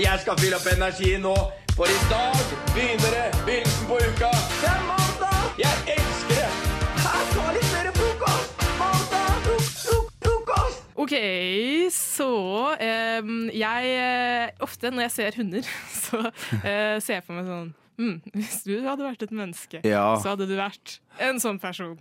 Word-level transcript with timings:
Og 0.00 0.04
jeg 0.06 0.20
skal 0.22 0.38
fylle 0.40 0.56
opp 0.56 0.68
energi 0.72 1.08
nå, 1.20 1.30
for 1.76 1.90
i 1.92 1.96
dag 2.08 2.36
begynner 2.72 3.10
det 3.12 3.24
begynnelsen 3.44 3.88
på 3.90 3.98
uka. 4.00 4.30
Det 4.62 4.68
er 4.70 4.84
mandag! 4.88 5.42
Jeg 5.60 5.82
elsker 5.92 6.38
det! 6.38 6.46
Her, 7.02 7.26
ta 7.34 7.44
litt 7.52 7.66
mer 7.74 7.90
frokost! 7.98 8.62
Mandag, 8.78 9.34
frok- 9.44 9.66
frok- 9.82 10.14
frokost! 10.24 10.86
OK, 11.04 11.12
så 11.92 12.30
um, 12.80 13.34
Jeg 13.52 13.92
eh, 13.98 14.64
Ofte 14.64 14.88
når 14.94 15.04
jeg 15.04 15.14
ser 15.18 15.36
hunder, 15.42 15.68
så 16.06 16.22
uh, 16.24 16.96
ser 17.04 17.18
jeg 17.18 17.26
for 17.28 17.36
meg 17.36 17.50
sånn 17.52 17.70
Mm, 18.00 18.14
Hvis 18.32 18.62
du 18.64 18.78
hadde 18.80 19.04
vært 19.04 19.26
et 19.26 19.32
menneske, 19.36 19.82
Ja. 19.84 20.14
så 20.24 20.30
hadde 20.32 20.46
du 20.48 20.54
vært 20.56 20.94
en 21.20 21.36
sånn 21.42 21.58
person. 21.60 21.98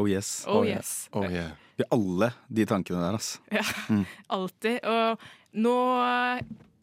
Oh 0.00 0.06
yes. 0.08 0.38
Oh 0.48 0.62
yes. 0.64 0.94
Oh, 1.12 1.26
yeah. 1.28 1.50
Vi 1.76 1.84
alle 1.92 2.30
de 2.48 2.64
tankene 2.70 3.02
der, 3.04 3.18
altså. 3.18 3.42
Ja, 3.52 3.98
alltid. 4.32 4.78
Og 4.88 5.20
nå 5.60 5.74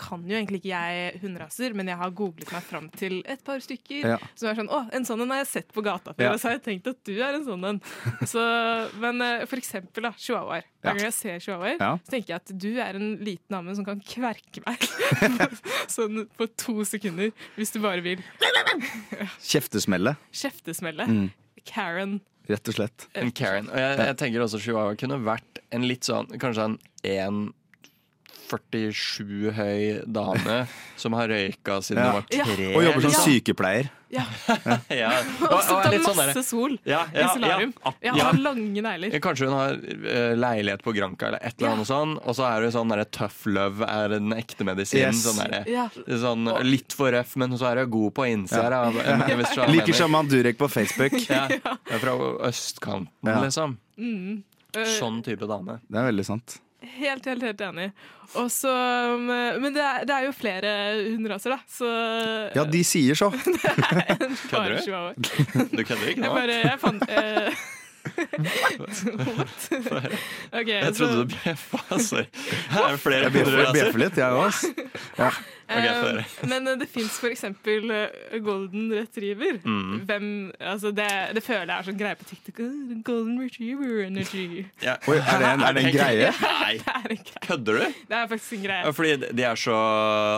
kan 0.02 0.24
jo 0.26 0.34
egentlig 0.38 0.60
ikke 0.64 0.72
jeg 0.74 1.20
hunderaser, 1.22 1.76
men 1.78 1.92
jeg 1.92 2.00
har 2.02 2.14
googlet 2.18 2.50
meg 2.56 2.64
fram 2.66 2.88
til 2.98 3.20
et 3.30 3.44
par 3.46 3.62
stykker. 3.62 4.08
Ja. 4.16 4.18
Som 4.36 4.50
er 4.52 4.58
sånn 4.58 4.72
Å, 4.74 4.80
en 4.98 5.06
sånn 5.08 5.22
en 5.26 5.34
har 5.36 5.42
jeg 5.44 5.50
sett 5.52 5.70
på 5.76 5.84
gata 5.86 6.16
før, 6.18 6.26
Ja. 6.26 6.32
og 6.34 6.42
så 6.42 6.50
har 6.50 6.58
jeg 6.58 6.64
tenkt 6.66 6.90
at 6.92 7.00
du 7.08 7.14
er 7.22 7.38
en 7.38 7.46
sånn 7.46 7.68
en. 7.70 7.82
Så, 8.28 8.42
men 9.04 9.22
eh, 9.26 9.46
for 9.46 9.62
eksempel 9.62 10.08
da, 10.10 10.12
chihuahuaer. 10.18 10.66
Hver 10.82 10.98
gang 10.98 11.06
jeg 11.06 11.14
ser 11.20 11.40
chihuahuaer, 11.46 11.78
Ja. 11.80 11.92
så 12.02 12.16
tenker 12.16 12.34
jeg 12.34 12.42
at 12.42 12.54
du 12.66 12.70
er 12.82 12.98
en 13.00 13.12
liten 13.22 13.58
amme 13.62 13.76
som 13.78 13.86
kan 13.86 14.02
kverke 14.02 14.64
meg. 14.66 14.82
sånn 15.96 16.26
på 16.38 16.50
to 16.58 16.82
sekunder, 16.88 17.32
hvis 17.60 17.72
du 17.76 17.80
bare 17.84 18.02
vil. 18.06 18.26
Kjeftesmelle, 19.46 20.16
Kjeftesmelle. 20.34 21.06
Mm. 21.08 21.30
Karen. 21.68 22.20
rett 22.50 22.68
og 22.68 22.76
slett. 22.76 23.06
En 23.16 23.32
Karen. 23.32 23.70
Og 23.70 23.78
jeg, 23.80 23.98
jeg 24.02 24.18
tenker 24.20 24.44
også 24.44 24.60
Chihuahua 24.64 24.96
kunne 25.00 25.20
vært 25.24 25.62
en 25.72 25.86
litt 25.88 26.04
sånn 26.08 26.28
Kanskje 26.42 26.66
en 27.08 27.42
1,47 28.60 29.52
høy 29.56 30.02
dame 30.06 30.68
som 30.98 31.14
har 31.14 31.28
røyka 31.32 31.80
siden 31.82 32.04
Ja. 32.04 32.12
hun 32.12 32.14
var 32.22 32.26
Ja. 32.32 32.44
tre. 32.46 32.76
Og 32.76 32.84
jobber 32.84 33.02
som 33.02 33.12
Ja. 33.12 33.20
sykepleier. 33.26 33.90
Ja. 34.12 34.24
Ja. 34.92 35.10
Og 35.42 35.62
så 35.64 35.78
er 35.80 35.84
tar 35.84 35.92
litt 35.94 36.04
sånn 36.04 36.18
masse 36.18 36.44
sol 36.44 36.78
Ja, 36.86 37.06
i 37.16 37.24
solarium. 37.32 37.74
ja. 37.86 37.92
Ja, 38.02 38.14
Ja. 38.18 38.24
har 38.26 38.34
lange 38.34 38.82
negler. 38.84 39.20
Kanskje 39.24 39.46
hun 39.48 39.54
har 39.56 39.72
uh, 39.74 40.36
leilighet 40.36 40.84
på 40.84 40.94
Granca 40.94 41.28
eller 41.28 41.40
et 41.42 41.56
eller 41.62 41.72
annet 41.78 41.88
sånn, 41.88 42.18
og 42.20 42.36
så 42.36 42.44
er 42.50 42.62
hun 42.64 42.72
sånn 42.72 42.90
derre 42.92 43.06
tough 43.10 43.46
love 43.48 43.82
er 43.88 44.10
den 44.10 44.32
ekte 44.34 44.66
medisinen. 44.68 45.14
Yes. 45.14 45.24
Sånn, 45.26 45.66
Ja. 45.68 45.88
sånn 46.20 46.44
litt 46.70 46.92
for 46.92 47.12
røff, 47.12 47.36
men 47.38 47.52
så 47.58 47.72
er 47.72 47.80
hun 47.86 47.90
god 47.90 48.14
på 48.14 48.28
innsida. 48.28 48.92
skjønner 49.48 49.72
Liker 49.72 49.94
sjaman 49.94 50.28
Durek 50.28 50.58
på 50.58 50.68
Facebook. 50.70 51.14
Ja. 51.32 51.48
Fra 52.00 52.12
østkanten, 52.50 53.08
Ja. 53.24 53.40
liksom. 53.42 53.78
Eh, 54.76 54.84
Sånn 55.00 55.22
type 55.24 55.48
dame. 55.48 55.80
Det 55.90 55.98
er 56.00 56.12
veldig 56.12 56.26
sant. 56.26 56.60
Helt, 56.82 57.26
helt, 57.30 57.44
helt 57.46 57.62
enig. 57.62 57.92
Og 58.40 58.48
så, 58.52 58.72
um, 59.16 59.26
men 59.62 59.74
det 59.76 59.82
er, 59.84 60.06
det 60.08 60.16
er 60.16 60.24
jo 60.26 60.32
flere 60.34 60.72
hunderaser, 61.12 61.54
da. 61.54 61.60
Så 61.70 61.90
Ja, 62.56 62.64
de 62.66 62.82
sier 62.88 63.16
så. 63.20 63.28
Kødder 64.50 64.78
du? 64.78 64.82
chihuahua. 64.82 65.14
Du 65.18 65.84
kødder 65.84 66.08
ikke 66.10 66.24
Jeg 66.26 66.32
bare 66.32 66.58
Jeg 66.64 66.80
fant 66.82 67.04
uh, 67.06 67.62
What? 68.82 70.12
OK, 70.54 70.68
Jeg 70.68 70.96
så 70.96 71.06
trodde 71.06 71.16
du 71.22 71.26
bjeffa. 71.36 71.78
Sorry. 72.10 72.26
Her 72.72 72.88
er 72.88 72.98
flere 72.98 73.22
Jeg 73.28 73.32
bjeffer, 73.32 73.52
hunderaser. 73.52 73.74
bjeffer 73.78 74.00
litt, 74.06 74.18
jeg 74.18 74.32
òg. 74.32 74.54
Ja. 75.20 75.30
Eh, 75.72 76.02
høre. 76.04 76.26
Men 76.52 76.68
eh, 76.68 76.76
det 76.82 76.88
fins 76.92 77.18
eksempel 77.32 77.92
eh, 77.96 78.40
golden 78.44 78.92
retriever. 78.92 79.60
Mm. 79.64 80.02
Hvem 80.10 80.28
Altså, 80.60 80.92
det, 80.96 81.08
det 81.36 81.44
føler 81.44 81.66
jeg 81.72 81.78
er 81.80 81.88
sånn 81.90 82.00
greie 82.00 82.16
på 82.20 82.28
TikTok. 82.30 82.62
Golden 83.08 83.40
retriever 83.42 84.04
energy. 84.08 84.66
Ja. 84.82 84.96
Oi, 85.08 85.18
er 85.20 85.40
det 85.42 85.50
en, 85.54 85.62
er 85.68 85.74
det 85.78 85.84
en 85.86 85.94
greie? 86.00 86.32
Nei, 86.42 86.78
Det 86.82 87.18
er 87.22 87.46
kødder 87.48 87.78
du? 87.80 88.00
Det 88.10 88.18
er 88.18 88.28
faktisk 88.32 88.54
en 88.58 88.64
greie. 88.66 88.94
Fordi 88.98 89.12
de 89.38 89.44
er 89.48 89.56
så 89.60 89.76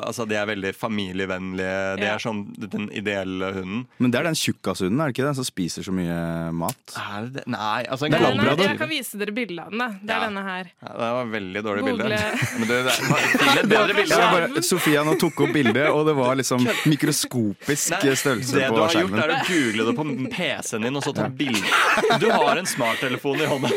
Altså, 0.04 0.26
de 0.30 0.36
er 0.36 0.46
veldig 0.50 0.74
familievennlige. 0.76 1.98
De 2.00 2.04
Ja. 2.08 2.16
er 2.16 2.20
sånn 2.24 2.44
den 2.58 2.90
ideelle 2.92 3.52
hunden. 3.56 3.86
Men 4.00 4.12
det 4.12 4.20
er 4.20 4.28
den 4.30 4.36
tjukkashunden, 4.38 5.00
er 5.02 5.10
det 5.12 5.16
ikke 5.18 5.28
det? 5.28 5.36
Som 5.40 5.48
spiser 5.48 5.86
så 5.86 5.94
mye 5.96 6.18
mat. 6.56 6.96
Er 7.00 7.28
det 7.28 7.34
det? 7.40 7.44
Nei, 7.54 7.84
altså 7.88 8.06
en 8.08 8.12
Det 8.14 8.20
er 8.20 8.24
Nei, 8.24 8.34
labrador. 8.38 8.68
jeg 8.68 8.80
kan 8.82 8.90
vise 8.92 9.18
dere 9.22 9.32
bildet 9.36 9.60
av 9.64 9.72
den. 9.72 9.80
da. 9.80 9.88
Det 10.02 10.10
er 10.10 10.20
Ja. 10.20 10.28
denne 10.28 10.44
her. 10.48 10.72
Ja, 10.84 10.92
det 10.94 11.12
var 11.18 11.26
veldig 11.34 11.64
dårlig 11.64 11.84
bilde. 11.88 12.04
Google. 12.04 12.20
Men 12.60 12.68
det, 12.68 12.78
det 12.84 12.94
er 12.94 13.38
til 13.38 13.64
et 13.64 13.70
bedre 13.70 13.94
bilde. 13.98 14.20
Ja, 14.20 14.32
bare, 14.34 14.64
Sofia 14.64 15.04
nå 15.04 15.16
tok 15.24 15.42
opp 15.48 15.54
bildet, 15.56 15.88
og 15.90 16.06
det 16.10 16.16
var 16.20 16.36
liksom 16.40 16.66
mikroskopisk 16.92 17.94
Nei, 17.96 18.16
størrelse 18.20 18.58
det 18.60 18.70
på 18.70 18.76
du 18.78 18.82
har 18.84 18.96
gjort, 18.98 19.20
er 19.24 19.34
å 19.36 19.40
google 19.48 19.86
det 19.90 19.96
på 20.00 20.06
PC-en 20.36 20.88
din 20.88 21.00
og 21.00 21.06
så 21.06 21.14
ta 21.16 21.28
bilde. 21.30 22.20
Du 22.22 22.28
har 22.32 22.60
en 22.60 22.68
smarttelefon 22.70 23.44
i 23.44 23.50
hånda. 23.50 23.72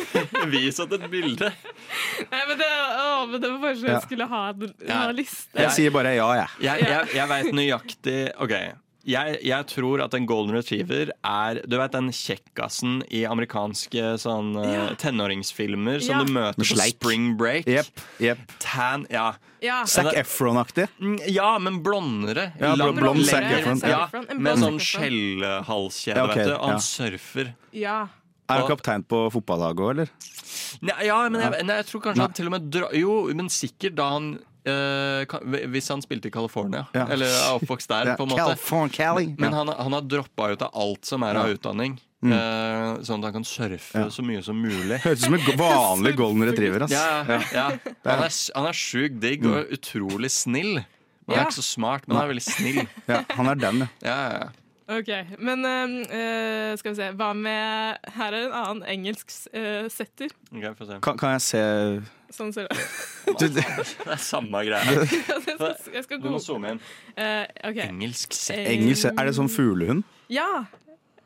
Vis 0.53 0.81
oss 0.83 0.93
et 0.97 1.07
bilde. 1.13 1.53
Nei, 2.33 2.43
men 2.51 2.57
det, 2.61 2.71
å, 2.71 3.13
men 3.31 3.41
det 3.43 3.51
var 3.53 3.61
bare 3.69 3.77
så 3.79 3.87
Ja. 3.87 3.93
jeg 3.99 4.03
skulle 4.09 4.27
ha, 4.33 4.43
en- 4.51 4.75
Ja. 4.87 4.99
ha 5.05 5.13
liste. 5.15 5.55
Jeg 5.63 5.71
sier 5.77 5.91
bare 5.95 6.15
ja, 6.17 6.27
jeg. 6.43 6.49
Jeg, 6.67 6.89
jeg, 6.91 7.15
jeg 7.21 7.29
veit 7.29 7.53
nøyaktig 7.55 8.19
OK. 8.43 8.57
Jeg, 9.07 9.37
jeg 9.47 9.67
tror 9.71 10.01
at 10.03 10.15
en 10.19 10.25
golden 10.27 10.57
retriever 10.57 11.13
er 11.23 11.61
Du 11.71 11.77
vet 11.79 11.93
den 11.95 12.09
kjekkasen 12.11 13.05
i 13.15 13.21
amerikanske 13.29 14.17
sånn, 14.19 14.57
eh, 14.65 14.73
Ja. 14.75 14.87
tenåringsfilmer 14.99 16.03
som 16.03 16.19
Ja. 16.19 16.25
du 16.25 16.33
møter 16.33 16.59
på 16.59 16.81
spring 16.91 17.37
break? 17.39 17.69
Yep, 17.71 17.87
yep. 18.21 18.39
Tan, 18.59 19.07
ja. 19.11 19.35
Ja. 19.67 19.81
Zac 19.91 20.13
Efron-aktig. 20.23 20.87
Mm, 21.03 21.17
ja, 21.35 21.51
men 21.59 21.81
blondere. 21.85 22.53
Ja, 22.61 22.75
bl- 22.79 22.95
blond. 22.97 23.25
Zac 23.27 23.45
Efron, 23.59 23.83
Ja, 23.83 24.07
med 24.39 24.59
sånn 24.63 24.79
skjellhalskjede, 24.83 26.17
Ja, 26.17 26.25
okay, 26.29 26.45
vet 26.45 26.53
du. 26.53 26.55
Og 26.57 26.69
han 26.71 26.79
ja. 26.79 26.85
surfer. 26.85 27.55
ja. 27.73 27.99
Er 28.49 28.61
han 28.63 28.69
kaptein 28.71 29.03
på 29.03 29.25
fotballaget 29.35 29.81
òg, 29.83 29.89
eller? 29.91 30.11
Nei, 30.87 31.07
ja, 31.09 31.17
men 31.29 31.41
jeg, 31.43 31.65
nei, 31.67 31.77
jeg 31.81 31.87
tror 31.89 32.03
kanskje 32.05 32.23
han 32.29 32.37
til 32.39 32.47
og 32.47 32.53
med 32.55 32.69
dra, 32.71 32.91
Jo, 32.95 33.15
men 33.35 33.49
sikkert 33.51 33.97
da 33.99 34.05
han 34.13 34.29
eh, 34.67 35.25
kan, 35.27 35.43
Hvis 35.73 35.89
han 35.91 36.03
spilte 36.05 36.31
i 36.31 36.31
California, 36.31 36.85
Ja. 36.95 37.09
eller 37.11 37.27
er 37.27 37.57
oppvokst 37.59 37.89
der, 37.91 38.13
Ja, 38.13 38.17
på 38.17 38.23
en 38.23 38.31
måte. 38.31 38.45
California, 38.45 38.95
Cali. 38.95 39.27
Men 39.37 39.51
Ja. 39.51 39.57
han, 39.65 39.69
han 39.75 39.93
har 39.99 40.01
droppa 40.03 40.53
ut 40.53 40.63
av 40.63 40.71
alt 40.75 41.05
som 41.05 41.23
er 41.27 41.35
av 41.43 41.51
utdanning. 41.57 41.99
Mm. 42.25 42.33
Uh, 42.33 43.03
sånn 43.05 43.21
at 43.21 43.29
han 43.29 43.35
kan 43.37 43.45
surfe 43.45 44.01
Ja. 44.01 44.09
så 44.11 44.25
mye 44.25 44.41
som 44.43 44.57
mulig. 44.57 44.99
Høres 45.05 45.21
ut 45.21 45.27
som 45.27 45.37
en 45.37 45.59
vanlig 45.61 46.15
golden 46.21 46.47
retriever. 46.49 46.87
Ass. 46.87 46.95
Ja, 46.95 47.23
ja, 47.29 47.41
ja. 47.53 47.67
Han 48.09 48.25
er, 48.25 48.37
han 48.57 48.69
er 48.71 48.79
sjukt 48.81 49.19
digg 49.23 49.45
og 49.47 49.73
utrolig 49.77 50.33
snill. 50.33 50.79
Han 51.27 51.37
er 51.37 51.49
ikke 51.49 51.59
så 51.59 51.67
smart, 51.67 52.07
men 52.07 52.17
han 52.17 52.29
er 52.29 52.33
veldig 52.37 52.47
snill. 52.47 52.87
Ja, 53.11 53.25
han 53.35 53.51
er 53.51 53.59
den, 53.59 53.85
ja. 53.85 53.91
Ja, 54.07 54.17
ja, 54.17 54.39
ja. 54.47 54.55
OK. 54.87 55.09
Men 55.43 55.65
eh, 55.67 55.95
eh, 56.15 56.77
skal 56.79 56.93
vi 56.93 56.99
se 57.01 57.09
Hva 57.19 57.33
med 57.35 57.97
Her 58.15 58.37
er 58.37 58.45
en 58.45 58.53
annen 58.55 58.85
engelsk 58.87 59.33
uh, 59.51 59.89
setter. 59.91 60.31
Okay, 60.53 60.71
se. 60.79 60.99
Kan, 61.03 61.19
kan 61.19 61.35
jeg 61.35 61.43
se 61.43 61.63
Sånn 62.37 62.53
ser 62.55 62.69
det 62.71 62.77
du, 63.27 63.49
Det 63.59 63.65
er 64.15 64.23
samme 64.23 64.63
greie. 64.67 64.95
Jeg 64.95 65.09
skal, 65.43 65.75
jeg 65.97 66.07
skal 66.07 66.23
Du 66.23 66.31
må 66.31 66.39
zoome 66.43 66.77
inn. 66.77 66.83
Uh, 67.19 67.43
okay. 67.67 67.89
Engelsk 67.89 68.35
setter. 68.39 68.71
Engelsk 68.77 69.11
Er 69.11 69.27
det 69.27 69.35
sånn 69.39 69.51
fuglehund? 69.51 70.07
Ja. 70.31 70.67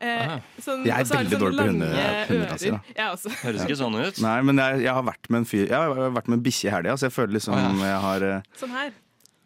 Eh, 0.01 0.31
sånn, 0.57 0.81
Jeg 0.87 0.95
er 0.97 1.05
veldig 1.05 1.35
sånn 1.35 1.43
dårlig 1.43 1.59
på 1.59 1.67
hunde-. 1.69 1.89
Jeg 1.93 3.05
også. 3.05 3.29
Høres 3.43 3.67
ikke 3.67 3.77
sånn 3.77 3.97
ut. 4.01 4.21
Nei, 4.23 4.37
men 4.47 4.57
jeg, 4.63 4.81
jeg 4.87 4.95
har 4.97 5.05
vært 5.05 5.29
med 5.29 5.43
en 5.43 5.45
fyr 5.45 5.67
Jeg 5.67 5.77
har 5.77 6.11
vært 6.15 6.27
med 6.31 6.39
en 6.39 6.43
bikkje 6.47 6.69
i 6.71 6.73
helga, 6.73 6.97
så 6.97 7.09
jeg 7.09 7.13
føler 7.13 7.37
liksom 7.37 7.53
oh, 7.53 7.61
ja. 7.61 7.71
jeg 7.91 8.01
har 8.07 8.25
eh, 8.31 8.51
Sånn 8.57 8.73
her. 8.73 8.91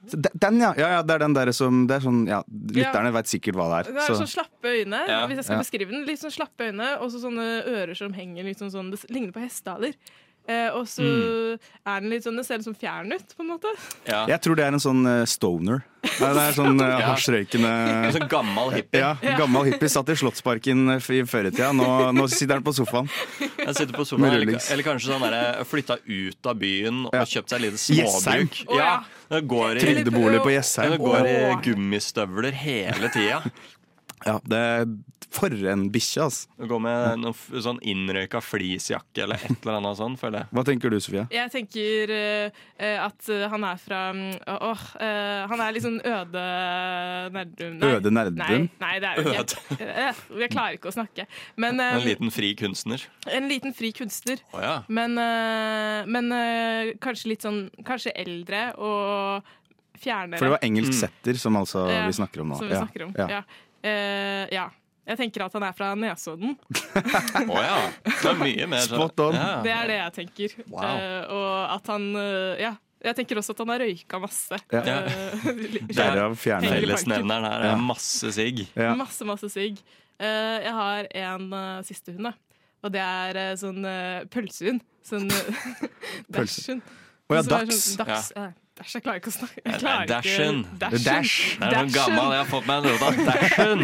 Den, 0.06 0.60
ja. 0.62 0.70
ja! 0.78 0.90
ja, 0.96 1.02
Det 1.04 1.16
er 1.16 1.24
den 1.26 1.34
der 1.36 1.52
som 1.56 1.86
det 1.90 1.98
er 1.98 2.04
sånn, 2.06 2.24
ja, 2.30 2.44
Lytterne 2.78 3.12
vet 3.16 3.32
sikkert 3.32 3.58
hva 3.58 3.66
det 3.72 3.78
er. 3.80 3.92
Det 3.92 4.04
er. 4.04 4.10
Så. 4.12 4.20
sånn 4.22 4.32
slappe 4.32 4.74
øyne, 4.80 5.02
Ja. 5.10 5.24
hvis 5.28 5.42
jeg 5.42 5.48
skal 5.48 5.58
Ja. 5.58 5.64
beskrive 5.66 5.92
den. 5.92 6.06
Litt 6.08 6.22
sånn 6.22 6.36
slappe 6.36 6.70
øyne, 6.70 6.92
og 7.02 7.10
så 7.12 7.24
sånne 7.24 7.48
ører 7.66 7.98
som 7.98 8.14
henger 8.14 8.52
sånn 8.56 8.72
sånn 8.72 8.92
Det 8.94 9.02
ligner 9.10 9.34
på 9.36 9.42
hestehaler. 9.44 9.98
Eh, 10.48 10.70
og 10.78 10.86
så 10.86 11.02
Mm. 11.02 11.60
er 11.88 12.02
den 12.02 12.10
litt 12.12 12.24
sånn 12.24 12.36
Det 12.38 12.46
ser 12.46 12.58
litt 12.60 12.68
sånn 12.68 12.78
fjern 12.78 13.12
ut, 13.12 13.34
på 13.36 13.42
en 13.42 13.48
måte. 13.50 13.66
Ja. 14.06 14.28
Jeg 14.28 14.42
tror 14.42 14.56
det 14.56 14.66
er 14.66 14.74
en 14.74 14.80
sånn 14.80 15.02
eh, 15.10 15.26
stoner. 15.26 15.82
Nei, 16.06 16.34
det 16.38 16.44
er 16.44 16.54
sånn 16.54 16.80
uh, 16.80 17.00
Ja. 17.00 17.16
hasjrøykende 17.16 17.72
En 18.06 18.14
sånn 18.14 18.30
gammel 18.30 18.70
hippie. 18.76 19.00
ja, 19.02 19.16
Gammel 19.40 19.72
hippie 19.72 19.90
satt 19.90 20.08
i 20.10 20.14
Slottsparken 20.14 20.84
i 20.94 21.00
førretida. 21.26 21.72
Nå, 21.74 22.12
nå 22.14 22.28
sitter 22.30 22.60
han 22.60 22.64
på 22.64 22.74
sofaen. 22.78 23.10
Jeg 23.58 23.74
sitter 23.76 23.94
på 23.98 24.06
sofaen, 24.06 24.30
eller, 24.36 24.60
eller 24.70 24.84
kanskje 24.84 25.10
sånn 25.10 25.66
flytta 25.66 25.98
ut 26.06 26.46
av 26.46 26.60
byen 26.62 27.06
og 27.08 27.14
Ja. 27.18 27.24
kjøpt 27.26 27.50
seg 27.50 27.58
et 27.58 27.66
lite 27.66 27.82
småbruk. 27.82 28.54
Yes, 28.62 28.66
ja. 28.70 28.78
Ja, 28.78 29.04
det 29.32 29.48
går 29.48 29.78
i, 29.78 29.80
Trygdebolig 29.82 30.44
på 30.46 30.52
Jessheim. 30.54 30.98
går 31.00 31.26
i 31.26 31.56
gummistøvler 31.66 32.52
hele 32.54 33.10
tida. 33.10 33.42
Ja, 34.26 34.40
det 34.50 34.58
er 34.58 34.86
For 35.36 35.52
en 35.52 35.90
bikkje, 35.92 36.22
altså. 36.24 36.48
Du 36.58 36.64
går 36.70 36.80
med 36.82 37.20
noen 37.20 37.34
f- 37.36 37.52
sånn 37.62 37.78
innrøyka 37.84 38.40
fleecejakke 38.42 39.24
eller 39.26 39.36
et 39.44 39.58
eller 39.66 39.78
annet 39.82 39.98
sånn, 40.00 40.14
føler 40.18 40.40
jeg. 40.46 40.48
Hva 40.56 40.64
tenker 40.70 40.94
du, 40.94 40.96
Sofie? 41.04 41.26
Jeg 41.34 41.52
tenker 41.52 42.14
eh, 42.16 43.00
at 43.04 43.28
han 43.52 43.66
er 43.68 43.82
fra 43.82 44.00
Åh, 44.16 44.62
Åh, 44.70 44.84
uh, 45.02 45.42
han 45.52 45.64
er 45.66 45.76
litt 45.76 45.84
sånn 45.84 45.98
øde 46.00 46.46
Nerdum. 47.36 47.76
Nei. 47.82 47.90
Øde 47.98 48.14
Nerdum? 48.16 48.40
Nei, 48.40 48.60
nei, 48.86 48.94
det 49.04 49.10
er 49.12 49.20
jo 49.20 49.34
ikke 49.34 50.40
Jeg 50.46 50.54
klarer 50.54 50.78
ikke 50.80 50.94
å 50.94 50.96
snakke. 50.96 51.28
Men 51.60 51.82
eh, 51.84 51.98
En 52.00 52.08
liten 52.08 52.32
fri 52.34 52.54
kunstner. 52.60 53.04
en 53.28 53.50
liten 53.52 53.76
fri 53.76 53.92
kunstner. 53.98 54.40
Oh, 54.54 54.62
ja. 54.64 54.78
Men, 54.88 55.20
men 56.10 56.32
kanskje 57.04 57.34
litt 57.34 57.44
sånn 57.46 57.66
Kanskje 57.86 58.14
eldre 58.24 58.70
og 58.80 59.54
fjernere. 60.00 60.40
For 60.40 60.48
det 60.50 60.56
var 60.58 60.66
engelsk 60.66 60.92
Mm. 60.96 61.00
setter 61.02 61.38
som 61.40 61.56
altså 61.60 61.86
Ja, 61.90 62.06
vi 62.08 62.14
snakker 62.18 62.42
om 62.44 62.50
nå. 62.54 62.58
Som 62.60 62.68
vi 62.72 62.76
snakker 62.80 63.06
om. 63.10 63.14
Ja. 63.20 63.28
Ja. 63.40 63.44
Eh, 63.86 64.46
ja. 64.56 64.70
Jeg 65.06 65.20
tenker 65.20 65.44
at 65.46 65.54
han 65.54 65.64
er 65.68 65.76
fra 65.78 65.92
Nesodden. 66.00 66.56
oh, 67.52 67.60
ja. 67.62 67.76
Det 68.02 68.32
er 68.32 68.40
mye 68.40 68.66
mer 68.72 68.88
sånn. 68.88 69.04
Spot 69.04 69.22
on. 69.28 69.38
Ja. 69.38 69.52
Det 69.66 69.74
er 69.76 69.92
det 69.92 70.00
jeg 70.00 70.16
tenker. 70.16 70.56
Wow. 70.72 70.82
Uh, 70.82 71.36
og 71.36 71.52
at 71.76 71.94
han 71.94 72.10
uh, 72.18 72.56
Ja. 72.62 72.74
Jeg 73.06 73.20
tenker 73.20 73.38
også 73.38 73.54
at 73.54 73.60
han 73.62 73.70
har 73.70 73.84
røyka 73.84 74.18
masse. 74.18 74.58
Ja. 74.74 74.82
Eh, 74.82 75.44
Derav 76.00 76.34
Fellesnevneren 76.42 77.46
her 77.46 77.66
er 77.68 77.78
masse 77.78 78.32
sigg. 78.34 78.64
Ja. 78.74 78.96
Masse, 78.98 79.28
masse 79.30 79.50
sigg. 79.54 79.78
Eh, 80.18 80.58
jeg 80.64 80.74
har 80.74 81.12
en 81.28 81.46
uh, 81.54 81.84
siste 81.86 82.16
hund, 82.16 82.32
da. 82.32 82.34
Og 82.82 82.94
det 82.96 83.04
er 83.04 83.60
sånn 83.62 83.86
uh, 83.86 84.26
pølsehund. 84.34 84.82
Sånn 85.06 85.30
uh, 85.38 85.86
dashhund. 86.34 86.82
Å 87.30 87.38
ja, 87.38 87.46
dags. 87.46 87.84
Sånn, 87.92 88.02
dags 88.02 88.34
ja. 88.34 88.50
Dash, 88.76 88.92
jeg 88.98 89.04
klarer 89.06 89.22
ikke 89.22 89.32
å 89.32 89.34
snakke. 89.38 89.62
Dashen. 90.10 90.58
Dashen. 90.76 91.04
Dash. 91.06 91.36
Det 91.62 91.68
er 91.70 91.76
noen 91.78 91.92
gammel, 91.94 92.34
jeg 92.34 92.40
har 92.42 92.48
fått 92.50 92.66
meg 92.68 92.82
en 92.82 92.88
rot 92.92 93.04
av 93.08 93.20
dashen. 93.30 93.84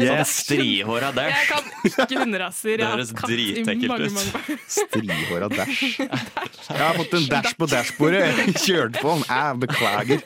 Yes. 0.00 0.30
strihåra 0.46 1.10
Jeg 1.18 1.48
kan 1.50 1.66
ikke 1.84 2.16
hunderaser. 2.22 2.80
Det 2.80 2.86
høres 2.88 3.10
dritekkelt 3.12 4.00
ut. 4.00 4.62
Strihåra 4.78 5.50
dash. 5.58 5.82
Jeg 6.00 6.78
har 6.80 6.96
fått 6.96 7.16
en 7.18 7.26
dash 7.28 7.58
på 7.60 7.68
dashbordet. 7.74 8.22
Jeg 8.24 8.54
kjørte 8.62 9.02
på 9.04 9.12
den. 9.18 9.26
Jeg 9.28 9.60
beklager. 9.66 10.24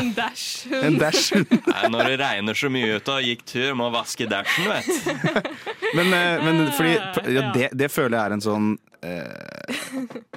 En 0.00 0.10
dash. 0.16 0.46
En 0.80 0.96
dash. 1.04 1.36
Nei, 1.74 1.84
når 1.92 2.08
det 2.14 2.16
regner 2.22 2.60
så 2.62 2.72
mye 2.72 2.96
ute 2.96 3.18
og 3.18 3.28
gikk 3.28 3.44
tur, 3.52 3.76
må 3.76 3.90
vaske 3.92 4.30
dashen, 4.32 4.72
vet. 4.72 5.92
Men, 5.92 6.08
eh, 6.08 6.48
men 6.48 6.64
fordi 6.72 6.96
ja, 7.36 7.44
det, 7.52 7.68
det 7.76 7.92
føler 7.92 8.16
jeg 8.16 8.24
er 8.24 8.38
en 8.38 8.46
sånn 8.48 8.72
eh, 9.04 9.76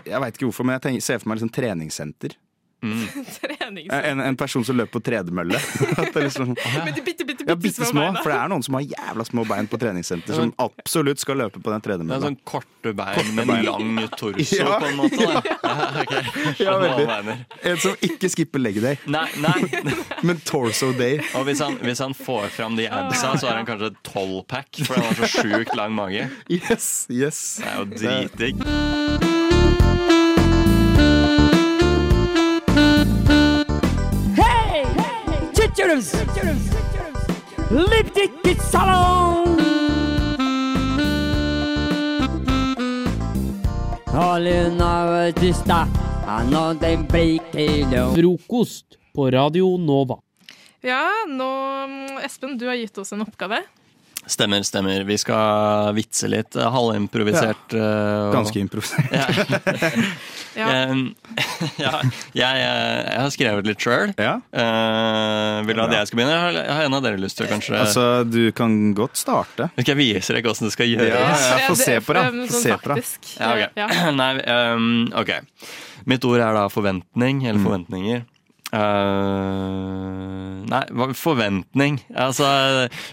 Jeg 0.04 0.19
veit 0.19 0.36
ikke 0.36 0.50
hvorfor, 0.50 0.68
men 0.68 0.81
jeg 0.81 0.88
tenker, 0.90 1.07
ser 1.07 1.24
for 1.24 1.31
meg 1.31 1.40
liksom 1.40 1.56
treningssenter. 1.56 2.36
Trenings... 3.39 3.89
En, 3.93 4.19
en 4.23 4.35
person 4.39 4.63
som 4.65 4.77
løper 4.79 4.91
på 4.99 5.01
tredemølle. 5.03 5.59
Liksom, 6.19 6.53
Men 6.55 6.93
de 6.95 7.01
bitte, 7.05 7.25
bitte, 7.27 7.43
ja, 7.47 7.55
bitte 7.55 7.59
bitte 7.59 7.85
små 7.85 7.91
små. 7.91 8.01
beina. 8.05 8.21
For 8.23 8.31
det 8.33 8.37
er 8.39 8.51
noen 8.53 8.63
som 8.65 8.77
har 8.79 8.85
jævla 8.87 9.25
små 9.27 9.43
bein 9.49 9.67
på 9.71 9.79
treningssenter, 9.81 10.35
som 10.37 10.53
absolutt 10.63 11.19
skal 11.21 11.39
løpe 11.43 11.61
på 11.63 11.73
den 11.73 11.83
tredemølla. 11.85 12.21
sånn 12.23 12.37
korte 12.47 12.93
bein 12.95 13.33
med 13.35 13.47
bein. 13.49 13.59
en 13.59 13.95
lang 13.99 14.09
torso, 14.15 14.57
Ja, 14.59 14.79
på 14.79 14.89
en 14.91 14.99
måte. 15.01 15.27
Da. 15.27 15.43
Ja, 15.59 15.77
Okay. 15.99 16.23
Ja, 16.59 16.73
veldig. 16.81 17.35
En 17.69 17.77
som 17.81 17.95
ikke 18.05 18.29
skipper 18.31 18.61
leg 18.61 18.79
day, 18.83 18.97
Nei, 19.09 19.25
nei. 19.41 19.93
men 20.27 20.39
torso 20.47 20.91
day. 20.97 21.19
Og 21.37 21.45
hvis 21.47 21.61
han, 21.63 21.77
hvis 21.83 22.01
han 22.03 22.13
får 22.17 22.49
fram 22.55 22.75
de 22.79 22.87
absa, 22.91 23.35
så 23.39 23.49
har 23.51 23.59
han 23.61 23.67
kanskje 23.69 23.91
tolvpack, 24.07 24.81
for 24.85 24.99
han 24.99 25.09
har 25.11 25.19
så 25.25 25.31
sjukt 25.43 25.75
lang 25.79 25.95
mage. 25.97 26.27
Yes, 26.49 27.05
yes. 27.11 27.41
Det 27.63 27.69
er 27.69 27.77
jo 27.81 27.89
dritdigg. 27.95 29.38
Den 46.80 47.06
blir 47.09 47.41
salong 47.81 48.13
Frokost 48.13 48.86
på 49.15 49.31
Radio 49.31 49.77
Nova. 49.77 50.19
Ja, 50.86 51.25
nå, 51.27 51.50
Espen, 52.21 52.57
du 52.57 52.68
har 52.69 52.77
gitt 52.77 52.97
oss 52.97 53.13
en 53.13 53.25
oppgave. 53.25 53.63
Stemmer, 54.29 54.61
stemmer. 54.67 55.03
Vi 55.09 55.17
skal 55.17 55.93
vitse 55.97 56.29
litt. 56.29 56.55
eh, 56.55 56.69
Halvimprovisert. 56.69 57.73
Ja. 57.73 58.31
Ganske 58.35 58.61
improvisert. 58.61 59.09
Ja. 59.11 59.25
Ja, 61.79 61.99
jeg, 62.33 62.59
jeg 62.59 63.19
har 63.21 63.29
skrevet 63.33 63.67
litt 63.69 63.83
sjøl. 63.83 64.11
Ja. 64.19 64.33
vil 65.65 65.77
du 65.77 65.83
at 65.85 65.93
jeg 65.95 66.09
skal 66.09 66.19
begynne? 66.19 66.37
Har, 66.41 66.57
har 66.75 66.87
en 66.87 66.97
av 66.97 67.03
dere 67.05 67.19
lyst 67.21 67.39
til 67.39 67.47
å 67.47 67.51
kanskje 67.51 67.77
Altså, 67.79 68.05
du 68.27 68.51
kan 68.55 68.73
godt 68.97 69.19
starte. 69.19 69.69
Skal 69.77 69.93
jeg 69.93 69.99
vise 70.01 70.35
deg 70.35 70.47
hvordan 70.49 70.69
det 70.69 70.73
skal 70.75 70.91
gjøres? 70.91 71.13
Ja, 71.13 71.59
ja, 71.61 71.67
få 71.69 71.77
se 71.79 71.99
på 72.03 72.17
det. 72.17 72.25
Få 72.25 72.49
Sånn 72.49 72.65
se 72.65 72.79
på 72.81 72.95
det. 72.95 73.05
Ja, 73.37 73.53
okay. 73.53 73.69
Ja. 73.79 74.11
Nei, 74.21 74.31
um, 74.75 74.89
ok. 75.21 75.31
Mitt 76.09 76.25
ord 76.27 76.41
er 76.43 76.57
da 76.57 76.67
forventning, 76.73 77.43
eller 77.47 77.61
forventninger. 77.63 78.25
Eh, 78.69 80.66
nei, 80.69 81.13
forventning. 81.18 82.00
Altså, 82.13 82.45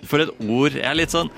for 0.04 0.20
et 0.20 0.32
ord 0.44 0.74
Jeg 0.76 0.84
er 0.84 0.98
litt 0.98 1.14
sånn 1.14 1.30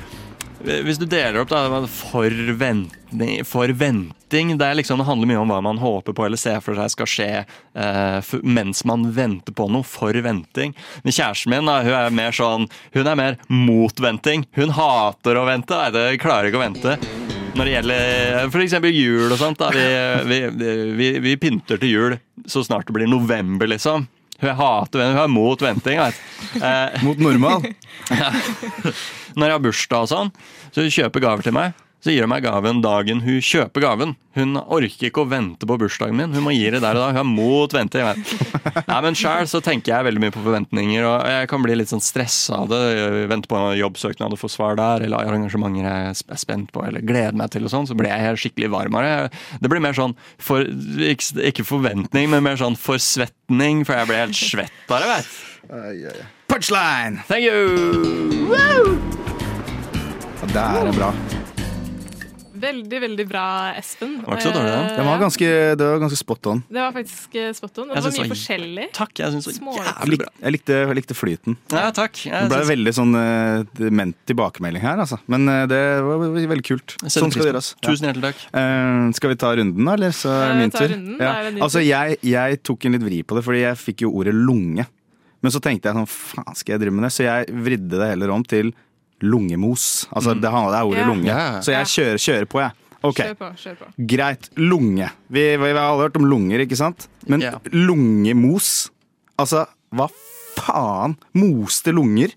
Hvis 0.58 0.98
du 0.98 1.04
deler 1.06 1.38
opp, 1.44 1.52
da 1.52 1.84
Forventning 1.86 3.44
Forventing. 3.46 4.56
Det, 4.58 4.72
liksom, 4.80 4.98
det 4.98 5.06
handler 5.06 5.30
mye 5.30 5.38
om 5.44 5.54
hva 5.54 5.60
man 5.62 5.78
håper 5.78 6.16
på 6.18 6.26
eller 6.26 6.40
ser 6.40 6.58
for 6.64 6.74
seg 6.76 6.90
skal 6.96 7.08
skje 7.14 7.30
uh, 7.46 8.18
for, 8.26 8.42
mens 8.42 8.82
man 8.84 9.06
venter 9.14 9.54
på 9.54 9.70
noe. 9.70 9.86
Forventing. 9.86 10.74
Men 11.06 11.14
kjæresten 11.14 11.54
min 11.54 11.70
da, 11.70 11.78
hun 11.86 11.94
er 12.02 12.10
mer 12.12 12.34
sånn 12.34 12.66
Hun 12.98 13.06
er 13.06 13.22
mer 13.22 13.38
motventing. 13.48 14.48
Hun 14.58 14.74
hater 14.74 15.38
å 15.38 15.46
vente. 15.48 15.78
Nei, 15.78 15.94
det 15.94 16.08
klarer 16.26 16.50
ikke 16.50 16.60
å 16.60 16.66
vente. 16.66 17.37
Når 17.58 17.66
det 17.66 17.72
gjelder 17.74 18.52
f.eks. 18.52 18.76
jul 18.94 19.32
og 19.34 19.38
sånt. 19.40 19.58
Da, 19.58 19.72
vi, 19.74 20.38
vi, 20.54 20.70
vi, 20.98 21.08
vi 21.24 21.34
pynter 21.42 21.80
til 21.82 21.90
jul 21.90 22.14
så 22.48 22.62
snart 22.64 22.86
det 22.88 22.94
blir 22.94 23.10
november, 23.10 23.66
liksom. 23.68 24.06
Hun 24.38 24.54
hater 24.54 25.02
hun 25.02 25.18
er 25.18 25.30
mot 25.32 25.62
venting. 25.66 25.98
Vet. 25.98 26.20
Eh, 26.62 27.00
Mot 27.02 27.18
normal. 27.18 27.64
når 29.38 29.44
jeg 29.50 29.56
har 29.56 29.64
bursdag 29.64 30.04
og 30.06 30.10
sånn, 30.12 30.30
så 30.70 30.84
hun 30.86 30.94
kjøper 30.94 31.24
gaver 31.24 31.42
til 31.48 31.56
meg. 31.56 31.74
Så 31.98 32.12
gir 32.14 32.22
hun 32.22 32.30
meg 32.30 32.44
gaven 32.46 32.78
dagen 32.84 33.24
hun 33.24 33.40
kjøper 33.42 33.82
gaven. 33.82 34.12
Hun 34.38 34.54
orker 34.60 35.08
ikke 35.08 35.24
å 35.24 35.28
vente 35.28 35.66
på 35.66 35.76
bursdagen 35.80 36.14
min. 36.14 36.34
Hun 36.36 36.44
må 36.46 36.52
gi 36.54 36.68
det 36.70 36.78
der 36.84 36.94
og 36.94 37.02
da. 37.02 37.08
Hun 37.10 37.20
er 37.24 37.26
mot 37.26 37.74
venting. 37.74 38.06
Nei, 38.90 38.98
men 39.02 39.18
Sjøl 39.18 39.48
så 39.50 39.58
tenker 39.64 39.96
jeg 39.96 40.06
veldig 40.06 40.22
mye 40.22 40.34
på 40.34 40.44
forventninger, 40.44 41.02
og 41.08 41.26
jeg 41.26 41.50
kan 41.50 41.64
bli 41.64 41.74
litt 41.80 41.90
sånn 41.90 42.04
stressa 42.04 42.60
av 42.62 42.70
det. 42.70 42.80
Vente 43.32 43.50
på 43.50 43.58
en 43.58 43.74
jobbsøknad 43.80 44.36
og 44.36 44.42
få 44.44 44.50
svar 44.52 44.78
der, 44.78 45.08
eller 45.08 45.26
arrangementer 45.26 45.88
jeg 45.88 46.14
er 46.14 46.40
spent 46.40 46.70
på 46.74 46.84
eller 46.86 47.02
gleder 47.02 47.36
meg 47.38 47.50
til, 47.54 47.66
og 47.66 47.74
sånn, 47.74 47.90
så 47.90 47.98
blir 47.98 48.12
jeg 48.12 48.26
helt 48.28 48.42
skikkelig 48.44 48.70
varmere. 48.76 49.28
Det 49.58 49.72
blir 49.72 49.82
mer 49.82 49.98
sånn 49.98 50.14
for, 50.38 50.62
ikke, 51.02 51.66
forventning, 51.66 52.30
men 52.30 52.46
mer 52.46 52.60
sånn 52.62 52.78
forsvetning, 52.78 53.82
for 53.88 53.98
jeg 53.98 54.10
blir 54.12 54.22
helt 54.22 54.38
svettere, 54.38 55.14
vet 55.16 55.38
veit 55.68 56.24
Punchline! 56.48 57.20
Thank 57.28 57.44
you! 57.44 58.46
Woo! 58.48 58.96
det 60.48 60.56
er 60.56 60.92
bra. 60.96 61.12
Veldig, 62.58 62.98
veldig 63.04 63.24
bra, 63.28 63.44
Espen. 63.78 64.16
var 64.24 64.36
ikke 64.36 64.46
så 64.48 64.52
dårlig, 64.56 64.72
den. 64.72 64.84
Eh, 64.88 64.96
Det 64.98 65.04
var 65.06 65.18
ganske, 65.22 65.48
det 65.78 65.86
var 65.88 65.98
ganske 66.02 66.18
spot 66.18 66.46
on. 66.52 66.62
Det 66.68 66.80
var 66.82 66.92
faktisk 66.96 67.34
eh, 67.38 67.52
spot 67.54 67.78
on. 67.82 67.88
Det 67.92 68.02
var 68.02 68.14
mye 68.18 68.28
forskjellig. 68.32 68.86
Takk, 68.98 69.12
jeg 69.22 69.32
syns 69.36 69.48
det 69.48 69.54
var 69.64 69.78
jævlig 69.88 70.18
bra. 70.22 70.30
jeg, 70.42 70.52
likte, 70.56 70.78
jeg 70.82 70.98
likte 70.98 71.16
flyten. 71.18 71.56
Ja, 71.72 71.90
takk. 71.94 72.22
Jeg 72.26 72.32
Det 72.32 72.48
ble 72.50 72.58
synes- 72.58 72.72
veldig 72.74 72.94
sånn 72.98 73.14
uh, 73.14 73.64
dement 73.78 74.16
tilbakemelding 74.26 74.82
her, 74.82 74.98
altså. 75.04 75.18
Men 75.26 75.48
eh, 75.48 75.66
det 75.70 75.82
var 76.02 76.18
veldig 76.54 76.66
kult. 76.66 76.96
Sånn 77.06 77.30
skal 77.30 77.42
det 77.46 77.52
gjøres. 77.52 77.72
Tusen 77.84 78.08
hjertelig 78.10 78.32
takk. 78.32 78.44
Eh, 78.52 79.12
skal 79.18 79.30
vi 79.30 79.36
ta 79.44 79.54
runden, 79.56 79.84
da? 79.84 79.92
Eller 79.98 80.10
så 80.10 80.28
er 80.34 80.46
det 80.48 80.54
Eh, 80.54 80.60
min 80.64 80.70
tur? 80.74 80.88
runden, 80.88 81.20
er 81.20 81.42
det 81.44 81.54
din 81.54 81.62
Altså, 81.62 81.80
jeg, 81.86 82.18
jeg 82.22 82.62
tok 82.62 82.84
en 82.88 82.92
litt 82.98 83.02
vri 83.06 83.22
på 83.22 83.36
det, 83.38 83.44
fordi 83.44 83.60
jeg 83.62 83.76
fikk 83.86 84.00
jo 84.06 84.12
ordet 84.18 84.34
lunge. 84.34 84.86
Men 85.40 85.52
så 85.54 85.60
tenkte 85.62 85.86
jeg 85.86 85.94
sånn, 85.94 86.08
faen 86.10 86.56
skal 86.58 86.72
jeg 86.74 86.80
drive 86.82 86.94
med 86.98 87.04
det? 87.06 87.12
Så 87.14 87.22
jeg 87.22 87.46
vridde 87.54 87.94
det 88.00 88.08
heller 88.10 88.30
om 88.34 88.42
til 88.42 88.72
lungemos. 89.22 90.06
Altså, 90.12 90.34
det, 90.40 90.50
handler- 90.50 90.72
det 90.72 90.78
er 90.80 90.86
ordet 90.90 91.00
Ja. 91.02 91.06
lunge. 91.06 91.26
Ja. 91.26 91.60
Så 91.60 91.72
jeg 91.72 91.86
kjører, 91.86 92.18
kjører 92.18 92.46
på, 92.46 92.60
jeg. 92.60 92.72
Ok, 93.02 93.14
Kjør 93.22 93.34
på. 93.38 93.48
kjør 93.62 93.76
på. 93.78 94.06
greit. 94.10 94.48
Lunge. 94.56 95.10
Vi, 95.30 95.42
vi, 95.56 95.56
vi 95.56 95.78
har 95.78 95.90
alle 95.92 96.02
hørt 96.08 96.16
om 96.16 96.24
lunger, 96.26 96.58
ikke 96.64 96.76
sant? 96.76 97.08
Men 97.28 97.40
Ja. 97.40 97.52
lungemos 97.72 98.90
Altså, 99.38 99.66
hva 99.94 100.08
faen? 100.56 101.16
Moste 101.38 101.92
lunger? 101.94 102.32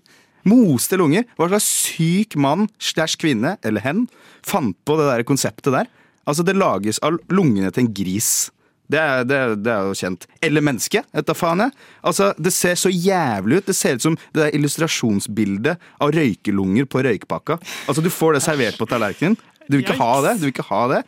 Moste 0.46 0.96
lunger? 0.96 1.24
Hva 1.36 1.48
slags 1.50 1.64
syk 1.66 2.36
mann 2.36 2.68
stæsj 2.78 3.16
kvinne, 3.18 3.56
eller 3.64 3.80
hen, 3.80 4.04
fant 4.46 4.76
på 4.86 4.96
det 5.00 5.08
der 5.10 5.24
konseptet 5.24 5.72
der? 5.74 5.86
Altså, 6.26 6.44
det 6.46 6.54
lages 6.54 7.00
av 7.02 7.18
lungene 7.28 7.72
til 7.72 7.82
en 7.88 7.92
gris. 7.92 8.50
Det 8.92 9.00
er, 9.00 9.24
det, 9.24 9.38
er, 9.38 9.54
det 9.56 9.72
er 9.72 9.88
jo 9.88 9.96
kjent. 9.96 10.26
Eller 10.44 10.64
menneske, 10.64 11.00
da 11.12 11.36
faen 11.36 11.64
jeg. 11.64 11.72
Altså, 12.10 12.32
det 12.36 12.52
ser 12.54 12.76
så 12.78 12.92
jævlig 12.92 13.62
ut. 13.62 13.68
Det 13.70 13.76
ser 13.76 13.96
ut 13.96 14.04
som 14.04 14.18
det 14.34 14.42
der 14.42 14.58
illustrasjonsbildet 14.58 15.88
av 16.02 16.12
røykelunger 16.12 16.88
på 16.90 17.04
røykpakka. 17.06 17.56
Altså, 17.88 18.04
du 18.04 18.10
får 18.12 18.36
det 18.36 18.44
servert 18.44 18.80
på 18.80 18.88
tallerkenen. 18.90 19.38
Du 19.68 19.78
vil 19.78 19.84
ikke 19.86 19.98
ha 20.00 20.12
det. 20.26 20.36
Du 20.40 20.46
vil 20.46 20.54
ikke 20.54 20.68
ha 20.68 20.82
det. 20.96 21.02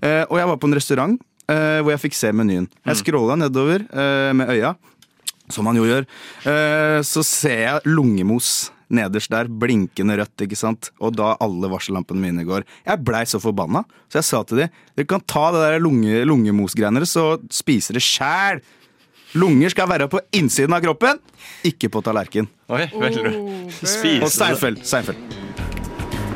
Uh, 0.00 0.24
og 0.28 0.36
jeg 0.40 0.50
var 0.50 0.60
på 0.60 0.68
en 0.68 0.76
restaurant 0.76 1.16
uh, 1.52 1.80
hvor 1.80 1.92
jeg 1.94 2.04
fikk 2.06 2.18
se 2.18 2.32
menyen. 2.36 2.68
Jeg 2.88 3.00
scrolla 3.00 3.36
nedover 3.40 3.84
uh, 3.92 4.30
med 4.36 4.52
øya, 4.56 4.74
som 5.52 5.66
man 5.66 5.78
jo 5.78 5.88
gjør. 5.88 6.06
Så 7.02 7.24
ser 7.26 7.64
jeg 7.64 7.90
lungemos 7.90 8.70
nederst 8.90 9.30
der, 9.32 9.48
blinkende 9.48 10.18
rødt, 10.20 10.44
ikke 10.46 10.58
sant. 10.58 10.90
Og 11.00 11.14
da 11.18 11.34
alle 11.42 11.70
varsellampene 11.70 12.22
mine 12.22 12.44
går. 12.48 12.66
Jeg 12.86 13.04
blei 13.06 13.22
så 13.28 13.40
forbanna, 13.42 13.84
så 14.10 14.20
jeg 14.20 14.28
sa 14.28 14.42
til 14.44 14.64
de 14.64 14.68
dere 14.98 15.08
kan 15.10 15.24
ta 15.30 15.48
det 15.54 15.64
der 15.64 15.82
lunge, 15.82 16.22
lungemosgreiene 16.28 17.02
deres 17.02 17.16
og 17.20 17.46
spise 17.54 17.96
det 17.96 18.04
sjæl. 18.04 18.62
Lunger 19.38 19.70
skal 19.70 19.86
være 19.90 20.08
på 20.10 20.18
innsiden 20.34 20.74
av 20.74 20.82
kroppen, 20.82 21.20
ikke 21.66 21.90
på 21.92 22.02
tallerken. 22.02 22.50
Oi. 22.70 22.88
Oh, 22.90 23.06
Og 23.06 23.12
seinfeld 23.86 24.34
Steinfeld. 24.34 24.82
Steinfeld. 24.86 25.69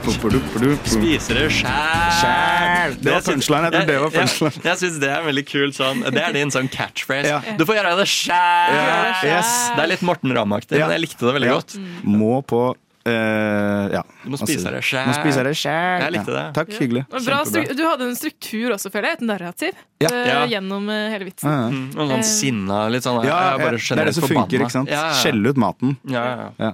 Spiser 0.04 1.38
det 1.38 1.49
sjæl. 1.54 2.96
Det 3.00 3.12
var 3.14 3.25
punchline. 3.25 3.64
Jeg 3.64 3.73
tror 3.73 3.87
det 3.88 3.99
var 3.99 4.11
Jeg, 4.11 4.14
punchline. 4.20 4.52
jeg, 4.58 4.64
jeg 4.68 4.80
syns 4.82 5.00
det 5.00 5.11
er 5.11 5.18
en 5.23 5.28
veldig 5.30 5.44
kul 5.49 5.75
sånn 5.76 6.04
Det 6.04 6.23
er 6.23 6.37
din 6.37 6.52
sånn 6.54 6.70
catchphrase. 6.73 7.32
Ja. 7.32 7.40
Du 7.58 7.64
får 7.68 7.80
gjøre 7.80 7.96
det 8.02 8.08
sjæl. 8.12 8.78
Ja, 8.78 9.02
yes. 9.25 9.52
Det 9.75 9.84
er 9.87 9.92
litt 9.94 10.04
Morten 10.06 10.34
Ramm-aktig, 10.37 10.78
Ja. 10.78 10.88
men 10.88 10.99
jeg 10.99 11.08
likte 11.08 11.26
det 11.28 11.37
veldig 11.40 11.52
Ja. 11.52 11.61
godt. 11.61 11.78
Må 12.04 12.40
på 12.44 12.64
Uh, 13.04 13.90
ja. 13.92 14.00
Du 14.25 14.30
må 14.32 14.38
spise 14.40 14.64
det 14.73 14.80
sjæl. 14.80 15.11
Jeg 15.12 16.12
likte 16.14 16.32
det. 16.32 16.44
Takk, 16.56 16.70
hyggelig. 16.80 17.02
Bra 17.12 17.42
du 17.44 17.82
hadde 17.84 18.06
en 18.08 18.16
struktur 18.16 18.73
også, 18.73 18.88
føler 18.88 19.11
jeg. 19.12 19.18
Et 19.20 19.26
narrativ 19.28 19.75
Ja. 20.00 20.08
Uh, 20.08 20.25
Ja. 20.25 20.46
gjennom 20.49 20.88
uh, 20.88 21.11
hele 21.12 21.28
vitsen. 21.28 21.50
Ja, 21.50 21.58
ja. 21.64 21.68
Mm, 21.68 21.90
og 22.00 22.08
sånn 22.14 22.25
sinna, 22.25 22.88
litt 22.88 23.04
sånn 23.04 23.20
Ja, 23.26 23.58
det 23.58 23.66
er 23.76 24.04
det 24.08 24.14
som 24.16 24.25
funker, 24.25 24.56
ikke 24.64 24.73
sant? 24.73 24.88
Ja, 24.88 25.11
ja. 25.12 25.20
Skjelle 25.20 25.52
ut 25.52 25.61
maten. 25.61 25.99
Ja, 26.08 26.25
ja, 26.25 26.49
ja. 26.58 26.73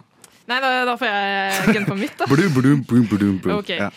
Nei, 0.51 0.59
da, 0.65 0.71
da 0.89 0.95
får 0.99 1.11
jeg 1.11 1.75
gunne 1.77 1.87
på 1.89 1.97
mitt, 2.01 2.15
da. 2.19 2.27
Blum, 2.31 2.53
blum, 2.57 2.81
blum, 2.91 3.05
blum, 3.11 3.35
blum. 3.45 3.59
Okay. 3.63 3.79
Ja. 3.79 3.91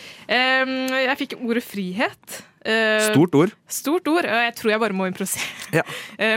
Um, 0.64 0.74
jeg 0.94 1.18
fikk 1.24 1.38
ordet 1.42 1.64
frihet. 1.66 2.40
Uh, 2.64 3.10
Stort 3.10 3.34
ord. 3.36 3.54
Stort 3.68 4.08
ord, 4.08 4.28
og 4.30 4.42
jeg 4.46 4.54
tror 4.60 4.72
jeg 4.76 4.82
bare 4.86 4.96
må 4.96 5.08
improvisere. 5.10 5.50
Ja. 5.80 5.84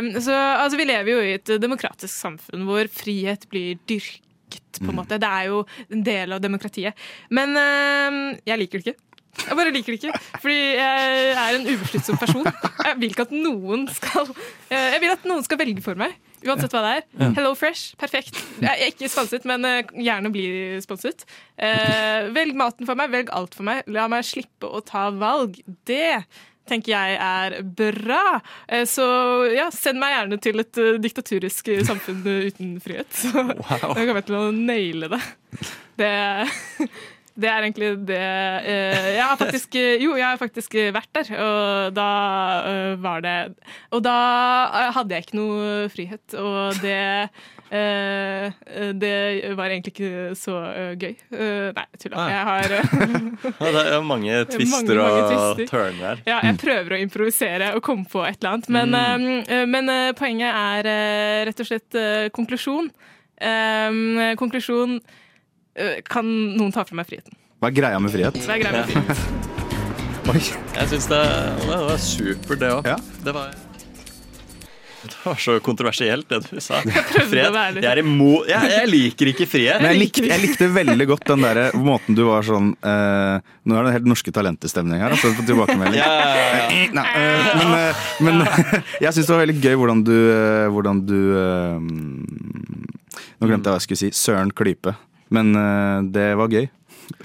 Um, 0.00 0.08
så, 0.24 0.32
altså, 0.64 0.78
vi 0.80 0.86
lever 0.88 1.12
jo 1.12 1.18
i 1.22 1.34
et 1.36 1.52
demokratisk 1.62 2.10
samfunn 2.16 2.64
hvor 2.66 2.88
frihet 2.90 3.44
blir 3.52 3.76
dyrket, 3.86 4.22
på 4.80 4.86
en 4.86 4.92
Mm. 4.92 4.98
måte. 5.00 5.16
Det 5.20 5.28
er 5.28 5.46
jo 5.48 5.62
en 5.90 6.02
del 6.04 6.32
av 6.36 6.40
demokratiet. 6.44 6.96
Men 7.34 7.52
uh, 7.56 8.36
jeg 8.46 8.58
liker 8.60 8.80
det 8.82 8.92
ikke. 8.92 9.02
Jeg 9.36 9.56
bare 9.58 9.72
liker 9.74 9.92
det 9.92 9.98
ikke. 10.00 10.20
Fordi 10.40 10.56
jeg 10.78 11.32
er 11.36 11.56
en 11.58 11.66
ubesluttsom 11.68 12.16
person. 12.20 12.46
Jeg 12.86 12.96
vil 13.02 13.10
ikke 13.12 13.26
at 13.26 13.34
noen 13.36 13.82
skal 13.92 14.30
eh, 14.70 14.94
Jeg 14.94 15.00
vil 15.02 15.12
at 15.12 15.26
noen 15.28 15.44
skal 15.44 15.58
velge 15.60 15.82
for 15.84 15.98
meg. 16.00 16.14
Uansett 16.44 16.74
hva 16.76 16.82
det 16.84 16.90
er. 16.98 17.06
Hello 17.38 17.54
Fresh, 17.58 17.94
perfekt. 18.00 18.36
Jeg 18.60 18.68
er 18.74 18.90
ikke 18.92 19.08
sponset, 19.10 19.46
men 19.48 19.64
eh, 19.64 19.94
gjerne 20.04 20.30
bli 20.34 20.44
sponset. 20.84 21.24
Eh, 21.56 22.28
velg 22.36 22.58
maten 22.58 22.86
for 22.88 22.98
meg, 22.98 23.10
velg 23.14 23.32
alt 23.34 23.56
for 23.56 23.66
meg. 23.66 23.86
La 23.88 24.04
meg 24.12 24.26
slippe 24.28 24.68
å 24.68 24.82
ta 24.84 25.08
valg. 25.16 25.56
Det 25.88 26.20
tenker 26.66 26.92
jeg 26.92 27.16
er 27.22 27.56
bra. 27.78 28.40
Eh, 28.68 28.84
Så 28.90 29.06
ja, 29.54 29.68
send 29.74 30.00
meg 30.02 30.14
gjerne 30.16 30.38
til 30.42 30.62
et 30.62 30.80
eh, 30.82 30.96
diktaturisk 31.02 31.72
samfunn 31.86 32.22
eh, 32.26 32.48
uten 32.50 32.76
frihet. 32.82 33.10
Så 33.22 33.32
da 33.32 33.78
kommer 33.94 34.24
til 34.26 34.38
å 34.38 34.46
naile 34.54 35.10
det. 35.16 35.22
Det, 35.96 36.12
det 37.36 37.48
er 37.50 37.64
egentlig 37.66 37.90
det 38.08 38.18
eh, 38.18 39.08
Jeg 39.16 39.24
har 39.24 39.36
faktisk 39.40 39.76
eh, 39.76 39.96
Jo, 40.00 40.14
jeg 40.16 40.24
har 40.26 40.40
faktisk 40.40 40.76
vært 40.94 41.10
der, 41.16 41.32
og 41.44 41.96
da 41.96 42.08
eh, 42.70 42.94
var 43.02 43.20
det 43.24 43.36
Og 43.92 44.00
da 44.04 44.16
hadde 44.96 45.16
jeg 45.16 45.26
ikke 45.26 45.38
noe 45.40 45.90
frihet, 45.92 46.38
og 46.40 46.80
det 46.84 47.28
det 47.66 49.14
var 49.58 49.72
egentlig 49.74 49.90
ikke 49.90 50.36
så 50.38 50.54
gøy. 50.94 51.16
Nei, 51.74 51.84
tulla. 51.98 52.20
Ah. 52.22 52.28
Jeg 52.30 52.44
har 52.46 52.74
Ja, 53.64 53.72
det 53.74 53.82
er 53.90 54.04
mange 54.12 54.36
twister 54.52 55.00
og 55.02 55.58
turner 55.66 55.98
her. 55.98 56.22
Ja, 56.30 56.36
jeg 56.46 56.60
prøver 56.62 56.94
å 56.94 57.00
improvisere 57.02 57.72
og 57.74 57.82
komme 57.82 58.06
på 58.06 58.22
et 58.22 58.38
eller 58.38 58.54
annet. 58.54 58.70
Men, 58.70 58.94
eh, 59.50 59.66
men 59.66 59.90
poenget 60.14 60.54
er 60.54 60.90
rett 61.50 61.64
og 61.66 61.70
slett 61.72 62.00
konklusjon. 62.38 62.92
Konklusjon 64.38 65.00
Kan 66.08 66.28
noen 66.56 66.72
ta 66.74 66.84
fra 66.88 66.96
meg 66.96 67.08
friheten? 67.10 67.36
Hva 67.60 67.70
er 67.70 67.76
greia 67.76 68.00
med 68.00 68.12
frihet? 68.12 68.36
Hva 68.46 68.56
er 68.56 68.64
greia 68.64 68.82
med 68.82 68.90
frihet. 68.90 69.18
Oi. 70.32 70.40
Jeg 70.42 70.88
syns 70.90 71.06
det, 71.12 71.22
det 71.62 71.76
var 71.86 72.00
supert, 72.02 72.58
det 72.60 72.72
òg. 72.74 72.88
Ja. 72.94 72.96
Det 73.24 73.34
var 73.36 73.54
det 75.06 75.14
var 75.22 75.36
så 75.38 75.52
kontroversielt, 75.62 76.26
det 76.32 76.40
du 76.50 76.58
sa. 76.60 76.80
Frihet. 76.82 77.52
være 77.54 77.76
litt- 77.76 77.84
Jeg 77.84 77.92
er 77.92 78.00
imot 78.02 78.48
jeg, 78.50 78.70
jeg 78.72 78.88
liker 78.90 79.28
ikke 79.30 79.46
frihet. 79.46 79.78
Men 79.84 79.92
jeg 79.92 80.00
likte, 80.00 80.24
jeg 80.26 80.42
likte 80.42 80.66
veldig 80.74 81.06
godt 81.12 81.28
den 81.30 81.44
der 81.46 81.60
måten 81.78 82.16
du 82.18 82.24
var 82.26 82.42
sånn 82.42 82.72
eh, 82.82 83.36
Nå 83.70 83.76
er 83.78 83.86
det 83.86 83.92
helt 84.00 84.08
norske 84.10 84.34
talentestemning 84.34 84.98
her. 85.04 85.14
Altså, 85.14 85.30
på 85.38 85.44
tilbakemelding. 85.46 86.00
Ja, 86.00 86.10
ja, 86.10 86.58
ja. 86.58 86.90
Nei, 86.98 87.06
eh, 87.22 87.52
men 87.60 87.76
eh, 87.76 88.02
men 88.26 88.42
jeg 89.04 89.12
syns 89.14 89.28
det 89.30 89.34
var 89.36 89.44
veldig 89.44 89.58
gøy 89.62 89.78
hvordan 89.84 90.02
du, 90.08 90.14
eh, 90.34 90.66
hvordan 90.74 91.04
du 91.06 91.18
eh, 91.38 91.78
Nå 93.36 93.46
glemte 93.46 93.68
jeg 93.68 93.76
hva 93.76 93.78
jeg 93.78 93.86
skulle 93.86 94.02
si. 94.02 94.10
Søren 94.16 94.50
Klype. 94.58 94.96
Men 95.30 95.56
eh, 95.56 96.02
det 96.14 96.26
var 96.38 96.52
gøy. 96.52 96.66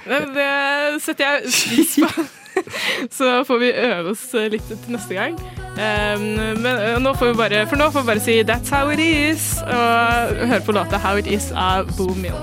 Men 0.07 0.29
Det 0.35 1.01
setter 1.01 1.25
jeg 1.25 1.41
pris 1.49 1.97
på. 2.03 2.29
Så 3.17 3.43
får 3.47 3.59
vi 3.59 3.71
øve 3.71 4.11
oss 4.11 4.25
litt 4.51 4.67
til 4.67 4.95
neste 4.95 5.17
gang. 5.17 5.37
Um, 5.71 6.25
men 6.59 6.65
uh, 6.67 6.97
nå 6.99 7.13
får 7.15 7.31
vi 7.31 7.37
bare, 7.39 7.61
for 7.69 7.79
nå 7.79 7.87
får 7.93 8.03
vi 8.03 8.09
bare 8.11 8.19
si 8.19 8.41
'That's 8.43 8.69
how 8.75 8.91
it 8.91 8.99
is' 8.99 9.61
og 9.63 10.47
høre 10.47 10.61
på 10.65 10.71
låta 10.71 10.99
'How 10.99 11.17
It 11.17 11.27
Is' 11.27 11.53
av 11.55 11.87
Bo 11.97 12.13
Mill. 12.13 12.35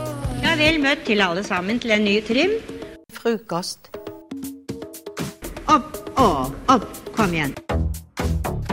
Ja, 0.42 0.56
vel 0.56 0.80
møtt 0.80 1.04
til 1.06 1.20
alle 1.20 1.44
sammen 1.44 1.78
til 1.78 1.90
en 1.90 2.04
ny 2.04 2.20
trim. 2.24 2.50
Frokost. 3.12 3.90
Opp 5.66 5.98
og 6.16 6.54
opp. 6.68 6.88
Kom 7.12 7.34
igjen. 7.34 7.54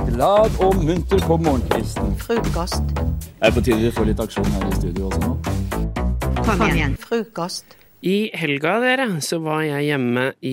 Glad 0.07 0.59
og 0.59 0.75
munter 0.83 1.19
på 1.27 1.37
morgenkvisten. 1.37 2.15
Frokost. 2.19 2.83
Det 2.95 3.41
er 3.41 3.51
på 3.51 3.61
tide 3.61 3.77
vi 3.77 3.91
får 3.91 4.03
litt 4.05 4.19
aksjon 4.19 4.45
her 4.45 4.69
i 4.71 4.75
studio 4.75 5.05
også 5.05 5.19
nå. 5.19 5.54
Kom 6.45 6.61
igjen. 6.69 6.93
Frokost. 7.01 7.65
I 8.05 8.29
helga 8.37 8.75
dere, 8.83 9.05
så 9.25 9.39
var 9.41 9.63
jeg 9.65 9.87
hjemme 9.87 10.27
i 10.45 10.51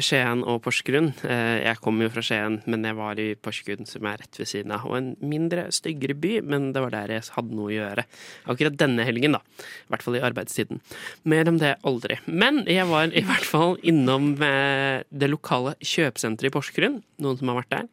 Skien 0.00 0.40
og 0.48 0.62
Porsgrunn. 0.64 1.10
Eh, 1.28 1.58
Jeg 1.66 1.76
kommer 1.84 2.06
jo 2.06 2.12
fra 2.14 2.22
Skien, 2.24 2.62
men 2.64 2.86
jeg 2.88 2.96
var 2.96 3.20
i 3.20 3.34
Porsgrunn, 3.36 3.84
som 3.86 4.06
er 4.08 4.16
rett 4.22 4.38
ved 4.40 4.48
siden 4.48 4.72
av. 4.72 4.86
Og 4.88 4.96
en 4.96 5.10
mindre, 5.20 5.66
styggere 5.76 6.16
by, 6.16 6.40
men 6.40 6.70
det 6.72 6.80
var 6.80 6.94
der 6.94 7.12
jeg 7.18 7.26
hadde 7.36 7.52
noe 7.58 7.68
å 7.68 7.74
gjøre. 7.74 8.06
Akkurat 8.48 8.78
denne 8.80 9.04
helgen, 9.04 9.36
da. 9.36 9.42
I 9.60 9.92
hvert 9.92 10.06
fall 10.06 10.16
i 10.16 10.24
arbeidstiden. 10.24 10.80
Mer 11.28 11.52
om 11.52 11.58
det 11.60 11.74
aldri. 11.84 12.16
Men 12.26 12.62
jeg 12.64 12.88
var 12.88 13.12
i 13.12 13.24
hvert 13.28 13.44
fall 13.44 13.76
innom 13.84 14.32
eh, 14.40 15.02
det 15.12 15.28
lokale 15.34 15.76
kjøpesenteret 15.84 16.48
i 16.48 16.56
Porsgrunn. 16.56 17.02
Noen 17.20 17.36
som 17.42 17.52
har 17.52 17.60
vært 17.60 17.74
der? 17.76 17.88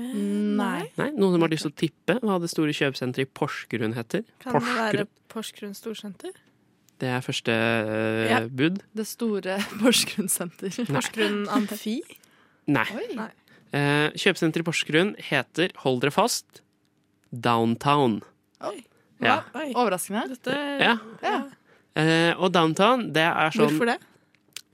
Nei. 0.00 0.84
Nei? 0.96 1.10
Noen 1.12 1.34
som 1.36 1.42
har 1.44 1.52
lyst 1.52 1.66
til 1.68 1.74
å 1.74 1.80
tippe 1.84 2.16
hva 2.24 2.40
det 2.40 2.48
store 2.48 2.72
kjøpesenteret 2.72 3.28
i 3.28 3.34
Porsgrunn 3.36 3.98
heter? 3.98 4.24
Kan 4.40 4.56
det 4.56 4.78
være 4.78 5.10
Porsgrunn 5.28 5.76
Storsenter? 5.76 6.32
Det 7.00 7.08
er 7.08 7.22
første 7.24 7.52
uh, 7.54 8.24
Ja. 8.28 8.40
bud. 8.46 8.80
Det 8.96 9.06
store 9.08 9.58
Porsgrunn 9.80 10.28
senter. 10.28 10.72
Porsgrunn 10.90 11.46
Amfi? 11.48 12.00
Nei. 12.70 12.86
Nei. 13.16 13.30
Uh, 13.70 14.10
kjøpesenteret 14.18 14.64
i 14.64 14.66
Porsgrunn 14.66 15.14
heter, 15.30 15.72
hold 15.84 16.00
dere 16.02 16.12
fast, 16.14 16.60
Downtown. 17.30 18.18
Oi. 18.66 18.80
Ja. 19.22 19.40
Oi. 19.54 19.70
Overraskende. 19.78 20.36
Ja. 20.82 20.96
Ja. 21.22 21.38
Uh, 21.96 22.32
og 22.42 22.52
Downtown, 22.54 23.08
det 23.14 23.24
er 23.26 23.54
sånn 23.54 23.70
Hvorfor 23.70 23.92
det? 23.92 23.98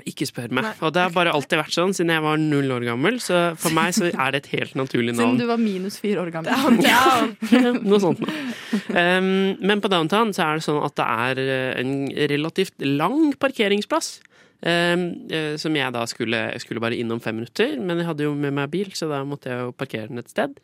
Ikke 0.06 0.26
spør 0.28 0.52
meg. 0.54 0.66
Nei. 0.68 0.72
Og 0.86 0.92
det 0.94 1.02
har 1.02 1.14
bare 1.14 1.32
alltid 1.34 1.58
vært 1.58 1.74
sånn 1.74 1.94
siden 1.96 2.12
jeg 2.14 2.22
var 2.22 2.38
null 2.38 2.70
år 2.76 2.84
gammel, 2.86 3.18
så 3.22 3.40
for 3.58 3.74
meg 3.74 3.94
så 3.96 4.06
er 4.12 4.34
det 4.34 4.44
et 4.44 4.50
helt 4.54 4.76
naturlig 4.78 5.16
navn. 5.16 5.34
Siden 5.34 5.40
du 5.42 5.50
var 5.50 5.58
minus 5.58 5.98
fire 6.02 6.22
år 6.22 6.30
gammel. 6.34 6.78
Noe 7.90 8.00
sånt 8.02 8.22
noe. 8.22 8.36
Um, 8.94 9.56
men 9.66 9.82
på 9.82 9.90
Downtown 9.90 10.30
så 10.36 10.46
er 10.46 10.60
det 10.60 10.66
sånn 10.66 10.78
at 10.84 10.94
det 10.98 11.06
er 11.26 11.40
eh, 11.42 11.72
en 11.82 11.92
relativt 12.32 12.86
lang 12.86 13.32
parkeringsplass. 13.40 14.16
Um, 14.66 15.02
som 15.60 15.74
jeg 15.76 15.92
da 15.92 16.00
skulle 16.08 16.38
Jeg 16.54 16.62
skulle 16.62 16.80
bare 16.80 16.96
innom 16.96 17.20
fem 17.20 17.36
minutter, 17.36 17.74
men 17.76 18.00
jeg 18.00 18.08
hadde 18.08 18.24
jo 18.24 18.32
med 18.34 18.54
meg 18.56 18.70
bil, 18.72 18.88
så 18.96 19.10
da 19.10 19.20
måtte 19.28 19.50
jeg 19.52 19.66
jo 19.66 19.74
parkere 19.76 20.08
den 20.08 20.22
et 20.22 20.32
sted. 20.32 20.54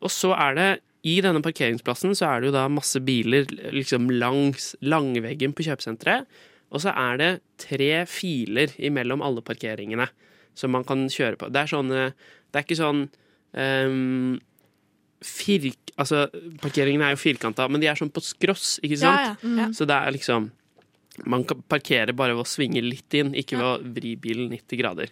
Og 0.00 0.12
så 0.14 0.32
er 0.38 0.56
det 0.56 0.70
i 1.06 1.18
denne 1.22 1.42
parkeringsplassen 1.44 2.14
så 2.18 2.28
er 2.30 2.40
det 2.40 2.50
jo 2.50 2.56
da 2.56 2.66
masse 2.72 3.00
biler 3.04 3.46
liksom 3.74 4.08
langs 4.10 4.72
langveggen 4.82 5.54
på 5.54 5.66
kjøpesenteret. 5.68 6.26
Og 6.74 6.82
så 6.84 6.92
er 6.92 7.20
det 7.20 7.30
tre 7.62 7.92
filer 8.10 8.74
imellom 8.76 9.22
alle 9.24 9.40
parkeringene 9.44 10.08
som 10.58 10.72
man 10.74 10.84
kan 10.84 11.06
kjøre 11.08 11.38
på. 11.40 11.48
Det 11.54 11.62
er 11.62 11.70
sånn 11.70 11.88
Det 11.94 12.56
er 12.58 12.64
ikke 12.66 12.76
sånn 12.78 13.04
um, 13.54 14.38
firk... 15.24 15.92
Altså, 15.98 16.26
parkeringene 16.62 17.08
er 17.08 17.16
jo 17.16 17.20
firkanta, 17.22 17.66
men 17.70 17.82
de 17.82 17.88
er 17.90 17.98
sånn 17.98 18.12
på 18.14 18.22
skross, 18.22 18.76
ikke 18.86 18.98
sant? 19.00 19.18
Ja, 19.18 19.32
ja. 19.34 19.64
Mm. 19.66 19.72
Så 19.74 19.86
det 19.88 19.96
er 19.96 20.14
liksom 20.14 20.50
Man 21.26 21.42
kan 21.48 21.62
parkere 21.66 22.14
bare 22.14 22.36
ved 22.38 22.44
å 22.44 22.46
svinge 22.46 22.78
litt 22.84 23.14
inn, 23.18 23.32
ikke 23.34 23.58
ved 23.58 23.66
å 23.66 23.94
vri 23.96 24.12
bilen 24.22 24.52
90 24.54 24.78
grader. 24.78 25.08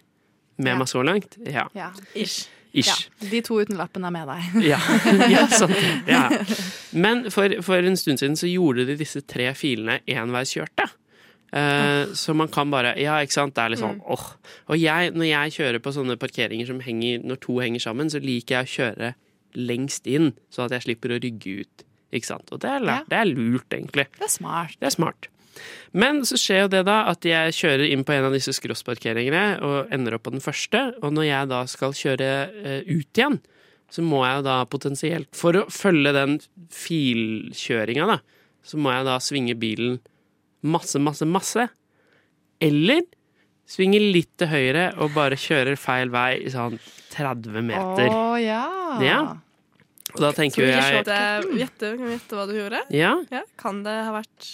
Med 0.57 0.71
Ja. 0.71 0.77
meg 0.79 0.87
så 0.87 1.01
langt? 1.03 1.35
Ja. 1.43 1.65
Ja. 1.75 1.89
Ish. 2.15 2.47
Ish. 2.71 2.87
Ja. 2.87 3.27
De 3.29 3.41
to 3.43 3.57
uten 3.59 3.75
lappen 3.77 4.05
er 4.07 4.13
med 4.15 4.27
deg. 4.29 4.55
Ja, 4.71 4.79
ja 5.35 5.43
sant. 5.51 5.75
Ja. 6.07 6.29
Men 6.93 7.27
for, 7.33 7.51
for 7.61 7.83
en 7.83 7.97
stund 7.99 8.21
siden 8.23 8.39
så 8.39 8.47
gjorde 8.47 8.85
de 8.87 8.95
disse 8.99 9.19
tre 9.27 9.49
filene 9.59 9.99
enveiskjørte. 10.07 10.87
Eh, 11.55 12.09
så 12.11 12.35
man 12.35 12.49
kan 12.51 12.67
bare 12.71 12.91
Ja, 12.99 13.21
ikke 13.23 13.37
sant. 13.37 13.55
Det 13.55 13.63
er 13.63 13.71
litt 13.71 13.79
sånn 13.79 14.01
åh. 14.03 14.25
Og 14.67 14.75
jeg, 14.81 15.13
når 15.15 15.29
jeg 15.29 15.55
kjører 15.61 15.79
på 15.83 15.93
sånne 15.95 16.17
parkeringer 16.19 16.67
som 16.67 16.81
henger 16.83 17.23
Når 17.23 17.39
to 17.45 17.55
henger 17.63 17.79
sammen, 17.85 18.11
så 18.11 18.19
liker 18.19 18.57
jeg 18.57 18.67
å 18.67 18.73
kjøre 18.73 19.13
lengst 19.57 20.05
inn, 20.11 20.33
sånn 20.53 20.67
at 20.67 20.75
jeg 20.75 20.83
slipper 20.83 21.15
å 21.15 21.21
rygge 21.23 21.63
ut. 21.63 21.85
Ikke 22.13 22.27
sant. 22.27 22.51
Og 22.53 22.59
det 22.61 22.69
er, 22.69 22.83
ja. 22.85 22.97
det 23.09 23.17
er 23.17 23.29
lurt, 23.31 23.71
egentlig. 23.73 24.05
Det 24.19 24.27
er 24.27 24.29
smart. 24.29 24.75
Det 24.77 24.89
er 24.91 24.93
smart. 24.93 25.29
Men 25.97 26.19
så 26.27 26.37
skjer 26.37 26.65
jo 26.65 26.71
det 26.75 26.83
da 26.85 26.97
at 27.09 27.25
jeg 27.25 27.55
kjører 27.57 27.87
inn 27.87 28.03
på 28.05 28.13
en 28.13 28.27
av 28.27 28.35
disse 28.35 28.53
skrossparkeringene 28.53 29.45
og 29.65 29.93
ender 29.95 30.17
opp 30.17 30.27
på 30.27 30.35
den 30.35 30.43
første. 30.43 30.83
Og 31.01 31.15
når 31.15 31.29
jeg 31.29 31.51
da 31.53 31.61
skal 31.71 31.95
kjøre 31.97 32.29
eh, 32.61 32.91
ut 32.91 33.17
igjen, 33.17 33.39
så 33.89 34.03
må 34.03 34.21
jeg 34.25 34.41
jo 34.41 34.45
da 34.49 34.57
potensielt 34.67 35.29
For 35.37 35.55
å 35.55 35.67
følge 35.71 36.11
den 36.15 36.37
filkjøringa, 36.75 38.07
da, 38.09 38.19
så 38.67 38.79
må 38.83 38.91
jeg 38.93 39.07
da 39.07 39.17
svinge 39.23 39.55
bilen 39.59 40.01
masse, 40.63 40.99
masse, 40.99 41.25
masse. 41.27 41.67
Eller 42.63 43.03
svinger 43.67 43.99
litt 44.13 44.31
til 44.39 44.49
høyre 44.51 44.87
og 45.03 45.11
bare 45.15 45.37
kjører 45.39 45.77
feil 45.79 46.09
vei 46.13 46.37
i 46.45 46.53
sånn 46.53 46.79
30 47.13 47.61
meter. 47.67 48.07
Å 48.13 48.37
ja. 48.41 48.63
Ja. 49.03 49.19
Og 50.15 50.23
da 50.23 50.31
tenker 50.35 50.63
jo 50.63 50.69
jeg 50.71 51.03
Gjette, 51.03 51.91
kan 51.99 52.05
vi 52.07 52.13
gjette 52.15 52.37
hva 52.37 52.45
du 52.47 52.55
gjorde? 52.55 52.79
Ja, 52.95 53.17
Ja. 53.33 53.43
Kan 53.59 53.83
det 53.83 53.91
ha 54.07 54.13
vært 54.15 54.47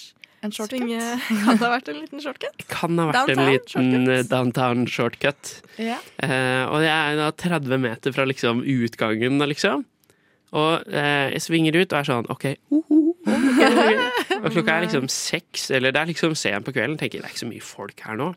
En 0.43 0.51
shortcut? 0.51 0.79
Svinge 0.81 0.97
Kan 1.45 1.59
det 1.59 1.63
ha 1.63 1.69
vært 1.75 1.91
en 1.93 1.99
liten 2.01 2.23
shortcut? 2.23 2.65
Kan 2.67 2.97
ha 2.99 3.05
vært 3.11 3.29
en 3.31 3.37
Downtown 3.37 3.51
liten 3.53 4.07
shortcut. 4.09 4.29
downtown 4.33 4.85
shortcut. 4.89 5.51
Ja. 5.77 5.99
Eh, 6.17 6.63
og 6.67 6.81
jeg 6.83 6.91
er 7.13 7.19
da 7.21 7.29
30 7.45 7.79
meter 7.85 8.15
fra 8.17 8.25
liksom 8.27 8.63
utgangen, 8.65 9.37
liksom. 9.53 9.85
Og 10.53 10.89
eh, 10.89 11.29
jeg 11.37 11.45
svinger 11.45 11.77
ut 11.79 11.93
og 11.93 11.99
er 12.01 12.09
sånn 12.09 12.27
OK. 12.33 12.49
Uh, 12.73 12.81
uh, 12.81 12.83
ok. 12.89 13.02
Og 13.25 14.49
klokka 14.51 14.77
er 14.77 14.87
liksom 14.87 15.07
seks, 15.11 15.69
eller 15.71 15.93
det 15.95 16.01
er 16.01 16.11
liksom 16.11 16.35
sent 16.37 16.65
på 16.67 16.73
kvelden. 16.75 16.97
Tenker 16.99 17.21
det 17.21 17.29
er 17.29 17.35
ikke 17.35 17.45
så 17.45 17.51
mye 17.51 17.63
folk 17.63 18.03
her 18.07 18.19
nå. 18.19 18.33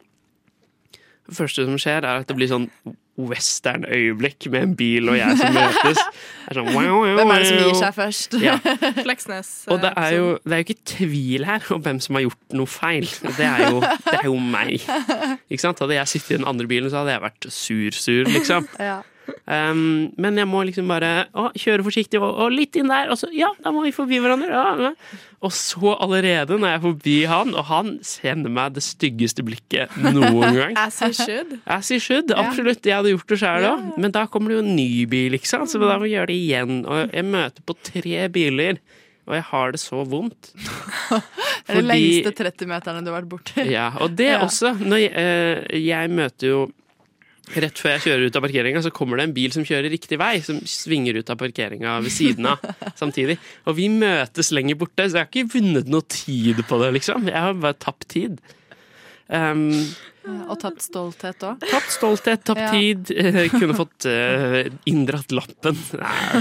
Det 1.26 1.34
første 1.34 1.64
som 1.66 1.78
skjer, 1.80 2.04
er 2.06 2.22
at 2.22 2.28
det 2.28 2.36
blir 2.38 2.50
sånn 2.50 2.68
western-øyeblikk 3.16 4.46
med 4.52 4.62
en 4.62 4.74
bil 4.76 5.08
og 5.10 5.16
jeg 5.16 5.38
som 5.40 5.54
møtes. 5.56 5.98
Det 5.98 6.52
er 6.52 6.58
sånn, 6.60 6.68
wow, 6.76 6.90
wow, 6.92 7.14
Hvem 7.16 7.32
er 7.32 7.42
det 7.42 7.48
som 7.48 7.58
gir 7.62 7.78
seg 7.80 7.96
først? 7.96 8.36
Ja. 8.44 8.54
Fleksnes. 9.00 9.50
Og 9.72 9.80
det 9.82 9.90
er, 9.96 10.10
jo, 10.14 10.28
det 10.44 10.52
er 10.52 10.62
jo 10.62 10.66
ikke 10.68 10.88
tvil 10.92 11.48
her 11.48 11.66
om 11.74 11.82
hvem 11.82 12.00
som 12.04 12.18
har 12.18 12.26
gjort 12.28 12.56
noe 12.60 12.70
feil. 12.70 13.08
Det 13.26 13.48
er 13.48 13.64
jo, 13.70 13.82
det 13.82 14.16
er 14.20 14.28
jo 14.28 14.38
meg. 14.38 14.86
Ikke 15.48 15.64
sant? 15.64 15.82
Hadde 15.82 15.98
jeg 15.98 16.12
sittet 16.12 16.36
i 16.36 16.38
den 16.38 16.48
andre 16.52 16.68
bilen, 16.70 16.92
så 16.92 17.02
hadde 17.02 17.16
jeg 17.16 17.24
vært 17.26 17.50
sur-sur, 17.56 18.32
liksom. 18.36 18.70
Ja. 18.78 19.00
Um, 19.46 20.12
men 20.18 20.38
jeg 20.38 20.46
må 20.50 20.60
liksom 20.66 20.88
bare 20.90 21.26
å, 21.34 21.48
kjøre 21.58 21.84
forsiktig 21.86 22.18
og, 22.18 22.28
og 22.44 22.50
litt 22.54 22.76
inn 22.78 22.90
der, 22.90 23.10
og 23.10 23.18
så 23.20 23.28
ja, 23.34 23.48
da 23.62 23.70
må 23.74 23.84
vi 23.84 23.92
forbi 23.94 24.18
hverandre. 24.22 24.48
Ja. 24.50 24.90
Og 25.46 25.52
så 25.54 25.92
allerede, 26.02 26.56
når 26.58 26.72
jeg 26.72 26.78
er 26.78 26.82
forbi 26.84 27.16
han, 27.30 27.54
og 27.54 27.68
han 27.68 27.90
sender 28.06 28.50
meg 28.50 28.74
det 28.76 28.82
styggeste 28.86 29.44
blikket 29.46 29.94
noen 30.02 30.56
gang. 30.56 30.76
As 30.86 30.98
he 31.04 31.12
should. 31.14 31.56
As 31.66 31.90
he 31.94 31.98
should, 32.02 32.32
absolutt. 32.34 32.86
Jeg 32.86 32.98
hadde 32.98 33.12
gjort 33.14 33.30
det 33.34 33.40
sjøl 33.42 33.66
òg. 33.70 33.88
Men 34.02 34.14
da 34.14 34.26
kommer 34.30 34.50
det 34.54 34.58
jo 34.60 34.64
en 34.66 34.76
ny 34.78 34.88
bil, 35.10 35.36
ikke 35.38 35.50
sant? 35.50 35.70
så 35.70 35.78
da 35.82 35.98
må 35.98 36.08
jeg 36.08 36.16
gjøre 36.18 36.30
det 36.32 36.38
igjen. 36.42 36.80
Og 36.86 37.14
jeg 37.14 37.26
møter 37.30 37.66
på 37.66 37.76
tre 37.90 38.26
biler, 38.34 38.80
og 39.26 39.34
jeg 39.38 39.46
har 39.52 39.74
det 39.74 39.82
så 39.82 40.02
vondt. 40.06 40.52
Det 41.66 41.74
er 41.74 41.80
de 41.82 41.86
lengste 41.88 42.30
30-meterne 42.38 43.00
du 43.02 43.08
har 43.10 43.16
vært 43.16 43.30
borti. 43.30 43.62
Ja, 43.72 43.88
og 43.98 44.12
det 44.14 44.28
Ja. 44.30 44.42
også. 44.44 44.70
Når 44.78 45.00
jeg, 45.02 45.10
eh, 45.18 45.78
jeg 45.82 46.10
møter 46.14 46.46
jo 46.52 46.58
Rett 47.54 47.78
før 47.78 47.92
jeg 47.94 48.02
kjører 48.08 48.26
ut 48.26 48.36
av 48.36 48.42
parkeringa, 48.42 48.80
så 48.82 48.90
kommer 48.90 49.20
det 49.20 49.28
en 49.28 49.34
bil 49.36 49.52
som 49.54 49.62
kjører 49.64 49.86
riktig 49.92 50.18
vei, 50.18 50.40
som 50.42 50.58
svinger 50.66 51.14
ut 51.20 51.30
av 51.30 51.38
parkeringa 51.38 51.92
ved 52.02 52.10
siden 52.10 52.48
av 52.50 52.58
samtidig. 53.02 53.36
Og 53.70 53.76
vi 53.78 53.86
møtes 53.92 54.50
lenger 54.56 54.74
borte, 54.80 55.06
så 55.06 55.20
jeg 55.20 55.22
har 55.22 55.30
ikke 55.30 55.52
vunnet 55.54 55.86
noe 55.92 56.02
tid 56.10 56.64
på 56.66 56.80
det, 56.82 56.90
liksom. 56.98 57.28
Jeg 57.30 57.38
har 57.46 57.54
bare 57.62 57.78
tapt 57.78 58.08
tid. 58.10 58.40
Um, 59.30 59.70
Og 60.50 60.58
tapt 60.62 60.82
stolthet 60.82 61.42
òg. 61.46 61.62
tapt 61.70 61.90
stolthet, 61.94 62.42
tapt 62.46 62.60
Ja. 62.62 62.70
tid. 62.74 63.10
eh, 63.14 63.46
kunne 63.50 63.74
fått 63.78 64.06
uh, 64.10 64.66
inndratt 64.90 65.30
lappen. 65.34 65.78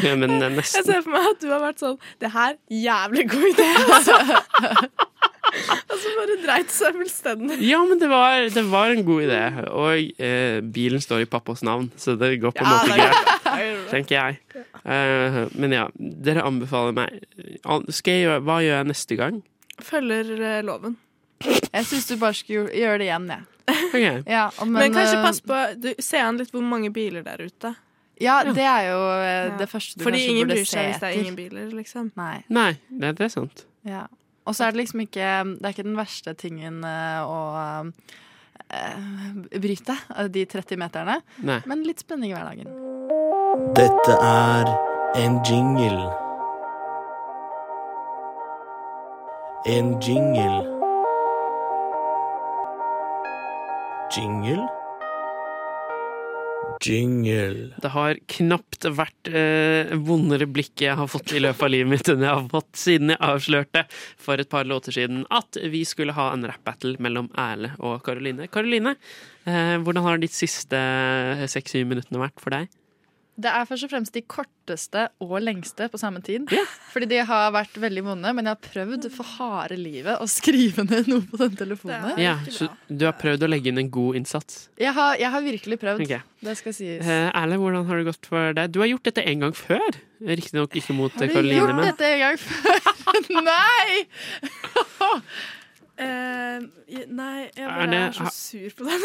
Nei, 0.01 0.15
men 0.21 0.39
Jeg 0.57 0.65
ser 0.89 1.01
for 1.05 1.13
meg 1.13 1.31
at 1.35 1.41
du 1.41 1.49
har 1.53 1.61
vært 1.67 1.81
sånn 1.85 1.97
Det 2.21 2.29
her, 2.33 2.57
jævlig 2.69 3.27
god 3.29 3.51
idé! 3.53 3.69
og 5.91 5.95
så 6.01 6.13
bare 6.19 6.37
dreit 6.43 6.73
seg 6.73 6.97
fullstendig. 6.99 7.57
Ja, 7.65 7.79
men 7.87 8.01
det 8.01 8.09
var, 8.11 8.45
det 8.53 8.63
var 8.69 8.93
en 8.93 9.05
god 9.07 9.25
idé. 9.27 9.41
Og 9.71 10.21
eh, 10.21 10.59
bilen 10.75 11.03
står 11.03 11.23
i 11.25 11.29
pappas 11.29 11.63
navn, 11.65 11.89
så 11.99 12.17
det 12.19 12.35
går 12.43 12.55
på 12.55 12.65
en 12.65 12.71
måte 12.73 12.99
greit. 12.99 13.33
tenker 13.93 14.15
jeg. 14.15 14.63
Eh, 14.83 15.39
men 15.55 15.75
ja, 15.75 15.87
dere 15.97 16.43
anbefaler 16.45 16.93
meg 16.95 17.21
Skal 17.93 18.13
jeg 18.17 18.25
gjøre, 18.25 18.41
Hva 18.45 18.57
gjør 18.61 18.75
jeg 18.75 18.87
neste 18.91 19.17
gang? 19.19 19.39
Følger 19.83 20.31
eh, 20.35 20.59
loven. 20.65 20.97
Jeg 21.45 21.87
syns 21.89 22.07
du 22.09 22.15
bare 22.21 22.37
skulle 22.37 22.69
gjøre- 22.71 22.99
det 23.01 23.07
igjen, 23.09 23.25
jeg. 23.33 23.47
Ok. 23.65 24.27
Ja, 24.29 24.43
men, 24.61 24.73
Men, 24.77 24.93
kanskje 24.93 25.17
eh, 25.17 25.23
pass 25.25 25.41
på 25.41 25.61
du, 25.81 25.89
Se 25.99 26.21
an 26.21 26.37
litt 26.37 26.51
hvor 26.53 26.63
mange 26.63 26.91
biler 26.93 27.25
der 27.25 27.41
ute. 27.47 27.73
Ja, 28.21 28.37
det 28.47 28.63
er 28.63 28.91
jo 28.91 28.99
eh, 29.17 29.31
Ja. 29.49 29.57
det 29.59 29.67
første 29.69 29.99
du 29.99 30.03
Fordi 30.05 30.19
kanskje 30.19 30.31
ingen 30.31 30.47
burde 30.47 30.59
bryr 30.61 30.69
seg 30.69 30.85
hvis 30.91 31.01
det 31.01 31.09
er 31.09 31.17
ingen 31.19 31.35
biler, 31.35 31.65
liksom. 31.75 32.11
Nei. 32.15 32.43
Nei, 32.47 32.69
det, 32.89 33.15
det 33.17 33.25
er 33.27 33.33
sant. 33.33 33.65
Ja. 33.85 34.05
Og 34.45 34.55
så 34.55 34.65
er 34.65 34.73
det 34.73 34.83
liksom 34.83 35.01
ikke 35.05 35.29
Det 35.55 35.65
er 35.65 35.73
ikke 35.73 35.87
den 35.87 35.97
verste 35.97 36.33
tingen 36.37 36.83
eh, 36.85 37.21
å 37.25 37.39
eh, 38.69 39.59
bryte, 39.61 39.95
de 40.29 40.45
30 40.45 40.79
meterne. 40.81 41.19
Nei. 41.45 41.61
Men 41.69 41.85
litt 41.85 42.05
spenning 42.05 42.33
i 42.33 42.37
hverdagen. 42.37 42.69
Dette 43.77 44.17
er 44.21 44.71
en 45.21 45.39
jingle. 45.47 46.07
En 49.65 49.93
jingle. 50.01 50.63
Jingle? 54.15 54.84
Jingle. 56.85 57.71
Det 57.81 57.91
har 57.93 58.19
knapt 58.35 58.87
vært 58.97 59.29
eh, 59.31 59.93
vondere 60.05 60.47
blikk 60.49 60.83
jeg 60.85 60.97
har 60.99 61.09
fått 61.09 61.33
i 61.33 61.41
løpet 61.41 61.65
av 61.65 61.73
livet 61.73 61.91
mitt 61.91 62.11
enn 62.11 62.25
jeg 62.25 62.37
har 62.37 62.47
fått 62.51 62.79
siden 62.79 63.13
jeg 63.13 63.21
avslørte 63.25 63.85
for 63.91 64.41
et 64.41 64.51
par 64.51 64.67
låter 64.69 64.95
siden 64.95 65.23
at 65.33 65.57
vi 65.71 65.85
skulle 65.87 66.15
ha 66.17 66.31
en 66.33 66.45
rap-battle 66.45 66.97
mellom 67.01 67.31
Erle 67.41 67.73
og 67.79 68.01
Karoline. 68.05 68.49
Karoline, 68.51 68.95
eh, 69.49 69.75
hvordan 69.81 70.05
har 70.05 70.21
de 70.21 70.31
siste 70.31 70.81
seks-syv 71.51 71.87
minuttene 71.89 72.21
vært 72.21 72.43
for 72.43 72.53
deg? 72.57 72.69
Det 73.35 73.51
er 73.51 73.65
først 73.67 73.83
og 73.83 73.91
fremst 73.91 74.15
de 74.15 74.21
korteste 74.31 75.01
og 75.23 75.33
lengste 75.43 75.89
på 75.91 75.99
samme 75.99 76.21
tid. 76.23 76.47
Fordi 76.93 77.09
de 77.11 77.17
har 77.27 77.49
vært 77.51 77.75
veldig 77.83 78.03
vonde, 78.05 78.31
men 78.37 78.47
jeg 78.47 78.55
har 78.55 78.61
prøvd 78.63 79.07
for 79.11 79.27
harde 79.35 79.75
livet 79.79 80.21
å 80.23 80.27
skrive 80.31 80.85
ned 80.87 81.09
noe 81.11 81.25
på 81.27 81.39
den 81.41 81.57
telefonen. 81.59 82.15
Ja, 82.21 82.37
så 82.47 82.69
du 82.87 83.03
har 83.07 83.17
prøvd 83.19 83.43
å 83.43 83.49
legge 83.51 83.73
inn 83.73 83.81
en 83.81 83.91
god 83.91 84.21
innsats. 84.21 84.69
Jeg 84.79 84.95
har, 84.95 85.19
jeg 85.19 85.33
har 85.35 85.43
virkelig 85.43 85.79
prøvd. 85.83 86.05
Okay. 86.07 86.23
Det 86.45 86.55
skal 86.61 86.77
sies. 86.77 87.03
Eh, 87.03 87.27
Erle, 87.35 87.59
hvordan 87.59 87.83
har 87.89 87.99
det 87.99 88.07
gått 88.07 88.31
for 88.31 88.55
deg? 88.55 88.71
Du 88.71 88.79
har 88.83 88.91
gjort 88.93 89.11
dette 89.11 89.27
en 89.27 89.45
gang 89.47 89.57
før. 89.57 89.99
Riktignok 90.25 90.79
ikke 90.79 90.95
mot 90.95 91.11
Karoline 91.11 91.27
Har 91.27 91.27
du 91.27 91.35
Karoline, 91.35 91.59
gjort 91.59 91.75
men 91.75 91.91
dette 91.91 92.07
en 92.13 92.23
gang 92.23 92.39
før? 92.39 92.81
Nei! 93.51 94.05
Eh, 95.97 96.59
nei, 97.07 97.47
jeg 97.55 97.63
Er 97.63 97.85
det- 97.87 97.99
er 98.01 98.11
så 98.11 98.25
sur 98.31 98.69
på 98.75 98.83
deg 98.83 98.99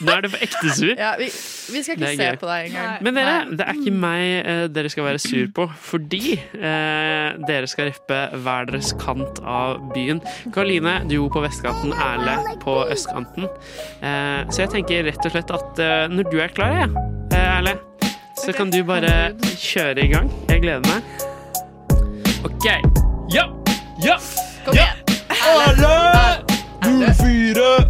nå 0.00 0.12
er 0.14 0.20
du 0.24 0.28
ekte 0.40 0.70
sur. 0.72 0.94
Ja, 0.96 1.10
vi, 1.18 1.26
vi 1.74 1.82
skal 1.84 1.98
ikke 1.98 2.16
se 2.16 2.24
gøy. 2.24 2.38
på 2.40 2.48
deg 2.48 2.70
engang. 2.70 3.02
Men 3.04 3.14
dere, 3.18 3.34
Nei. 3.44 3.56
det 3.58 3.66
er 3.68 3.80
ikke 3.82 3.92
meg 3.92 4.46
uh, 4.48 4.66
dere 4.72 4.88
skal 4.92 5.04
være 5.04 5.20
sur 5.20 5.46
på, 5.54 5.66
fordi 5.90 6.22
uh, 6.56 7.36
dere 7.46 7.68
skal 7.68 7.90
rippe 7.90 8.20
hver 8.46 8.70
deres 8.70 8.94
kant 9.02 9.40
av 9.44 9.82
byen. 9.92 10.22
Karoline, 10.56 10.96
du 11.10 11.18
på 11.28 11.44
vestkanten, 11.44 11.92
Erle 11.92 12.38
på 12.64 12.78
østkanten. 12.92 13.44
Eh, 14.00 14.44
så 14.50 14.64
jeg 14.64 14.70
tenker 14.78 15.04
rett 15.04 15.24
og 15.26 15.32
slett 15.36 15.52
at 15.54 15.84
når 16.12 16.30
du 16.30 16.38
er 16.40 16.48
klar, 16.54 16.74
ja, 16.80 16.88
Erle, 17.58 17.76
så 18.40 18.52
kan 18.56 18.70
du 18.72 18.80
bare 18.84 19.34
kjøre 19.60 20.04
i 20.04 20.10
gang. 20.12 20.32
Jeg 20.48 20.64
gleder 20.64 20.84
meg. 20.88 21.02
OK. 22.44 22.68
Ja! 23.32 23.48
Ja! 24.04 24.18
Kom 24.64 24.74
igjen! 24.76 24.93
Alle! 25.44 26.44
04! 27.14 27.86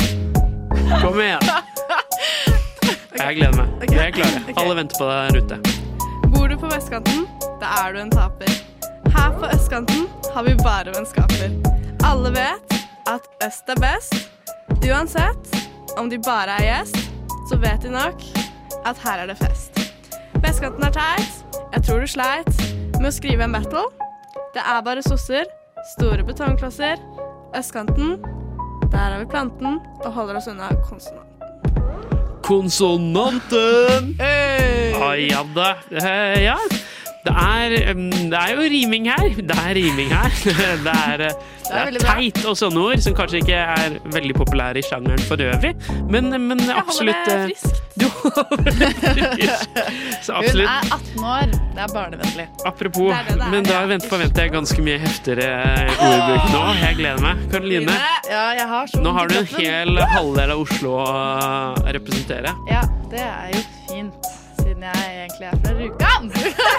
Kom 1.03 1.21
igjen. 1.21 1.41
Jeg 3.19 3.37
gleder 3.37 3.57
meg. 3.57 3.69
Vi 3.91 3.99
er 3.99 4.11
klare. 4.15 4.43
Alle 4.57 4.75
venter 4.79 4.99
på 4.99 5.09
deg 5.09 5.17
der 5.31 5.39
ute. 5.41 5.59
Bor 6.35 6.51
du 6.51 6.57
på 6.59 6.71
vestkanten, 6.73 7.25
da 7.63 7.71
er 7.85 7.95
du 7.95 8.01
en 8.03 8.11
taper. 8.13 8.51
Her 9.15 9.37
på 9.39 9.49
østkanten 9.55 10.09
har 10.35 10.47
vi 10.49 10.57
bare 10.65 10.95
vennskaper. 10.97 11.55
Alle 12.05 12.35
vet 12.35 12.77
at 13.11 13.31
øst 13.47 13.71
er 13.71 13.81
best. 13.81 14.19
Uansett 14.85 15.55
om 15.97 16.11
de 16.11 16.19
bare 16.27 16.59
er 16.59 16.67
gjest, 16.69 16.99
så 17.49 17.59
vet 17.63 17.87
de 17.87 17.95
nok 17.95 18.27
at 18.85 18.99
her 19.07 19.23
er 19.23 19.31
det 19.31 19.39
fest. 19.39 19.79
Vestkanten 20.43 20.85
er 20.91 20.95
teit. 20.99 21.43
Jeg 21.75 21.87
tror 21.87 22.03
du 22.03 22.11
sleit 22.11 22.51
med 22.99 23.13
å 23.13 23.15
skrive 23.15 23.47
en 23.47 23.55
battle. 23.55 23.87
Det 24.55 24.63
er 24.63 24.83
bare 24.87 25.03
sosser, 25.07 25.47
store 25.97 26.27
betongklosser. 26.27 26.99
Østkanten, 27.59 28.17
der 28.91 28.99
har 28.99 29.19
vi 29.19 29.27
planten 29.31 29.79
og 30.05 30.13
holder 30.13 30.41
oss 30.41 30.49
unna 30.51 30.73
konsonanten. 30.89 31.31
Konsonanten! 32.43 34.11
Å 34.99 35.13
ja 35.21 35.45
da. 35.55 35.69
Eh, 35.95 36.43
ja. 36.45 36.57
Det 37.25 37.33
er, 37.41 37.75
det 38.29 38.37
er 38.37 38.51
jo 38.53 38.65
riming 38.69 39.07
her. 39.09 39.29
Det 39.39 39.57
er 39.57 39.75
riming 39.79 40.11
her. 40.13 40.31
Det 40.85 40.93
er, 40.93 41.23
eh, 41.31 41.37
det 41.65 41.79
er 41.81 42.05
teit 42.05 42.39
og 42.45 42.57
sånne 42.61 42.81
ord 42.85 43.01
som 43.01 43.15
kanskje 43.17 43.39
ikke 43.41 43.57
er 43.57 43.95
veldig 44.13 44.35
populære 44.37 44.83
i 44.83 44.85
sjangeren 44.85 45.23
for 45.25 45.41
øvrig. 45.41 45.71
Men, 46.13 46.29
men 46.45 46.61
absolutt 46.75 47.23
det 47.25 47.37
eh, 47.39 47.47
friskt. 47.49 47.81
Du 48.03 48.05
holder 48.11 48.77
det 48.83 48.91
friskt. 48.99 49.79
Så 50.27 50.35
Hun 50.43 50.61
er 50.67 50.89
18 50.93 51.25
år. 51.31 51.55
Det 51.79 51.83
er 51.87 51.93
barnevennlig. 51.95 52.47
Apropos, 52.69 53.09
Det 53.15 53.39
er 53.39 53.51
men 53.55 53.65
da 53.71 53.81
vent- 53.89 54.09
forventer 54.11 54.45
jeg 54.49 54.53
ganske 54.59 54.85
mye 54.85 54.99
heftigere 55.01 55.49
ordbruk 55.95 56.53
nå. 56.53 56.63
Jeg 56.83 56.99
gleder 57.01 57.25
meg. 57.25 57.45
Karoline, 57.55 57.97
Ja, 58.29 58.45
jeg 58.61 58.69
har 58.75 58.93
så 58.93 59.01
nå 59.05 59.15
har 59.17 59.31
du 59.33 59.39
en 59.41 59.49
hel 59.57 60.05
halvdel 60.13 60.53
av 60.59 60.65
Oslo 60.67 60.99
å 61.01 61.09
representere. 61.97 62.53
Ja, 62.69 62.85
det 63.15 63.25
er 63.25 63.55
jo 63.57 63.65
fint, 63.89 64.33
siden 64.85 64.93
jeg 64.93 65.25
egentlig 65.25 65.47
er 65.49 65.57
fra 65.63 65.73
Rjukan. 65.79 66.25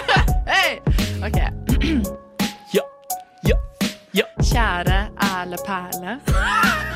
Hei! 0.52 0.70
OK. 1.26 1.40
Ja, 2.74 2.82
ja, 3.48 3.56
ja. 4.14 4.24
Kjære 4.42 4.98
Erle 5.22 5.56
Perle. 5.66 6.18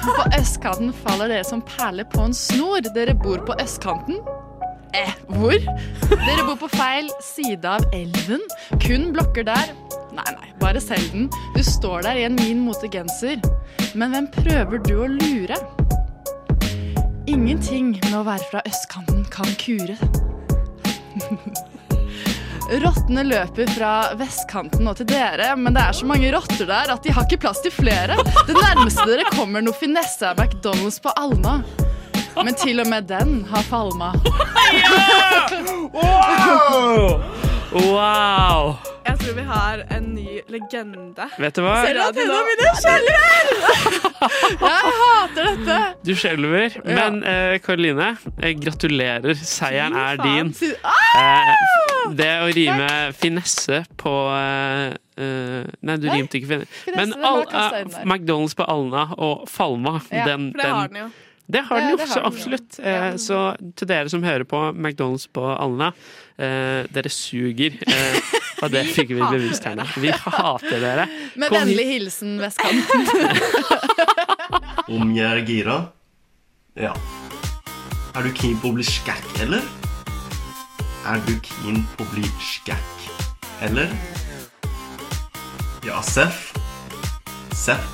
På 0.05 0.25
østkanten 0.38 0.92
faller 0.92 1.31
dere 1.31 1.44
som 1.44 1.62
perler 1.62 2.05
på 2.12 2.27
en 2.29 2.35
snor. 2.35 2.83
Dere 2.94 3.14
bor 3.14 3.42
på 3.46 3.57
østkanten. 3.62 4.20
Eh, 4.94 5.12
hvor? 5.31 5.57
Dere 6.11 6.46
bor 6.46 6.59
på 6.61 6.70
feil 6.75 7.11
side 7.25 7.64
av 7.64 7.87
elven. 7.94 8.42
Kun 8.83 9.11
blokker 9.14 9.46
der 9.46 9.75
Nei, 10.11 10.27
nei, 10.35 10.49
bare 10.59 10.81
selg 10.83 11.12
den. 11.12 11.29
Du 11.55 11.62
står 11.62 12.03
der 12.03 12.18
i 12.18 12.25
en 12.27 12.35
min 12.35 12.64
motegenser. 12.66 13.38
Men 13.94 14.11
hvem 14.11 14.27
prøver 14.35 14.83
du 14.83 14.96
å 15.05 15.07
lure? 15.07 15.59
Ingenting 17.31 17.94
med 18.03 18.18
å 18.18 18.27
være 18.27 18.51
fra 18.51 18.66
østkanten 18.66 19.23
kan 19.31 19.55
kure. 19.62 19.96
Rottene 22.85 23.25
løper 23.27 23.67
fra 23.75 23.93
vestkanten 24.15 24.87
og 24.87 24.95
til 25.01 25.09
dere, 25.11 25.57
men 25.59 25.75
det 25.75 25.83
er 25.83 25.97
så 25.99 26.07
mange 26.07 26.31
rotter 26.31 26.69
der 26.69 26.93
at 26.95 27.03
de 27.03 27.11
har 27.17 27.27
ikke 27.27 27.41
plass 27.43 27.63
til 27.65 27.75
flere. 27.75 28.15
Det 28.47 28.55
nærmeste 28.55 29.09
dere 29.11 29.27
kommer 29.35 29.65
noe 29.65 29.75
finesse 29.75 30.23
er 30.29 30.39
McDonald's 30.39 31.01
på 31.03 31.11
Alna. 31.19 31.61
Men 32.39 32.55
til 32.55 32.79
og 32.81 32.87
med 32.89 33.11
den 33.11 33.43
har 33.51 33.67
falma. 33.67 34.13
Wow! 37.71 38.75
Jeg 38.75 38.89
tror 39.31 39.43
vi 39.43 39.49
har 39.49 39.85
en 39.88 40.05
ny 40.14 40.40
legende. 40.49 41.27
Vet 41.38 41.55
du 41.55 41.62
hva? 41.62 41.75
Ser 41.85 41.95
du 41.95 42.01
at 42.03 42.16
hendene 42.19 42.40
mine 42.49 42.71
skjelver? 42.81 43.51
Jeg 44.61 44.95
hater 45.01 45.47
dette. 45.47 45.77
Du 46.07 46.11
skjelver, 46.19 46.75
men 46.88 47.21
uh, 47.23 47.55
Karoline, 47.62 48.09
eh, 48.40 48.57
gratulerer. 48.59 49.38
Seieren 49.38 49.95
er 50.01 50.19
din. 50.21 50.51
Eh, 50.51 51.71
det 52.19 52.31
å 52.43 52.51
rime 52.57 52.90
finesse 53.14 53.85
på 54.01 54.16
uh, 54.35 54.90
eh, 54.90 55.71
Nei, 55.79 55.99
du 56.03 56.11
rimte 56.11 56.40
ikke 56.40 56.51
finesse. 56.57 56.99
Men 56.99 57.14
all. 57.23 57.47
McDonald's 58.03 58.59
på 58.59 58.66
Alna 58.66 59.12
og 59.14 59.47
Falma, 59.51 60.01
Ja, 60.11 60.27
den, 60.33 60.51
For 60.57 60.64
det 60.64 60.75
har 60.75 60.90
den 60.90 61.05
jo. 61.05 61.11
Det 61.51 61.61
har 61.66 61.81
den 61.81 61.90
jo, 61.90 61.97
det 61.97 62.07
har 62.07 62.14
så 62.14 62.23
absolutt. 62.27 62.79
Eh, 62.79 63.14
så 63.19 63.38
til 63.79 63.90
dere 63.90 64.11
som 64.12 64.23
hører 64.23 64.47
på 64.47 64.61
McDonald's 64.71 65.27
på 65.33 65.43
Alna, 65.51 65.90
eh, 66.40 66.88
dere 66.92 67.12
suger. 67.12 67.76
Eh, 67.87 68.35
og 68.64 68.72
det 68.72 68.85
fikk 68.94 69.12
vi 69.14 69.20
bevist 69.22 69.64
her 69.68 69.76
nå. 69.79 69.87
Vi 70.00 70.12
hater 70.12 70.81
dere. 70.83 71.07
Med 71.37 71.53
Kom 71.53 71.61
vennlig 71.61 71.87
hilsen 71.94 72.38
vestkanten. 72.42 73.07
Om 74.96 75.12
jeg 75.14 75.29
er 75.29 75.44
gira? 75.46 75.79
Ja. 76.81 76.94
Er 78.16 78.26
du 78.26 78.33
keen 78.35 78.59
på 78.59 78.72
å 78.72 78.76
bli 78.76 78.85
skækk, 78.87 79.29
eller? 79.44 79.62
Er 81.09 81.20
du 81.29 81.37
keen 81.46 81.85
på 81.94 82.05
å 82.05 82.11
bli 82.12 82.26
skækk, 82.42 83.07
eller? 83.68 83.92
Ja, 85.87 86.03
Seff. 86.05 86.50
Seff. 87.57 87.87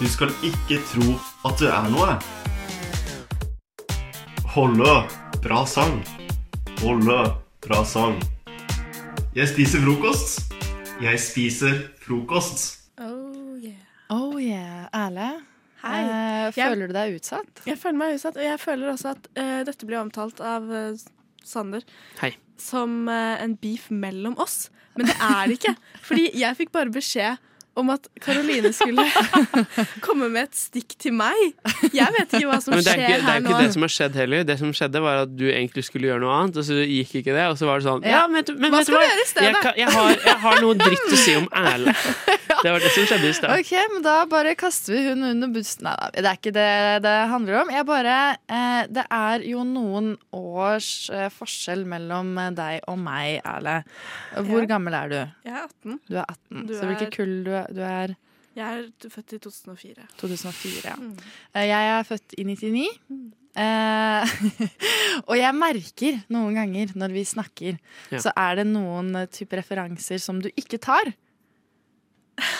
Du 0.00 0.06
skal 0.08 0.32
ikke 0.46 0.80
tro 0.88 1.18
at 1.44 1.60
du 1.60 1.66
er 1.68 1.90
noe. 1.92 2.14
Holle, 4.54 4.94
bra 5.44 5.60
sang. 5.68 6.00
Holle, 6.80 7.18
bra 7.64 7.82
sang. 7.84 8.16
Jeg 9.36 9.48
spiser 9.50 9.82
frokost. 9.84 10.52
Jeg 11.00 11.20
spiser 11.22 11.76
frokost. 12.02 12.64
Oh, 13.00 13.56
yeah. 13.60 13.76
Oh 14.12 14.36
yeah. 14.40 14.86
Erle, 14.96 15.28
Hei. 15.82 16.00
eh, 16.02 16.52
Jeg- 16.56 16.70
føler 16.70 16.86
du 16.88 16.92
deg 16.92 17.14
utsatt? 17.20 17.62
Jeg 17.66 17.78
føler 17.78 17.96
meg 17.98 18.14
utsatt, 18.16 18.36
og 18.36 18.42
jeg 18.42 18.60
føler 18.60 18.92
også 18.92 19.10
at 19.14 19.28
eh, 19.36 19.64
dette 19.64 19.86
blir 19.86 20.00
omtalt 20.00 20.40
av 20.40 20.70
eh, 20.72 20.96
Sander 21.44 21.82
Hei. 22.20 22.34
som 22.58 23.08
eh, 23.08 23.42
en 23.44 23.56
beef 23.56 23.90
mellom 23.90 24.36
oss. 24.38 24.70
Men 24.96 25.06
det 25.06 25.16
er 25.20 25.46
det 25.46 25.58
ikke. 25.60 25.76
Fordi 26.02 26.30
jeg 26.34 26.56
fikk 26.56 26.72
bare 26.72 26.90
beskjed 26.92 27.38
om 27.80 27.90
at 27.94 28.06
Karoline 28.22 28.70
skulle 28.76 29.04
komme 30.06 30.28
med 30.32 30.48
et 30.48 30.56
stikk 30.58 30.94
til 31.00 31.14
meg. 31.16 31.36
Jeg 31.94 32.08
vet 32.16 32.34
ikke 32.36 32.48
hva 32.50 32.58
som 32.62 32.74
Men 32.74 32.84
det 32.84 32.92
er 32.94 33.02
ikke, 33.02 33.10
det 33.10 33.18
er 33.18 33.26
her 33.26 33.40
nå. 33.44 33.50
ikke 33.54 33.62
det 33.66 33.72
som 33.76 33.86
har 33.86 33.92
skjedd 33.96 34.18
heller. 34.20 34.44
Det 34.50 34.56
som 34.60 34.72
skjedde 34.76 35.02
var 35.04 35.22
at 35.24 35.34
du 35.36 35.46
egentlig 35.50 35.84
skulle 35.88 36.10
gjøre 36.10 36.22
noe 36.24 36.36
annet, 36.40 36.60
og 36.60 36.66
så 36.68 36.78
gikk 36.84 37.14
ikke 37.22 37.34
det. 37.36 37.46
Og 37.52 37.58
så 37.60 37.68
var 37.68 37.80
det 37.82 37.88
sånn 37.88 38.06
Ja, 38.08 38.22
men, 38.30 38.44
men 38.56 38.70
Hva 38.74 38.82
vet 38.82 38.90
du 38.90 38.96
hva? 38.96 39.02
i 39.06 39.26
stedet? 39.30 39.48
Jeg, 39.50 39.62
kan, 39.64 39.78
jeg, 39.80 39.90
har, 39.96 40.10
jeg 40.30 40.38
har 40.46 40.62
noe 40.64 40.78
dritt 40.80 41.08
å 41.16 41.20
si 41.24 41.36
om 41.40 41.48
Erle. 41.64 41.94
Det 42.60 42.72
var 42.74 42.82
det 42.84 42.90
som 42.94 43.06
skjedde 43.08 43.30
i 43.30 43.34
stad. 43.36 43.54
Ok, 43.60 43.72
men 43.94 44.02
Da 44.04 44.16
bare 44.30 44.54
kaster 44.58 44.94
vi 44.96 45.04
hun 45.08 45.24
under 45.30 45.48
bussen. 45.54 45.84
Nei 45.86 45.94
da, 45.96 46.10
det 46.12 46.26
er 46.28 46.38
ikke 46.40 46.52
det 46.56 46.68
det 47.06 47.14
handler 47.30 47.60
om. 47.62 47.70
Jeg 47.72 47.86
bare, 47.88 48.16
eh, 48.52 48.80
det 48.92 49.04
er 49.14 49.44
jo 49.48 49.62
noen 49.64 50.12
års 50.36 50.90
eh, 51.14 51.28
forskjell 51.32 51.86
mellom 51.88 52.34
eh, 52.42 52.50
deg 52.58 52.84
og 52.90 52.98
meg, 53.00 53.40
Erle. 53.48 53.78
Hvor 54.36 54.60
Ja. 54.64 54.68
gammel 54.74 54.96
er 54.98 55.08
du? 55.12 55.16
Jeg 55.48 55.54
er 55.56 55.62
18. 55.64 55.96
Du 56.10 56.16
er 56.18 56.24
18. 56.26 56.66
Du 56.68 56.74
Så 56.76 56.88
hvilket 56.90 57.06
er- 57.08 57.14
kull 57.16 57.32
du 57.46 57.50
er? 57.62 57.69
Du 57.70 57.80
er 57.86 58.16
Jeg 58.56 58.66
er 58.80 59.10
født 59.12 59.32
i 59.36 59.38
2004. 59.38 60.06
2004, 60.18 60.80
ja. 60.84 60.96
Mm. 60.98 61.12
Eh, 61.54 61.66
Jeg 61.70 61.90
er 61.98 62.02
født 62.08 62.34
i 62.38 62.44
99. 62.44 62.88
Eh, 63.60 64.34
og 65.28 65.36
jeg 65.38 65.54
merker 65.58 66.18
noen 66.30 66.54
ganger 66.58 66.92
når 66.98 67.14
vi 67.14 67.24
snakker, 67.26 67.78
Ja. 68.10 68.18
så 68.22 68.32
er 68.36 68.60
det 68.60 68.66
noen 68.70 69.14
eh, 69.22 69.26
type 69.30 69.56
referanser 69.58 70.18
som 70.22 70.40
du 70.42 70.50
ikke 70.56 70.78
tar. 70.82 71.12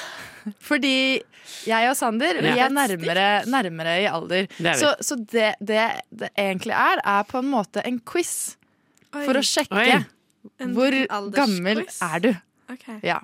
Fordi 0.70 1.20
jeg 1.68 1.90
og 1.90 1.96
Sander 1.98 2.38
vi 2.40 2.48
er 2.54 2.72
nærmere, 2.72 3.26
nærmere 3.50 3.96
i 4.02 4.06
alder. 4.08 4.46
Det. 4.56 4.76
Så, 4.80 4.94
så 5.04 5.16
det, 5.20 5.50
det 5.60 5.82
det 6.10 6.30
egentlig 6.38 6.72
er, 6.76 7.02
er 7.04 7.26
på 7.28 7.42
en 7.42 7.50
måte 7.52 7.82
en 7.86 7.98
quiz 8.00 8.56
for 9.12 9.36
å 9.36 9.42
sjekke 9.44 9.82
Oi. 9.82 10.00
Hvor 10.72 10.94
gammel 11.34 11.82
er 11.84 12.22
du. 12.24 12.30
Ok. 12.72 12.86
Ja. 13.04 13.18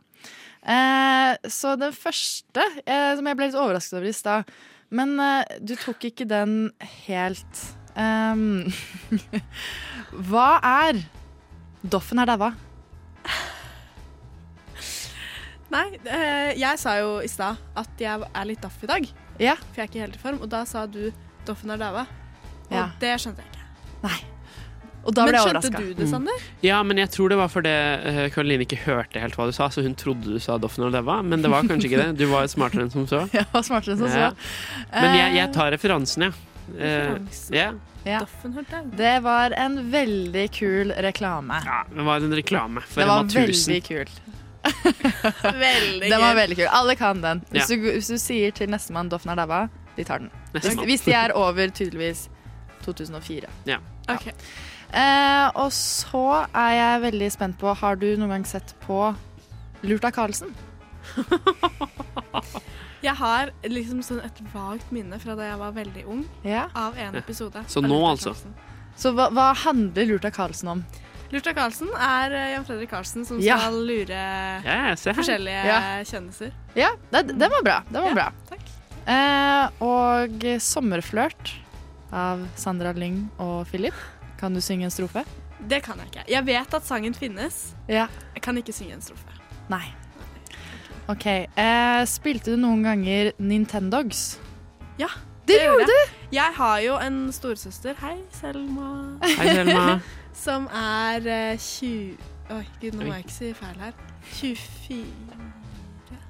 Eh, 0.67 1.37
så 1.53 1.77
den 1.79 1.93
første, 1.95 2.65
eh, 2.83 3.13
som 3.15 3.27
jeg 3.31 3.39
ble 3.39 3.47
litt 3.47 3.59
overrasket 3.59 4.01
over 4.01 4.09
i 4.11 4.15
stad 4.17 4.49
Men 4.91 5.13
eh, 5.23 5.59
du 5.63 5.77
tok 5.79 6.09
ikke 6.09 6.27
den 6.27 6.73
helt 7.07 7.61
um, 7.95 8.67
Hva 10.31 10.49
er 10.67 10.99
Doffen 11.87 12.19
er 12.19 12.27
daua. 12.27 12.49
Nei, 15.71 15.85
eh, 16.03 16.53
jeg 16.59 16.79
sa 16.83 16.97
jo 16.99 17.17
i 17.23 17.31
stad 17.31 17.59
at 17.79 18.03
jeg 18.03 18.27
er 18.27 18.49
litt 18.49 18.63
daff 18.65 18.83
i 18.83 18.91
dag. 18.91 19.07
Ja. 19.43 19.55
For 19.71 19.83
jeg 19.83 19.85
er 19.85 19.91
ikke 19.93 20.03
helt 20.03 20.19
i 20.19 20.23
form. 20.23 20.41
Og 20.43 20.51
da 20.51 20.65
sa 20.67 20.87
du 20.87 21.13
'Doffen 21.47 21.71
er 21.71 21.79
daua'. 21.79 22.07
Og 22.71 22.73
Ja. 22.75 22.91
det 22.99 23.21
skjønte 23.21 23.43
jeg 23.43 23.51
ikke. 23.53 24.36
Og 25.07 25.15
da 25.15 25.23
Men 25.25 25.31
ble 25.33 25.39
jeg 25.39 25.47
skjønte 25.47 25.71
du 25.79 25.95
det, 26.01 26.09
Sander? 26.11 26.45
Ja, 26.67 26.83
men 26.83 26.99
jeg 26.99 27.11
tror 27.15 27.31
det 27.31 27.39
var 27.39 27.49
fordi 27.53 27.71
uh, 27.71 28.23
Karoline 28.35 28.67
ikke 28.67 28.81
hørte 28.85 29.21
helt 29.23 29.37
hva 29.39 29.47
du 29.47 29.53
sa, 29.55 29.69
så 29.71 29.85
hun 29.87 29.95
trodde 29.95 30.27
du 30.35 30.41
sa 30.43 30.57
Doffen 30.59 30.85
og 30.89 30.93
Deva, 30.97 31.21
men 31.23 31.43
det 31.45 31.51
var 31.53 31.63
kanskje 31.69 31.87
ikke 31.93 32.01
det. 32.03 32.09
Du 32.19 32.27
var 32.33 32.49
smartere 32.51 32.83
enn 32.89 32.91
som 32.91 33.07
så. 33.07 33.23
Jeg 33.37 33.47
var 33.53 33.63
smartere 33.63 33.95
enn 33.95 34.03
som 34.03 34.11
Ja. 34.11 34.31
så. 34.35 34.37
Men 34.93 35.15
jeg, 35.17 35.29
Eh, 35.31 35.37
jeg 35.39 35.53
tar 35.55 35.71
referansen, 35.77 36.27
ja. 36.27 36.33
Eh, 36.75 37.15
Referansen. 37.15 37.55
ja. 37.55 37.69
Ja. 38.07 38.21
Doffen 38.23 38.59
er 38.59 38.67
daua. 38.71 38.83
Det 38.99 39.15
var 39.23 39.55
en 39.59 39.79
veldig 39.91 40.45
kul 40.55 40.93
reklame. 41.09 41.57
ja. 41.67 41.81
Det 41.91 42.05
var 42.07 42.17
en 42.27 42.35
reklame 42.39 42.83
for 42.87 43.01
det 43.03 43.09
var 43.09 43.23
Rema 43.23 43.47
1000. 43.47 43.75
veldig 43.75 43.83
kul. 43.89 44.07
Veldig 45.43 46.11
Den 46.11 46.21
var 46.21 46.35
veldig 46.35 46.57
kul. 46.59 46.67
Alle 46.75 46.95
kan 46.99 47.21
den. 47.23 47.43
Hvis, 47.51 47.71
Ja. 47.71 47.77
du, 47.77 47.83
hvis 47.93 48.09
du 48.11 48.19
sier 48.19 48.51
til 48.51 48.67
nestemann 48.71 49.09
'Doffen 49.11 49.31
er 49.33 49.37
daua', 49.47 49.69
de 49.97 50.05
tar 50.05 50.19
den. 50.19 50.31
Hvis, 50.53 50.75
hvis 50.85 51.01
de 51.07 51.13
er 51.13 51.33
over 51.35 51.69
tydeligvis 51.71 52.29
2004. 52.85 53.47
Ja. 53.67 53.79
Ok. 54.09 54.33
Eh, 54.93 55.51
og 55.59 55.71
så 55.75 56.47
er 56.55 56.73
jeg 56.77 57.01
veldig 57.03 57.29
spent 57.35 57.59
på 57.59 57.73
Har 57.77 57.97
du 57.97 58.07
noen 58.17 58.29
gang 58.31 58.45
sett 58.47 58.75
på 58.87 59.15
Lurt 59.83 60.05
av 60.05 60.13
Karlsen? 60.13 60.55
Jeg 63.05 63.15
har 63.21 63.51
liksom 63.69 64.01
sånn 64.03 64.23
et 64.25 64.39
vagt 64.55 64.89
minne 64.95 65.19
fra 65.23 65.35
da 65.39 65.45
jeg 65.51 65.59
var 65.61 65.75
veldig 65.77 66.05
ung, 66.11 66.23
Ja. 66.43 66.65
av 66.75 66.97
en 66.99 67.13
Ja. 67.15 67.21
episode. 67.21 67.63
Så 67.69 67.79
av 67.79 67.85
nå, 67.91 67.99
altså? 68.09 68.33
Karlsen. 68.33 68.55
Så 68.97 69.13
hva, 69.15 69.29
hva 69.31 69.55
handler 69.55 70.07
Lurt 70.09 70.25
av 70.25 70.33
Karlsen 70.33 70.69
om? 70.73 70.85
Lurt 71.31 71.47
av 71.47 71.55
Karlsen 71.55 71.89
er 71.95 72.33
eh, 72.33 72.51
Jan 72.55 72.65
Fredrik 72.65 72.91
Karlsen 72.91 73.25
som 73.27 73.39
Ja. 73.39 73.59
skal 73.59 73.75
lure 73.75 74.09
Ja, 74.65 74.95
se 74.97 75.11
her. 75.13 75.15
forskjellige 75.23 75.65
Ja. 75.67 75.81
kjendiser. 76.05 76.53
Ja, 76.75 76.89
det, 77.13 77.27
den 77.39 77.51
var 77.51 77.63
bra. 77.63 77.83
Den 77.93 78.03
var 78.03 78.09
Ja, 78.09 78.15
bra. 78.15 78.33
takk. 78.49 78.61
Eh, 79.07 79.69
og 79.81 80.31
'Sommerflørt' 80.59 81.53
av 82.13 82.49
Sandra 82.57 82.93
Lyng 82.93 83.29
og 83.39 83.67
Philip. 83.69 83.95
Kan 84.41 84.55
du 84.55 84.61
synge 84.61 84.85
en 84.89 84.91
strofe? 84.93 85.25
Det 85.69 85.83
kan 85.83 85.99
jeg 85.99 86.07
ikke. 86.13 86.25
Jeg 86.31 86.47
vet 86.47 86.75
at 86.75 86.87
sangen 86.87 87.15
finnes. 87.17 87.75
Ja. 87.89 88.07
Jeg 88.35 88.43
kan 88.43 88.57
ikke 88.61 88.73
synge 88.77 88.95
en 88.99 89.03
strofe. 89.05 89.33
Nei. 89.73 89.87
OK. 91.09 91.27
Eh, 91.27 92.03
spilte 92.11 92.53
du 92.55 92.61
noen 92.61 92.83
ganger 92.85 93.33
Nintendogs? 93.39 94.39
Ja, 94.99 95.09
Det 95.47 95.55
det 95.55 95.63
gjorde 95.65 95.87
jeg. 95.87 96.09
Jeg 96.35 96.53
har 96.57 96.79
jo 96.83 96.97
en 96.99 97.19
storesøster, 97.33 97.95
hei 98.01 98.17
Selma, 98.35 99.19
Hei, 99.23 99.47
Selma. 99.55 100.01
som 100.47 100.67
er 100.75 101.29
eh, 101.31 101.59
20 101.59 102.17
Oi, 102.57 102.63
gud, 102.81 102.95
nå 102.95 103.07
må 103.07 103.13
jeg 103.15 103.25
ikke 103.25 103.35
si 103.35 103.53
feil 103.59 103.79
her. 103.83 103.93
24 104.39 105.05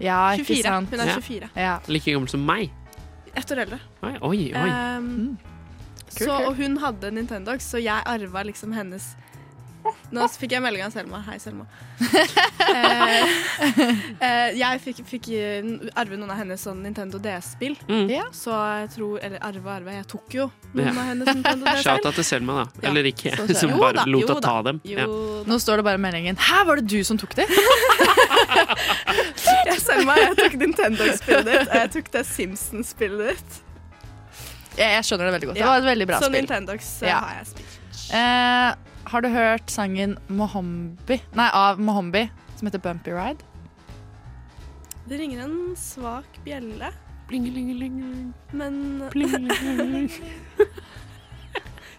Ja, 0.01 0.33
ikke 0.37 0.45
24. 0.45 0.62
sant? 0.64 0.90
Hun 0.92 1.01
er 1.01 1.12
24. 1.21 1.49
Ja. 1.57 1.75
Like 1.88 2.12
gammel 2.12 2.29
som 2.29 2.45
meg. 2.49 2.71
Ett 3.37 3.53
år 3.53 3.64
eldre. 3.66 3.79
Oi, 4.03 4.14
oi. 4.21 4.38
oi. 4.57 4.71
Um, 4.97 5.37
Kult, 6.17 6.27
så, 6.31 6.37
kult. 6.41 6.49
og 6.49 6.57
hun 6.63 6.77
hadde 6.83 7.11
Nintendo, 7.13 7.57
så 7.61 7.79
jeg 7.83 8.03
arva 8.09 8.43
liksom 8.49 8.73
hennes 8.77 9.13
Nå 10.11 10.25
fikk 10.35 10.51
jeg 10.57 10.63
melding 10.65 10.83
av 10.83 10.91
Selma. 10.91 11.21
Hei, 11.29 11.37
Selma. 11.39 11.63
eh, 12.75 13.35
eh, 14.19 14.57
jeg 14.59 14.81
fikk, 14.83 15.03
fikk 15.07 15.29
eh, 15.37 15.69
arve 15.95 16.19
noen 16.19 16.33
av 16.35 16.41
hennes 16.41 16.59
sånn 16.67 16.81
Nintendo 16.83 17.21
DS-spill. 17.23 17.77
Mm. 17.87 18.11
Så 18.35 18.51
jeg 18.51 18.89
tror 18.97 19.21
Eller 19.23 19.39
arve 19.47 19.63
og 19.63 19.71
arve. 19.77 19.95
Jeg 19.95 20.09
tok 20.11 20.35
jo 20.35 20.49
noen 20.73 20.89
Ja. 20.89 20.91
av 20.91 21.07
hennes 21.13 21.31
Nintendo 21.31 21.63
DS-spill. 21.69 21.85
Shout-out 21.87 22.19
til 22.19 22.27
Selma, 22.27 22.57
da. 22.59 22.65
Ja, 22.83 22.91
Eller 22.91 23.07
ikke, 23.13 23.37
som 23.61 23.77
Jo 23.77 23.79
bare 23.85 24.01
da, 24.01 24.09
lot 24.11 24.27
henne 24.27 24.43
ta 24.49 24.57
dem. 24.67 24.81
jo 24.83 24.99
Ja. 24.99 25.07
Nå 25.53 25.61
står 25.63 25.83
det 25.83 25.87
bare 25.93 26.03
meldingen 26.03 26.41
Hæ, 26.49 26.65
var 26.67 26.83
det 26.83 26.89
du 26.91 26.99
som 27.07 27.21
tok 27.23 27.37
det? 27.39 27.47
Ja, 29.67 29.79
Selma, 29.79 30.19
jeg 30.19 30.35
tok 30.41 30.59
Nintendo-spillet 30.65 31.47
ditt, 31.47 31.71
og 31.71 31.79
jeg 31.79 31.95
tok 31.95 32.11
det 32.19 32.27
Simpsons-spillet 32.33 33.33
ditt. 33.37 33.63
Jeg, 34.77 34.91
jeg 34.93 35.05
skjønner 35.09 35.25
det 35.31 35.35
veldig 35.37 35.49
godt. 35.51 35.59
Det 35.59 35.67
var 35.67 35.79
et 35.83 35.89
veldig 35.91 36.07
bra 36.11 36.19
Så 36.21 36.29
spill. 36.31 36.45
Nintendox 36.45 36.91
eh, 37.03 37.09
Ja. 37.09 37.19
har 37.25 37.35
jeg 37.41 37.47
spilt. 37.53 37.73
Eh, 38.17 38.71
har 39.11 39.21
du 39.23 39.29
hørt 39.33 39.71
sangen 39.71 40.17
Mohombi, 40.29 41.21
nei, 41.39 41.49
av 41.55 41.79
Mohombi 41.81 42.27
som 42.59 42.69
heter 42.69 42.83
Bumpy 42.83 43.12
Ride? 43.15 43.43
Det 45.07 45.19
ringer 45.21 45.45
en 45.45 45.59
svak 45.79 46.41
bjelle. 46.45 46.89
Men 48.53 49.03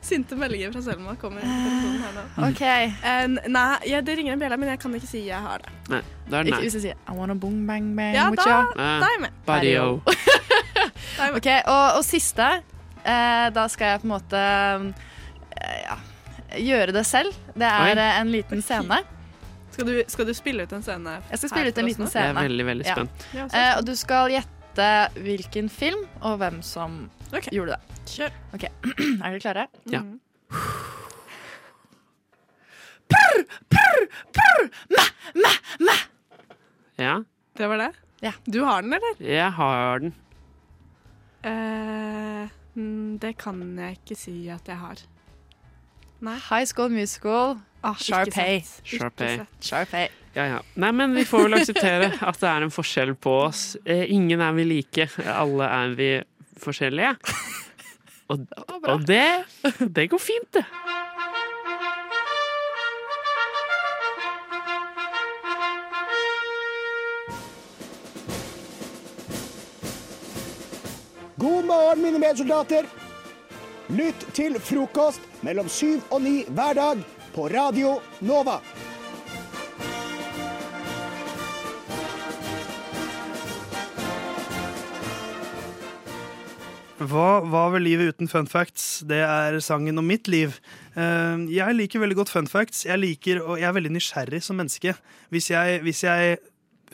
Sinte 0.08 0.36
meldinger 0.40 0.72
fra 0.72 0.82
Selma 0.86 1.16
kommer 1.20 1.42
telefonen 1.44 1.98
her 2.06 2.14
nå. 2.16 2.22
OK. 2.48 2.62
Eh, 2.64 3.26
nei, 3.52 3.66
ja, 3.92 4.00
det 4.02 4.16
ringer 4.16 4.38
en 4.38 4.40
bjelle, 4.44 4.58
men 4.62 4.70
jeg 4.72 4.80
kan 4.80 4.96
ikke 4.96 5.10
si 5.10 5.26
jeg 5.28 5.42
har 5.44 5.60
det. 5.66 5.74
Nei, 5.92 6.02
da 6.30 6.38
er 6.40 6.48
Ikke 6.48 6.62
den 6.62 6.64
hvis 6.64 6.78
jeg 6.80 6.84
sier 6.86 6.96
I 7.12 7.16
wanna 7.18 7.36
boom 7.36 7.66
bang 7.68 7.90
bang 7.98 8.16
Ja, 8.16 8.30
with 8.32 8.40
da, 8.40 8.48
ya. 8.48 8.62
Eh, 8.72 9.00
da 9.04 9.10
er 9.10 9.16
jeg 9.18 9.24
med. 9.26 9.32
Barrio. 9.50 9.86
Ok, 11.36 11.48
og, 11.66 11.98
og 12.00 12.04
siste. 12.06 12.48
Eh, 13.08 13.48
da 13.56 13.68
skal 13.72 13.94
jeg 13.94 14.02
på 14.04 14.08
en 14.10 14.14
måte 14.14 14.42
eh, 15.62 15.84
ja, 15.88 15.98
gjøre 16.60 16.94
det 16.98 17.06
selv. 17.08 17.36
Det 17.56 17.68
er 17.68 17.92
Oi. 17.94 17.94
eh, 17.96 18.20
en 18.22 18.32
liten 18.34 18.62
scene. 18.66 19.00
Skal 19.72 19.86
du, 19.92 19.96
skal 20.10 20.26
du 20.26 20.34
spille 20.34 20.64
ut 20.66 20.72
en 20.74 20.82
scene? 20.84 21.18
Jeg 21.30 21.38
skal 21.44 21.52
spille 21.54 21.72
ut 21.72 21.78
en 21.82 21.86
liten 21.86 22.08
Jeg 22.08 22.14
scene. 22.16 22.34
er 22.34 22.48
veldig, 22.50 22.66
veldig 22.72 22.88
Ja. 22.88 22.96
spent. 22.98 23.28
Ja, 23.38 23.48
så 23.48 23.58
Eh, 23.62 23.74
og 23.78 23.86
du 23.86 23.96
skal 23.96 24.32
gjette 24.34 24.88
hvilken 25.24 25.70
film 25.70 26.04
og 26.22 26.38
hvem 26.42 26.62
som 26.64 27.10
Ok. 27.34 27.50
gjorde 27.52 27.78
det. 27.78 27.82
Kjør. 28.08 28.32
Ok, 28.54 28.64
Er 29.24 29.30
dere 29.32 29.40
klare? 29.40 29.68
Ja. 29.92 30.02
Ja, 36.98 37.24
Det 37.58 37.68
var 37.68 37.78
det? 37.78 37.92
Ja. 38.20 38.32
Du 38.46 38.64
har 38.64 38.82
den, 38.82 38.94
eller? 38.94 39.16
jeg 39.22 39.52
har 39.54 40.00
den. 40.00 40.14
Eh, 41.48 42.50
mm, 42.78 43.18
det 43.24 43.34
kan 43.42 43.62
jeg 43.80 44.00
ikke 44.02 44.18
si 44.20 44.36
at 44.54 44.68
jeg 44.68 44.78
har. 44.82 45.02
Nei. 46.22 46.38
High 46.50 46.66
School 46.70 46.90
Musical, 46.94 47.58
Ah, 47.86 47.94
Sharpay. 48.02 48.64
Sharpay. 48.84 49.40
Sharpay. 49.62 50.08
Ja, 50.36 50.46
ja. 50.50 50.58
Nei, 50.82 50.90
men 50.92 51.14
vi 51.16 51.24
får 51.30 51.46
vel 51.46 51.58
akseptere 51.60 52.10
at 52.30 52.40
det 52.42 52.50
er 52.50 52.66
en 52.66 52.74
forskjell 52.74 53.14
på 53.22 53.36
oss. 53.46 53.62
Eh, 53.86 54.04
ingen 54.12 54.42
er 54.44 54.56
vi 54.58 54.66
like, 54.66 55.06
alle 55.30 55.70
er 55.70 55.94
vi 55.98 56.10
forskjellige. 56.64 57.14
Og, 58.34 58.42
og 58.84 59.06
det, 59.08 59.24
det 59.96 60.10
går 60.12 60.20
fint, 60.20 60.50
det. 60.58 60.66
Medsoldater. 72.28 72.88
Lytt 73.96 74.26
til 74.36 74.58
frokost 74.60 75.24
mellom 75.48 75.70
syv 75.72 76.04
og 76.12 76.22
ni 76.26 76.42
hver 76.52 76.76
dag 76.76 77.04
på 77.36 77.48
Radio 77.54 77.98
Nova. 78.26 78.60
Hva 86.98 87.44
var 87.46 87.70
vel 87.76 87.86
livet 87.86 88.16
uten 88.16 88.28
fun 88.28 88.48
facts? 88.50 89.04
Det 89.08 89.20
er 89.22 89.60
sangen 89.64 90.02
om 90.02 90.08
mitt 90.10 90.28
liv. 90.28 90.58
Eh, 90.98 91.46
Jeg 91.54 91.78
liker 91.78 92.02
veldig 92.02 92.18
godt 92.18 92.34
fun 92.34 92.50
facts. 92.50 92.84
Jeg, 92.90 92.98
liker, 93.00 93.40
og 93.46 93.62
jeg 93.62 93.70
er 93.70 93.78
veldig 93.78 93.94
nysgjerrig 93.94 94.42
som 94.44 94.58
menneske. 94.58 94.96
Hvis 95.30 95.52
jeg, 95.54 95.80
hvis 95.86 96.04
jeg 96.04 96.40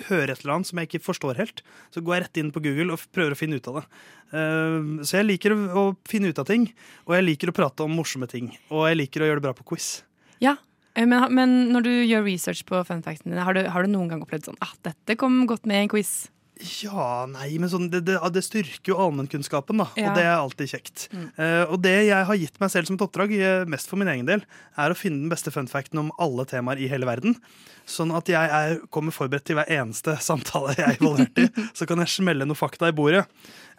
hører 0.10 0.34
et 0.34 0.43
eller 0.43 0.56
annet 0.56 0.69
som 0.69 0.79
jeg 0.82 0.89
ikke 0.89 1.03
forstår 1.06 1.39
helt, 1.39 1.63
så 1.93 2.01
går 2.01 2.15
jeg 2.15 2.25
rett 2.25 2.41
inn 2.41 2.51
på 2.56 2.63
Google 2.65 2.95
og 2.95 3.06
prøver 3.15 3.36
å 3.36 3.39
finne 3.39 3.60
ut 3.60 3.69
av 3.71 3.79
det. 3.82 3.86
Uh, 4.34 5.03
Så 5.06 5.19
jeg 5.19 5.29
liker 5.29 5.53
å 5.53 5.86
finne 6.10 6.34
ut 6.34 6.39
av 6.41 6.49
ting, 6.49 6.67
og 7.08 7.15
jeg 7.17 7.27
liker 7.27 7.51
å 7.51 7.56
prate 7.56 7.86
om 7.86 7.93
morsomme 7.93 8.29
ting. 8.29 8.51
Og 8.73 8.88
jeg 8.89 8.99
liker 8.99 9.23
å 9.23 9.29
gjøre 9.29 9.41
det 9.41 9.47
bra 9.47 9.56
på 9.58 9.67
quiz. 9.73 10.03
Ja, 10.43 10.58
eh, 10.95 11.06
men, 11.06 11.29
men 11.34 11.58
når 11.71 11.88
du 11.88 11.93
gjør 11.93 12.25
research 12.25 12.65
på 12.65 12.82
fun 12.88 13.03
factsene 13.06 13.36
dine, 13.36 13.45
har 13.45 13.60
har 13.75 13.86
du 13.86 13.93
noen 13.93 14.10
gang 14.12 14.25
opplevd 14.25 14.49
sånn 14.49 14.62
ah, 14.63 14.73
dette 14.84 15.17
kom 15.19 15.45
godt 15.47 15.69
med 15.69 15.77
i 15.77 15.86
en 15.86 15.93
quiz? 15.93 16.33
Ja, 16.62 17.26
nei, 17.26 17.56
men 17.58 17.70
sånn, 17.72 17.88
det, 17.89 18.04
det, 18.06 18.16
det 18.36 18.44
styrker 18.46 18.94
jo 18.94 18.98
allmennkunnskapen, 19.02 19.80
da. 19.82 19.88
Ja. 19.98 20.12
Og 20.12 20.18
det 20.20 20.24
er 20.24 20.34
alltid 20.36 20.70
kjekt. 20.70 21.06
Mm. 21.10 21.26
Uh, 21.34 21.63
og 21.74 21.80
det 21.82 21.96
jeg 22.06 22.28
har 22.30 22.39
gitt 22.39 22.60
meg 22.62 22.70
selv 22.72 22.89
som 22.89 22.98
et 23.00 23.06
oppdrag, 23.06 23.34
eh, 23.34 23.63
mest 23.70 23.89
for 23.89 24.00
min 24.00 24.12
egen 24.12 24.30
del, 24.30 24.44
er 24.80 24.94
å 24.94 24.98
finne 24.98 25.24
den 25.24 25.34
beste 25.34 25.52
fun 25.54 25.70
facten 25.72 26.04
om 26.04 26.12
alle 26.22 26.46
temaer 26.50 26.80
i 26.84 26.89
hele 26.92 27.10
verden. 27.10 27.36
Sånn 27.89 28.13
at 28.16 28.30
jeg 28.32 28.54
er, 28.60 28.78
kommer 28.94 29.16
forberedt 29.16 29.48
til 29.50 29.58
hver 29.58 29.72
eneste 29.74 30.16
samtale 30.30 30.78
jeg 30.78 30.86
er 30.86 31.02
involvert 31.02 31.42
i. 31.42 31.50
Så 31.78 31.89
kan 31.89 32.04
jeg 32.04 32.13
smelle 32.13 32.48
noe 32.48 32.60
fakta 32.60 32.94
i 32.94 32.96
bordet. 32.96 33.26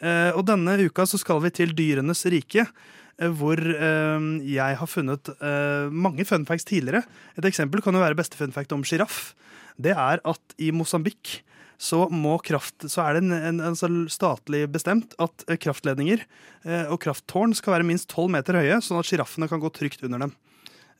Uh, 0.02 0.34
og 0.34 0.42
denne 0.50 0.74
uka 0.82 1.06
så 1.06 1.20
skal 1.20 1.38
vi 1.44 1.54
til 1.54 1.72
Dyrenes 1.78 2.26
rike. 2.26 2.66
Hvor 3.14 3.54
øh, 3.54 4.24
jeg 4.42 4.74
har 4.74 4.88
funnet 4.90 5.28
øh, 5.38 5.86
mange 5.86 6.24
fun 6.26 6.42
facts 6.48 6.66
tidligere. 6.66 7.04
Et 7.38 7.46
eksempel 7.46 7.78
kan 7.78 7.94
jo 7.94 8.02
være 8.02 8.18
beste 8.18 8.34
fun 8.34 8.50
fact 8.50 8.74
om 8.74 8.82
sjiraff. 8.82 9.36
Det 9.78 9.94
er 9.94 10.18
at 10.18 10.56
i 10.58 10.72
Mosambik 10.74 11.44
så, 11.80 12.04
kraft, 12.44 12.86
så 12.90 13.02
er 13.04 13.16
det 13.16 13.24
en, 13.24 13.60
en, 13.60 13.76
sånn 13.78 14.04
statlig 14.12 14.64
bestemt 14.72 15.16
at 15.22 15.44
eh, 15.48 15.58
kraftledninger 15.60 16.22
eh, 16.22 16.86
og 16.86 17.00
krafttårn 17.02 17.54
skal 17.56 17.78
være 17.78 17.88
minst 17.88 18.08
12 18.12 18.30
meter 18.36 18.60
høye, 18.60 18.80
sånn 18.84 19.00
at 19.00 19.08
sjiraffene 19.08 19.50
kan 19.50 19.62
gå 19.62 19.72
trygt 19.74 20.04
under 20.06 20.26
dem. 20.26 20.34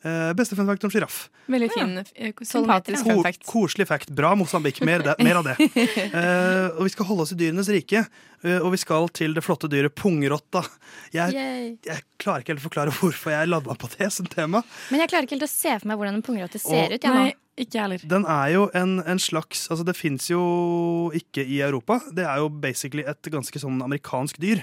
Eh, 0.05 0.31
beste 0.37 0.53
fun 0.53 0.67
fact 0.69 0.83
om 0.85 0.91
sjiraff. 0.93 1.15
Veldig 1.49 1.67
fin, 1.73 1.95
ja. 1.97 2.29
sympatisk 2.45 3.07
fun 3.07 3.15
Ko- 3.17 3.23
fact. 3.25 3.45
Koselig 3.49 3.87
fact. 3.89 4.11
Bra 4.13 4.35
Mosambik. 4.37 4.77
Mer, 4.85 5.01
mer 5.17 5.39
av 5.39 5.47
det. 5.47 5.55
Uh, 5.57 6.67
og 6.77 6.83
vi 6.85 6.91
skal 6.93 7.07
holde 7.09 7.25
oss 7.25 7.33
i 7.33 7.37
dyrenes 7.39 7.69
rike, 7.73 8.03
uh, 8.45 8.59
og 8.59 8.69
vi 8.75 8.81
skal 8.83 9.09
til 9.17 9.33
det 9.33 9.41
flotte 9.45 9.69
dyret 9.71 9.95
pungrotta. 9.97 10.61
Jeg, 11.15 11.33
jeg 11.87 12.05
klarer 12.21 12.45
ikke 12.45 12.53
helt 12.53 12.61
å 12.61 12.67
forklare 12.67 12.93
hvorfor 12.99 13.33
jeg 13.33 13.49
landa 13.49 13.77
på 13.81 13.89
det 13.95 14.11
som 14.13 14.29
tema. 14.29 14.61
Men 14.93 15.01
jeg 15.01 15.11
klarer 15.13 15.25
ikke 15.25 15.39
helt 15.39 15.47
å 15.47 15.53
se 15.55 15.73
for 15.79 15.89
meg 15.89 15.97
hvordan 16.01 16.19
en 16.19 16.25
pungrotte 16.29 16.61
ser 16.61 16.85
Og- 16.85 16.93
ut. 16.99 17.09
Jeg, 17.09 17.17
nei, 17.17 17.33
ikke 17.65 17.81
heller. 17.81 18.05
Den 18.13 18.27
er 18.29 18.53
jo 18.53 18.67
en, 18.77 18.99
en 19.07 19.21
slags 19.21 19.65
Altså, 19.71 19.85
det 19.87 19.95
fins 19.97 20.29
jo 20.29 20.43
ikke 21.17 21.45
i 21.47 21.61
Europa. 21.65 21.97
Det 22.13 22.27
er 22.27 22.43
jo 22.43 22.51
basically 22.51 23.07
et 23.07 23.31
ganske 23.33 23.61
sånn 23.63 23.81
amerikansk 23.85 24.37
dyr. 24.43 24.61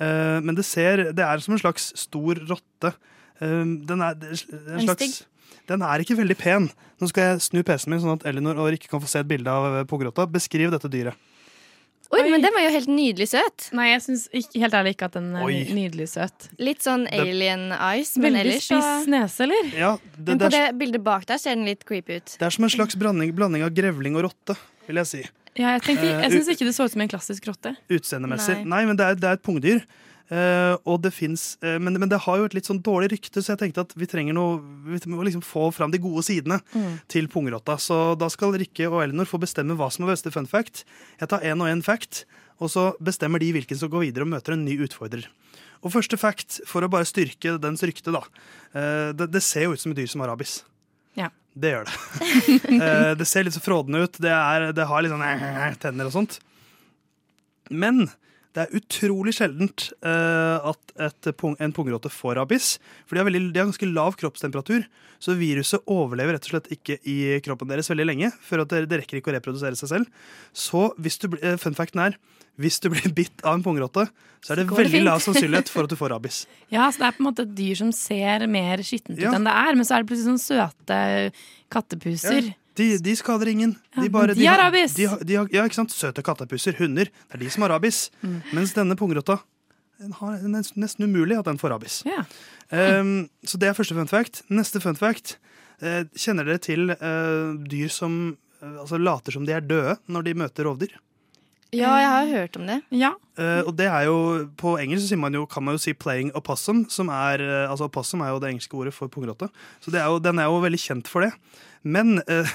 Eh, 0.00 0.38
men 0.40 0.56
det 0.56 0.64
ser 0.64 1.10
Det 1.12 1.24
er 1.24 1.42
som 1.44 1.54
en 1.54 1.60
slags 1.62 1.90
stor 2.00 2.40
rotte. 2.48 2.94
Eh, 3.40 3.64
den 3.88 4.04
er 4.04 4.14
en 4.20 4.86
slags 4.86 5.24
Den 5.70 5.82
er 5.86 6.02
ikke 6.02 6.16
veldig 6.18 6.36
pen. 6.38 6.70
Nå 7.00 7.08
skal 7.10 7.32
jeg 7.32 7.42
snu 7.46 7.60
PC-en 7.62 7.92
min, 7.94 8.00
sånn 8.02 8.16
at 8.18 8.24
Elinor 8.26 8.58
og 8.58 8.72
Rikke 8.74 8.88
kan 8.90 9.02
få 9.02 9.08
se 9.10 9.20
et 9.22 9.28
bilde 9.28 9.50
av 9.50 9.84
pågrotta. 9.90 10.26
Beskriv 10.30 10.72
dette 10.74 10.90
dyret. 10.90 11.14
Oi, 12.10 12.24
men 12.26 12.42
den 12.42 12.50
var 12.50 12.64
jo 12.64 12.70
helt 12.74 12.88
nydelig 12.90 13.28
søt. 13.30 13.68
Nei, 13.76 13.92
jeg 13.92 14.00
syns 14.02 14.24
helt 14.34 14.74
ærlig 14.74 14.96
ikke 14.96 15.06
at 15.06 15.14
den 15.14 15.28
er 15.38 15.44
Oi. 15.46 15.60
nydelig 15.70 16.08
søt. 16.10 16.48
Litt 16.58 16.82
sånn 16.82 17.04
alien 17.14 17.68
eyes, 17.76 18.16
men 18.18 18.34
Veldig 18.34 18.40
ellers 18.40 18.66
så 18.66 18.80
spiss 18.82 19.06
nese, 19.12 19.44
eller? 19.46 19.68
Ja, 19.78 19.92
det, 20.16 20.24
Men 20.32 20.40
på 20.42 20.48
det 20.50 20.62
er, 20.64 20.74
bildet 20.80 21.04
bak 21.06 21.28
der 21.30 21.38
ser 21.38 21.54
den 21.54 21.68
litt 21.70 21.84
creepy 21.86 22.18
ut. 22.18 22.34
det 22.40 22.48
er 22.48 22.56
som 22.56 22.66
en 22.66 22.72
slags 22.74 22.98
blanding, 22.98 23.30
blanding 23.38 23.62
av 23.62 23.70
grevling 23.76 24.18
og 24.18 24.26
rotte, 24.26 24.58
vil 24.88 24.98
jeg 25.04 25.06
si. 25.12 25.22
Ja, 25.54 25.76
jeg 25.76 25.82
tenkte, 25.86 26.08
Eh, 26.10 26.22
jeg 26.26 26.32
syns 26.34 26.50
ikke 26.56 26.66
det 26.66 26.74
så 26.74 26.88
ut 26.90 26.96
som 26.96 27.00
en 27.06 27.12
klassisk 27.14 27.46
rotte. 27.46 27.76
Utseendemessig. 27.90 28.58
Nei. 28.64 28.70
Nei. 28.74 28.82
men 28.90 28.98
det 28.98 29.06
er, 29.06 29.14
det 29.14 29.28
er 29.30 29.38
et 29.38 29.42
pungdyr. 29.46 29.84
Eh, 30.30 30.76
og 30.86 31.00
det 31.02 31.10
finnes, 31.10 31.56
eh, 31.66 31.78
men, 31.82 31.96
men 31.98 32.08
det 32.12 32.20
har 32.22 32.38
jo 32.38 32.44
et 32.46 32.54
litt 32.54 32.68
sånn 32.68 32.78
dårlig 32.86 33.08
rykte, 33.16 33.42
så 33.42 33.52
jeg 33.56 33.58
tenkte 33.64 33.82
at 33.82 33.94
vi 33.98 34.06
trenger 34.06 34.36
noe 34.36 34.60
Vi 34.86 35.00
må 35.10 35.24
liksom 35.26 35.42
få 35.42 35.72
fram 35.74 35.90
de 35.90 35.98
gode 35.98 36.22
sidene 36.22 36.60
Mm. 36.70 37.00
til 37.10 37.26
pungrotta. 37.26 37.74
Så 37.82 38.14
da 38.18 38.28
skal 38.30 38.54
Rikke 38.54 38.86
og 38.90 39.02
Elinor 39.02 39.26
få 39.26 39.40
bestemme 39.42 39.74
hva 39.74 39.88
som 39.90 40.06
er 40.06 40.12
beste 40.14 40.30
fun 40.30 40.46
fact. 40.46 40.84
Jeg 41.18 41.28
tar 41.32 41.42
én 41.42 41.58
og 41.58 41.66
én 41.66 41.82
fact, 41.82 42.24
og 42.60 42.70
så 42.70 42.92
bestemmer 43.02 43.40
de 43.42 43.50
hvilken 43.56 43.76
som 43.80 43.90
går 43.90 44.06
videre 44.06 44.22
og 44.22 44.30
møter 44.36 44.54
en 44.54 44.64
ny 44.64 44.78
utfordrer. 44.86 45.26
Og 45.82 45.90
første 45.94 46.18
fact, 46.20 46.60
for 46.68 46.84
å 46.84 46.90
bare 46.92 47.08
styrke 47.08 47.56
dens 47.58 47.82
rykte, 47.82 48.12
da. 48.12 48.20
Eh, 48.76 49.10
det, 49.16 49.30
det 49.32 49.42
ser 49.42 49.64
jo 49.66 49.72
ut 49.74 49.80
som 49.82 49.90
et 49.94 49.98
dyr 49.98 50.10
som 50.12 50.20
har 50.22 50.28
rabies. 50.30 50.60
Ja. 51.18 51.30
Det 51.58 51.72
gjør 51.74 51.88
det. 51.88 53.16
Det 53.18 53.26
ser 53.26 53.42
litt 53.48 53.56
så 53.56 53.62
frådende 53.64 54.04
ut. 54.04 54.18
Det, 54.22 54.30
er, 54.30 54.70
det 54.76 54.86
har 54.86 55.02
litt 55.02 55.10
sånn 55.10 55.78
tenner 55.82 56.06
og 56.06 56.12
sånt. 56.14 56.36
Men 57.70 58.04
Det 58.56 58.64
er 58.64 58.72
utrolig 58.80 59.32
sjeldent 59.36 59.84
eh, 60.02 60.70
at 60.72 60.94
et, 61.06 61.28
en 61.62 61.72
pungrotte 61.76 62.10
får 62.10 62.34
rabies. 62.40 62.72
For 63.06 63.14
de 63.14 63.22
har, 63.22 63.28
veldig, 63.28 63.52
de 63.54 63.60
har 63.62 63.68
ganske 63.68 63.86
lav 63.94 64.16
kroppstemperatur, 64.18 64.88
så 65.22 65.36
viruset 65.38 65.84
overlever 65.86 66.34
rett 66.34 66.48
og 66.48 66.56
slett 66.56 66.70
ikke 66.74 66.96
i 67.06 67.18
kroppen 67.46 67.70
deres 67.70 67.90
veldig 67.92 68.08
lenge. 68.08 68.32
For 68.42 68.64
at 68.64 68.72
det, 68.74 68.88
det 68.90 69.02
rekker 69.04 69.20
ikke 69.20 69.30
å 69.30 69.36
reprodusere 69.36 69.78
seg 69.78 69.92
selv. 69.92 70.10
Så 70.50 70.88
hvis 70.98 71.20
du, 71.22 71.28
eh, 71.38 71.54
fun 71.62 71.78
facten 71.78 72.02
er 72.08 72.18
hvis 72.60 72.80
du 72.82 72.90
blir 72.92 73.06
bitt 73.20 73.40
av 73.46 73.54
en 73.54 73.62
pungrotte, 73.64 74.08
så 74.42 74.52
er 74.52 74.58
det 74.60 74.66
Så 74.66 74.74
det 74.74 74.80
veldig 74.82 74.96
fint. 74.98 75.06
lav 75.06 75.22
sannsynlighet 75.24 75.70
for 75.70 75.86
at 75.86 75.94
du 75.94 75.96
får 76.02 76.10
rabies. 76.16 76.40
Ja, 76.74 76.88
så 76.90 77.04
det 77.04 77.06
er 77.06 77.16
på 77.16 77.22
en 77.22 77.28
måte 77.30 77.46
et 77.46 77.54
dyr 77.56 77.78
som 77.78 77.92
ser 77.94 78.48
mer 78.50 78.82
skittent 78.82 79.14
ut 79.20 79.22
Ja. 79.28 79.32
enn 79.38 79.46
det 79.46 79.54
er, 79.62 79.78
men 79.78 79.86
så 79.86 79.94
er 79.96 80.02
det 80.02 80.10
plutselig 80.10 80.34
sånne 80.34 80.42
søte 80.42 80.98
kattepuser. 81.70 82.50
Ja, 82.50 82.56
de, 82.80 82.88
de 83.04 83.14
skader 83.18 83.52
ingen. 83.52 83.76
Ja, 83.94 84.02
De, 84.02 84.10
bare, 84.12 84.34
de, 84.34 84.40
de 84.40 84.48
har 84.48 84.60
rabies. 84.64 84.96
Ja, 84.98 85.44
ikke 85.62 85.76
sant? 85.76 85.94
Søte 85.94 86.24
kattepusser, 86.26 86.76
hunder. 86.80 87.12
Det 87.12 87.38
er 87.38 87.44
de 87.44 87.50
som 87.52 87.66
har 87.66 87.74
rabies. 87.76 88.08
Mm. 88.24 88.38
Mens 88.56 88.74
denne 88.76 88.96
pungrotta 88.98 89.40
har 90.20 90.40
nesten 90.48 91.04
umulig 91.04 91.36
at 91.36 91.48
den 91.48 91.58
får 91.60 91.74
rabies. 91.74 92.00
Yeah. 92.08 92.24
Um, 92.72 93.28
så 93.44 93.58
det 93.60 93.68
er 93.68 93.76
første 93.76 93.96
fun 93.96 94.08
fact. 94.08 94.42
Neste 94.48 94.80
fun 94.80 94.96
fact. 94.96 95.36
Uh, 95.82 96.04
kjenner 96.16 96.48
dere 96.48 96.62
til 96.62 96.92
uh, 96.92 97.52
dyr 97.68 97.92
som 97.92 98.16
uh, 98.62 98.80
altså 98.82 99.00
later 99.00 99.36
som 99.36 99.46
de 99.48 99.54
er 99.56 99.64
døde 99.64 99.96
når 100.08 100.28
de 100.28 100.36
møter 100.44 100.68
rovdyr? 100.68 100.96
Ja, 101.72 101.92
jeg 102.00 102.08
har 102.10 102.26
hørt 102.32 102.56
om 102.58 102.64
det. 102.66 102.80
Ja. 102.90 103.12
Uh, 103.38 103.62
og 103.68 103.76
det 103.78 103.86
er 103.86 104.08
jo, 104.08 104.16
På 104.58 104.72
engelsk 104.80 105.04
så 105.04 105.12
sier 105.12 105.20
man 105.22 105.34
jo, 105.36 105.44
kan 105.46 105.62
man 105.64 105.76
jo 105.76 105.82
si 105.82 105.92
'playing 105.94 106.32
opossum'. 106.34 106.88
som 106.90 107.08
er, 107.08 107.40
uh, 107.40 107.70
altså 107.70 107.86
Opossum 107.86 108.20
er 108.26 108.32
jo 108.34 108.40
det 108.42 108.50
engelske 108.50 108.74
ordet 108.74 108.94
for 108.94 109.06
pungrotte. 109.08 109.48
Så 109.80 109.90
det 109.94 110.00
er 110.00 110.06
jo, 110.10 110.18
den 110.18 110.38
er 110.38 110.44
jo 110.50 110.58
veldig 110.60 110.80
kjent 110.82 111.08
for 111.08 111.20
det. 111.22 111.32
Men 111.84 112.18
uh, 112.28 112.46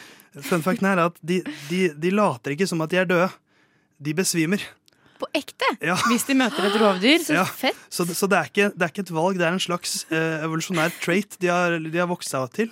fun 0.48 0.62
facten 0.62 0.86
er 0.90 1.04
at 1.06 1.14
de, 1.22 1.42
de, 1.70 1.88
de 1.94 2.10
later 2.10 2.50
ikke 2.56 2.66
som 2.66 2.80
at 2.82 2.90
de 2.90 2.96
er 2.98 3.04
døde. 3.06 3.28
De 4.02 4.12
besvimer. 4.14 4.58
På 5.20 5.26
ekte? 5.32 5.64
Ja. 5.80 5.94
Hvis 6.10 6.26
de 6.26 6.34
møter 6.34 6.66
et 6.66 6.74
rovdyr. 6.80 7.22
Ja. 7.30 7.44
Så, 7.88 8.04
det- 8.04 8.16
så 8.18 8.26
det, 8.26 8.38
er 8.38 8.44
ikke, 8.50 8.72
det 8.74 8.82
er 8.82 8.90
ikke 8.90 9.06
et 9.06 9.14
valg, 9.14 9.38
det 9.38 9.46
er 9.46 9.52
en 9.54 9.62
slags 9.62 10.04
uh, 10.10 10.42
evolusjonær 10.44 10.90
trait 11.00 11.38
de 11.40 11.46
har, 11.46 11.78
de 11.78 11.98
har 11.98 12.10
vokst 12.10 12.34
seg 12.34 12.50
til. 12.52 12.70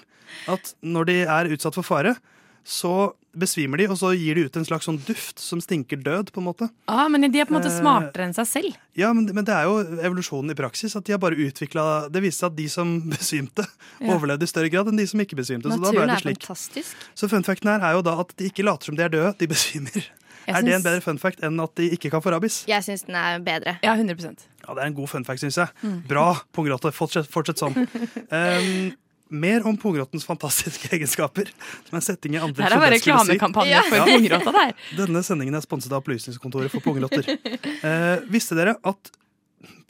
At 0.51 0.75
når 0.83 1.05
de 1.07 1.17
er 1.23 1.53
utsatt 1.55 1.75
for 1.79 1.87
fare, 1.87 2.17
så 2.65 3.13
besvimer 3.33 3.81
de, 3.81 3.87
og 3.89 3.97
så 3.97 4.11
gir 4.13 4.37
de 4.37 4.45
ut 4.45 4.57
en 4.61 4.67
slags 4.69 4.85
sånn 4.85 4.99
duft 5.07 5.41
som 5.41 5.61
stinker 5.65 5.97
død, 6.05 6.31
på 6.35 6.43
en 6.43 6.47
måte. 6.51 6.67
Ah, 6.91 7.07
men 7.09 7.25
de 7.33 7.41
er 7.41 7.47
på 7.49 7.55
en 7.55 7.61
måte 7.63 7.71
Eh, 7.73 7.79
smartere 7.81 8.27
enn 8.29 8.35
seg 8.37 8.47
selv. 8.51 8.77
Ja, 8.99 9.13
men, 9.17 9.25
men 9.33 9.47
det 9.49 9.55
er 9.57 9.65
jo 9.71 9.79
evolusjonen 10.05 10.53
i 10.53 10.59
praksis. 10.59 10.93
At 10.99 11.05
de 11.09 11.15
har 11.17 11.19
bare 11.23 11.39
utviklet, 11.41 12.13
Det 12.13 12.21
viste 12.23 12.45
seg 12.45 12.53
at 12.53 12.57
de 12.61 12.69
som 12.69 12.93
besvimte, 13.15 13.65
Ja. 14.01 14.13
overlevde 14.15 14.45
i 14.45 14.53
større 14.53 14.69
grad 14.69 14.89
enn 14.93 15.01
de 15.01 15.07
som 15.09 15.21
ikke 15.25 15.39
besvimte. 15.39 15.71
Så 15.73 15.81
da 15.81 15.91
ble 15.91 16.05
Naturen 16.05 16.13
det 16.13 16.19
er 16.19 16.25
slik. 16.27 16.43
fantastisk. 16.45 17.07
Så 17.17 17.31
fun 17.33 17.43
facten 17.47 17.73
her 17.73 17.81
er 17.81 17.97
jo 17.97 18.03
da 18.03 18.19
at 18.21 18.35
de 18.37 18.51
ikke 18.53 18.67
later 18.69 18.85
som 18.93 18.97
de 19.01 19.03
er 19.07 19.09
døde, 19.17 19.33
de 19.39 19.49
besvimer. 19.49 20.11
Jeg 20.43 20.57
Er 20.59 20.63
det 20.67 20.75
en 20.75 20.83
bedre 20.83 21.01
fun 21.05 21.19
fact 21.23 21.41
enn 21.47 21.61
at 21.63 21.75
de 21.79 21.89
ikke 21.95 22.11
kan 22.11 22.21
få 22.21 22.33
rabies? 22.35 22.65
Jeg 22.67 22.83
syns 22.83 23.05
den 23.07 23.15
er 23.15 23.39
bedre. 23.39 23.79
Ja, 23.85 23.95
100 23.95 24.19
Ja, 24.67 24.75
det 24.75 24.83
er 24.83 24.87
en 24.91 24.95
god 24.99 25.09
fun 25.09 25.25
fact, 25.25 25.41
syns 25.41 25.57
jeg. 25.57 25.71
Mm. 25.83 26.01
Bra, 26.11 26.35
pungrotte. 26.53 26.91
Fortsett, 26.93 27.31
fortsett 27.31 27.63
sånn. 27.63 27.77
Um, 28.33 28.93
mer 29.33 29.65
om 29.69 29.77
pungrottens 29.81 30.27
fantastiske 30.29 30.91
egenskaper. 30.97 31.51
Som 31.89 31.99
en 31.99 32.05
setting 32.05 32.37
i 32.37 32.41
andre 32.43 32.63
Det 32.63 32.69
er 32.69 32.83
bare 32.83 32.99
si. 33.01 33.09
reklamekampanje 33.09 33.83
for 33.89 34.07
pungrotta 34.11 34.55
der. 34.59 34.75
Denne 35.01 35.25
sendingen 35.27 35.59
er 35.59 35.65
sponset 35.65 35.93
av 35.93 36.03
Opplysningskontoret 36.03 36.73
for 36.73 36.85
pungrotter. 36.85 37.29
Eh, 37.33 38.23
visste 38.33 38.59
dere 38.59 38.77
at 38.89 39.13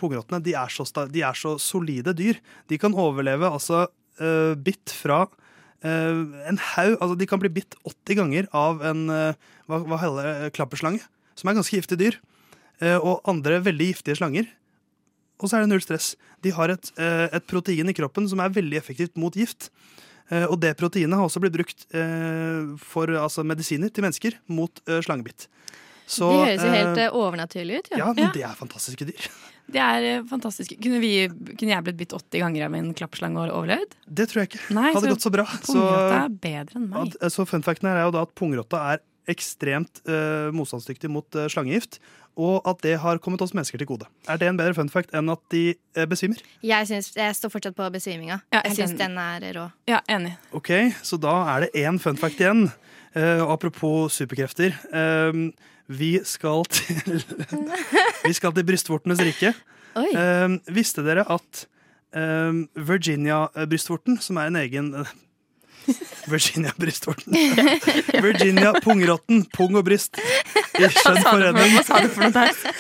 pungrottene 0.01 0.43
de 0.45 0.55
er, 0.59 0.73
så 0.73 0.87
de 1.09 1.23
er 1.25 1.39
så 1.39 1.55
solide 1.63 2.15
dyr? 2.19 2.41
De 2.69 2.79
kan 2.81 2.95
overleve 2.99 3.49
altså 3.49 3.85
eh, 4.21 4.53
bitt 4.59 4.93
fra 4.95 5.23
eh, 5.85 6.19
en 6.51 6.59
haug 6.75 6.97
Altså 6.99 7.17
de 7.19 7.29
kan 7.31 7.41
bli 7.43 7.53
bitt 7.61 7.77
80 7.89 8.19
ganger 8.19 8.51
av 8.57 8.83
en 8.87 9.07
eh, 9.13 9.39
hva, 9.71 9.83
hva 9.87 10.01
heller 10.03 10.51
klapperslange, 10.55 11.01
som 11.39 11.49
er 11.49 11.57
ganske 11.61 11.79
giftig 11.79 12.01
dyr. 12.01 12.19
Eh, 12.83 12.99
og 12.99 13.23
andre 13.31 13.61
veldig 13.65 13.93
giftige 13.93 14.19
slanger. 14.19 14.51
Og 15.43 15.51
så 15.51 15.59
er 15.59 15.65
det 15.67 15.73
null 15.75 15.83
stress. 15.83 16.13
De 16.47 16.55
har 16.55 16.71
et, 16.73 16.93
eh, 16.97 17.27
et 17.35 17.47
protein 17.51 17.91
i 17.91 17.97
kroppen 17.99 18.29
som 18.31 18.41
er 18.41 18.55
veldig 18.55 18.79
effektivt 18.79 19.19
mot 19.19 19.35
gift. 19.35 19.69
Eh, 20.31 20.47
og 20.47 20.61
det 20.63 20.77
proteinet 20.79 21.19
har 21.19 21.27
også 21.27 21.43
blitt 21.43 21.57
brukt 21.59 21.87
eh, 21.99 22.73
for 22.79 23.11
altså, 23.21 23.43
medisiner 23.45 23.91
til 23.93 24.07
mennesker 24.07 24.39
mot 24.49 24.81
slangebitt. 25.03 25.49
Så, 26.13 26.29
de 26.29 26.43
høres 26.45 26.63
jo 26.65 26.73
helt 26.73 26.99
eh, 26.99 27.07
eh, 27.07 27.17
overnaturlige 27.17 27.83
ut. 27.83 27.91
Ja, 27.95 27.99
ja, 28.03 28.13
men 28.17 28.33
det 28.35 28.45
er 28.47 28.55
fantastiske 28.59 29.09
dyr. 29.09 29.27
Det 29.73 29.79
er 29.81 30.25
fantastisk. 30.29 30.73
Kunne, 30.83 30.99
vi, 31.01 31.29
kunne 31.31 31.71
jeg 31.71 31.85
blitt 31.87 31.97
bitt 32.01 32.11
80 32.13 32.43
ganger 32.43 32.65
av 32.67 32.75
en 32.77 32.89
klappslange 32.99 33.39
og 33.45 33.53
overlevd? 33.61 33.95
Det 34.11 34.27
tror 34.29 34.43
jeg 34.43 34.49
ikke. 34.51 34.63
Nei, 34.75 34.89
Hadde 34.93 35.13
gått 35.15 35.25
så 35.25 35.31
bra. 35.33 35.45
Så, 35.63 35.77
Pungrotta 35.79 36.17
er 36.19 36.35
bedre 36.43 36.81
enn 36.81 36.89
meg. 36.91 37.15
at- 37.15 37.33
så 37.33 37.47
fun 37.49 37.63
facten 37.65 37.89
her 37.89 38.01
er 38.01 38.09
jo 38.09 38.13
da 38.19 38.25
at 38.27 38.35
pungrotta 38.37 38.81
er 38.91 39.01
ekstremt 39.31 40.03
uh, 40.11 40.51
motstandsdyktig 40.53 41.09
mot 41.15 41.39
uh, 41.39 41.47
slangegift. 41.49 42.01
Og 42.41 42.63
at 42.69 42.81
det 42.85 42.95
har 43.03 43.19
kommet 43.21 43.43
oss 43.45 43.53
mennesker 43.53 43.81
til 43.81 43.89
gode. 43.91 44.07
Er 44.31 44.39
det 44.41 44.49
en 44.49 44.57
bedre 44.57 44.73
fun 44.77 44.89
fact 44.89 45.13
enn 45.17 45.29
at 45.33 45.43
de 45.53 45.75
eh, 45.75 46.07
besvimer? 46.09 46.41
Jeg, 46.65 46.89
synes, 46.89 47.11
jeg 47.17 47.37
står 47.37 47.53
fortsatt 47.53 47.77
på 47.77 47.89
besviminga. 47.93 48.41
Ja, 48.55 48.63
jeg 48.65 48.79
syns 48.79 48.97
den 48.97 49.19
er 49.21 49.45
rå. 49.57 49.67
Ja, 49.91 50.01
enig. 50.09 50.33
Ok, 50.57 50.71
så 51.05 51.21
da 51.21 51.35
er 51.53 51.67
det 51.67 51.85
én 51.85 52.01
fun 52.01 52.17
fact 52.21 52.41
igjen. 52.41 52.71
Uh, 53.13 53.45
apropos 53.53 54.17
superkrefter. 54.17 54.73
Uh, 54.89 55.53
vi 55.93 56.15
skal 56.25 56.65
til 56.73 57.21
Vi 58.27 58.33
skal 58.33 58.55
til 58.57 58.65
brystvortenes 58.65 59.21
rike. 59.21 59.53
Oi. 59.99 60.09
Eh, 60.17 60.49
visste 60.73 61.05
dere 61.05 61.25
at 61.29 61.67
eh, 62.17 62.63
Virginia-brystvorten, 62.77 64.19
som 64.23 64.41
er 64.41 64.49
en 64.49 64.61
egen 64.63 64.93
eh, 65.89 66.31
Virginia-brystvorten. 66.31 67.35
Virginia 68.23 68.73
pungrotten. 68.85 69.45
Pung 69.55 69.77
og 69.81 69.85
bryst 69.87 70.19
i 70.79 70.89
skjønn 70.89 71.21
forening. 71.25 71.77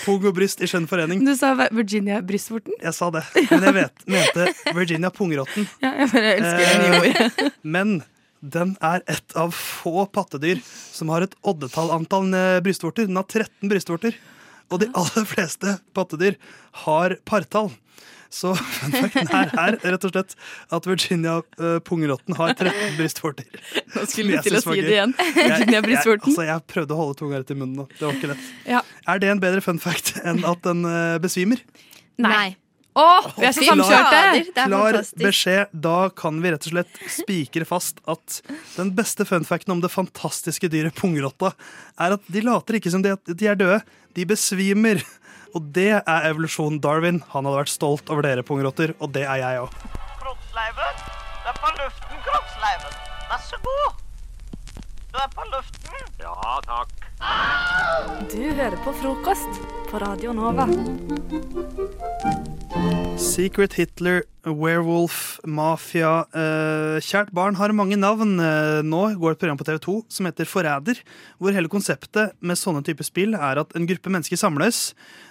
Pung 0.04 0.26
og 0.30 0.34
bryst 0.36 0.62
i 0.62 0.68
skjønn 0.70 0.88
forening. 0.90 1.24
Du 1.26 1.34
sa 1.38 1.52
Virginia 1.74 2.20
brystvorten? 2.24 2.76
Jeg 2.82 2.94
sa 2.96 3.10
det, 3.14 3.24
men 3.50 3.66
jeg 3.68 3.76
vet, 3.80 4.06
mente 4.16 4.48
Virginia 4.76 5.12
pungrotten. 5.14 5.68
Ja, 5.82 5.92
jeg 6.02 6.12
bare 6.14 6.34
elsker. 6.38 7.22
Eh, 7.46 7.50
Men 7.62 8.00
den 8.42 8.74
er 8.82 9.04
et 9.06 9.36
av 9.38 9.52
få 9.54 10.06
pattedyr 10.10 10.58
som 10.66 11.12
har 11.14 11.22
et 11.26 11.34
oddetall 11.46 11.92
antall 11.94 12.32
eh, 12.34 12.58
brystvorter. 12.64 13.06
Den 13.10 13.20
har 13.20 13.28
13 13.30 13.70
brystvorter. 13.70 14.16
Og 14.72 14.80
de 14.80 14.88
aller 14.96 15.26
fleste 15.28 15.76
pattedyr 15.94 16.38
har 16.86 17.18
partall. 17.28 17.70
Så 18.32 18.54
fun 18.78 18.94
facten 18.96 19.28
her 19.28 19.50
er 19.60 19.76
rett 19.92 20.06
og 20.08 20.14
slett 20.14 20.34
at 20.72 20.86
Virginia 20.88 21.34
uh, 21.60 21.76
pungrotten 21.84 22.36
har 22.38 22.54
13 22.56 22.96
brystvorter. 22.96 23.44
Nå 23.92 24.06
skulle 24.08 24.38
du 24.38 24.46
til 24.48 24.56
å 24.56 24.62
si 24.64 24.78
det 24.80 24.94
igjen. 24.96 25.12
Jeg- 25.20 25.82
Brystvorten. 25.86 26.32
jeg-. 26.32 26.32
Altså, 26.32 26.46
jeg 26.48 26.64
prøvde 26.72 26.96
å 26.96 27.00
holde 27.02 27.18
tunga 27.20 27.42
rett 27.42 27.52
i 27.52 27.58
munnen 27.58 27.82
nå. 27.82 27.86
Det 27.92 28.06
var 28.06 28.16
ikke 28.16 28.32
lett. 28.32 28.48
Ja. 28.68 28.80
Er 29.12 29.20
det 29.22 29.30
en 29.34 29.42
bedre 29.44 29.60
fun 29.64 29.80
fact 29.82 30.14
enn 30.24 30.40
at 30.48 30.64
den 30.64 30.84
uh, 30.88 31.20
besvimer? 31.22 31.60
Nei. 32.22 32.54
Å, 32.92 33.04
vi 33.38 33.46
er 33.48 33.54
så 33.56 33.62
samkjørte! 33.64 34.40
Klar 34.58 34.98
beskjed. 35.16 35.70
Da 35.84 35.96
kan 36.16 36.42
vi 36.44 36.50
rett 36.52 36.66
og 36.68 36.74
slett 36.74 36.98
spikre 37.08 37.64
fast 37.68 38.02
at 38.04 38.40
den 38.74 38.90
beste 38.96 39.24
funfacten 39.28 39.72
om 39.72 39.80
det 39.80 39.88
fantastiske 39.92 40.68
dyret 40.72 40.96
pungrotta 40.98 41.54
er 41.96 42.18
at 42.18 42.28
de 42.28 42.42
later 42.44 42.76
ikke 42.76 42.92
som 42.92 43.04
de, 43.04 43.14
de 43.32 43.48
er 43.48 43.56
døde. 43.56 43.78
De 44.12 44.26
besvimer. 44.28 45.00
Og 45.52 45.66
det 45.76 45.90
er 46.00 46.28
evolusjonen 46.30 46.80
Darwin. 46.80 47.20
Han 47.32 47.44
hadde 47.44 47.58
vært 47.60 47.72
stolt 47.72 48.12
over 48.12 48.24
dere 48.24 48.44
pungrotter, 48.46 48.94
og 49.00 49.12
det 49.16 49.26
er 49.28 49.42
jeg 49.42 49.64
òg. 49.66 49.74
Kroppsleiven. 50.22 51.02
Du 51.42 51.50
er 51.52 51.58
på 51.58 51.72
luften, 51.80 52.22
kroppsleiven. 52.28 52.96
Vær 53.32 53.44
så 53.50 53.60
god. 53.66 54.00
Du 55.12 55.20
er 55.20 55.30
på 55.36 55.48
luften. 55.52 56.08
Ja, 56.22 56.58
takk. 56.64 56.88
Du 58.32 58.42
hører 58.48 58.78
på 58.86 58.96
frokost 59.02 59.62
på 59.90 60.00
Radio 60.00 60.32
Nova. 60.32 60.66
Secret 63.22 63.74
Hitler, 63.78 64.22
Werewolf, 64.44 65.38
Mafia 65.46 66.24
eh, 66.34 66.98
Kjært 67.04 67.30
barn 67.34 67.56
har 67.58 67.72
mange 67.76 67.96
navn. 67.96 68.34
Eh, 68.42 68.80
nå 68.84 69.02
går 69.20 69.34
et 69.34 69.40
program 69.40 69.60
på 69.60 69.66
TV2 69.68 69.94
som 70.12 70.28
heter 70.28 70.48
Forræder, 70.48 71.00
hvor 71.38 71.54
hele 71.54 71.70
konseptet 71.72 72.34
med 72.40 72.58
sånne 72.60 72.82
typer 72.86 73.06
spill 73.06 73.36
er 73.38 73.60
at 73.62 73.76
en 73.78 73.86
gruppe 73.88 74.12
mennesker 74.12 74.40
samles. 74.40 74.90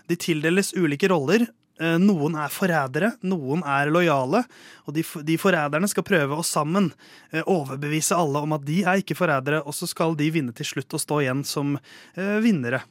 De 0.09 0.17
tildeles 0.19 0.73
ulike 0.77 1.09
roller. 1.11 1.47
Eh, 1.81 1.97
noen 2.01 2.35
er 2.37 2.51
forrædere, 2.53 3.15
noen 3.25 3.63
er 3.65 3.89
lojale. 3.93 4.43
Og 4.85 4.93
de, 4.95 5.03
de 5.25 5.37
forræderne 5.41 5.89
skal 5.89 6.05
prøve 6.05 6.37
å 6.37 6.45
sammen 6.45 6.91
eh, 7.31 7.41
overbevise 7.41 8.17
alle 8.17 8.43
om 8.45 8.53
at 8.57 8.65
de 8.67 8.81
er 8.85 9.01
ikke 9.01 9.17
forrædere, 9.17 9.63
og 9.65 9.75
så 9.75 9.89
skal 9.89 10.13
de 10.19 10.29
vinne 10.33 10.53
til 10.57 10.67
slutt 10.67 10.97
og 10.97 11.01
stå 11.01 11.21
igjen 11.23 11.41
som 11.47 11.77
eh, 11.79 12.37
vinnere. 12.43 12.83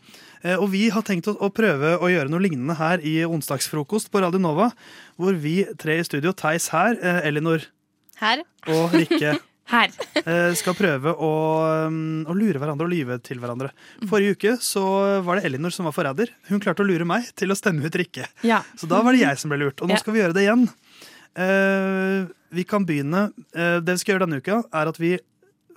Og 0.57 0.71
vi 0.73 0.87
har 0.89 1.05
tenkt 1.05 1.27
å, 1.29 1.51
prøve 1.53 1.99
å 2.01 2.09
gjøre 2.09 2.33
noe 2.33 2.41
lignende 2.41 2.73
her 2.79 3.03
i 3.05 3.19
onsdagsfrokost 3.27 4.09
på 4.09 4.23
Radio 4.25 4.41
Nova, 4.41 4.71
hvor 5.21 5.37
vi 5.37 5.59
tre 5.77 5.99
i 6.01 6.07
studio, 6.07 6.33
Theis 6.33 6.71
her, 6.73 6.97
Elinor 7.29 7.67
Her. 8.23 8.41
og 8.73 8.97
Rikke 8.97 9.35
Her. 9.71 9.93
eh, 10.25 10.51
skal 10.59 10.75
prøve 10.79 11.13
å, 11.15 11.31
um, 11.87 12.25
å 12.27 12.35
lure 12.37 12.59
hverandre 12.61 12.89
og 12.89 12.93
lyve 12.93 13.19
til 13.23 13.41
hverandre. 13.43 13.71
Forrige 14.11 14.37
uke 14.37 14.55
så 14.65 14.83
var 15.27 15.39
det 15.39 15.47
Elinor 15.49 15.75
som 15.75 15.87
var 15.89 15.95
forræder. 15.97 16.33
Hun 16.51 16.63
klarte 16.63 16.85
å 16.85 16.89
lure 16.89 17.07
meg 17.09 17.31
til 17.39 17.53
å 17.53 17.59
stemme 17.59 17.87
ut 17.87 17.99
Rikke. 18.01 18.27
Ja. 18.47 18.63
Så 18.79 18.89
da 18.91 19.03
var 19.07 19.17
det 19.17 19.23
jeg 19.23 19.41
som 19.41 19.53
ble 19.53 19.61
lurt. 19.63 19.83
Og 19.83 19.91
nå 19.91 19.99
skal 20.01 20.17
vi 20.17 20.23
gjøre 20.23 20.37
det 20.37 20.47
igjen. 20.47 20.67
Eh, 21.39 22.29
vi 22.51 22.65
kan 22.67 22.83
begynne 22.83 23.29
eh, 23.55 23.77
Det 23.79 23.95
vi 23.95 24.01
skal 24.03 24.17
gjøre 24.17 24.27
denne 24.27 24.41
uka, 24.43 24.57
er 24.75 24.91
at 24.91 24.99
vi 24.99 25.13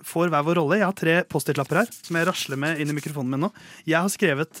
får 0.04 0.32
hver 0.32 0.42
vår 0.44 0.58
rolle. 0.58 0.80
Jeg 0.80 0.88
har 0.88 0.96
tre 0.98 1.14
Post-It-lapper 1.30 1.78
her 1.80 1.92
som 1.94 2.18
jeg 2.18 2.26
rasler 2.28 2.58
med 2.60 2.82
inn 2.82 2.90
i 2.92 2.96
mikrofonen 2.96 3.30
min 3.32 3.46
nå. 3.46 3.52
Jeg 3.88 3.96
har 3.96 4.10
skrevet 4.12 4.60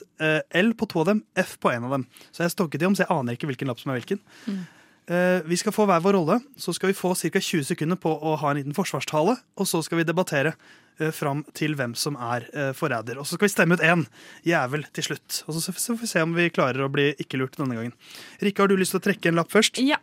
L 0.56 0.70
på 0.78 0.88
to 0.88 1.02
av 1.02 1.10
dem, 1.10 1.20
F 1.36 1.58
på 1.60 1.68
en 1.74 1.84
av 1.84 1.98
dem. 1.98 2.06
Så 2.32 2.46
jeg 2.46 2.54
stokket 2.54 2.80
de 2.80 2.88
om, 2.88 2.96
så 2.96 3.04
jeg 3.04 3.12
aner 3.12 3.36
ikke 3.36 3.50
hvilken 3.50 3.68
lapp 3.68 3.82
som 3.82 3.92
er 3.92 4.00
hvilken. 4.00 4.22
Eh, 4.48 4.62
vi 5.04 5.56
skal 5.60 5.74
få 5.74 5.84
hver 5.84 6.00
vår 6.00 6.16
rolle. 6.16 6.38
Så 6.56 6.72
skal 6.72 6.88
vi 6.88 6.96
få 6.96 7.10
ca. 7.18 7.40
20 7.40 7.66
sekunder 7.68 7.98
på 8.00 8.08
å 8.08 8.36
ha 8.40 8.50
en 8.50 8.56
liten 8.60 8.76
forsvarstale. 8.76 9.36
Og 9.60 9.68
så 9.68 9.82
skal 9.84 10.00
vi 10.00 10.06
debattere 10.08 10.54
eh, 10.98 11.10
fram 11.12 11.42
til 11.56 11.76
hvem 11.76 11.92
som 11.98 12.16
er 12.16 12.46
eh, 12.54 12.70
forræder. 12.76 13.20
Og 13.20 13.28
så 13.28 13.36
skal 13.36 13.48
vi 13.48 13.52
stemme 13.52 13.76
ut 13.76 13.84
én 13.84 14.06
jævel 14.48 14.86
til 14.96 15.10
slutt. 15.10 15.42
Og 15.44 15.56
så 15.56 15.66
så 15.66 15.74
får 15.76 16.00
vi 16.00 16.10
se 16.14 16.24
om 16.24 16.32
vi 16.36 16.48
klarer 16.48 16.86
å 16.86 16.90
bli 16.92 17.10
ikke 17.20 17.40
lurt 17.40 17.58
denne 17.60 17.76
gangen. 17.76 17.92
Rikke, 18.40 18.64
har 18.64 18.72
du 18.72 18.78
lyst 18.80 18.96
til 18.96 19.02
å 19.02 19.06
trekke 19.10 19.28
en 19.28 19.40
lapp 19.40 19.52
først? 19.52 19.82
Ja. 19.84 20.00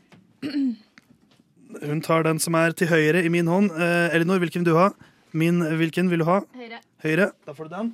Hun 1.82 2.04
tar 2.06 2.28
den 2.28 2.42
som 2.44 2.58
er 2.60 2.76
til 2.78 2.92
høyre 2.92 3.24
i 3.26 3.32
min 3.34 3.50
hånd. 3.50 3.74
Eh, 3.74 4.14
Elinor, 4.16 4.42
hvilken 4.44 4.66
vil 4.66 4.74
du 4.74 4.78
ha? 4.78 4.92
Min, 5.34 5.64
hvilken 5.80 6.12
vil 6.12 6.22
du 6.22 6.30
ha? 6.30 6.42
Høyre. 6.60 6.82
Høyre. 7.06 7.32
Da 7.48 7.58
får 7.58 7.70
du 7.70 7.76
den. 7.78 7.94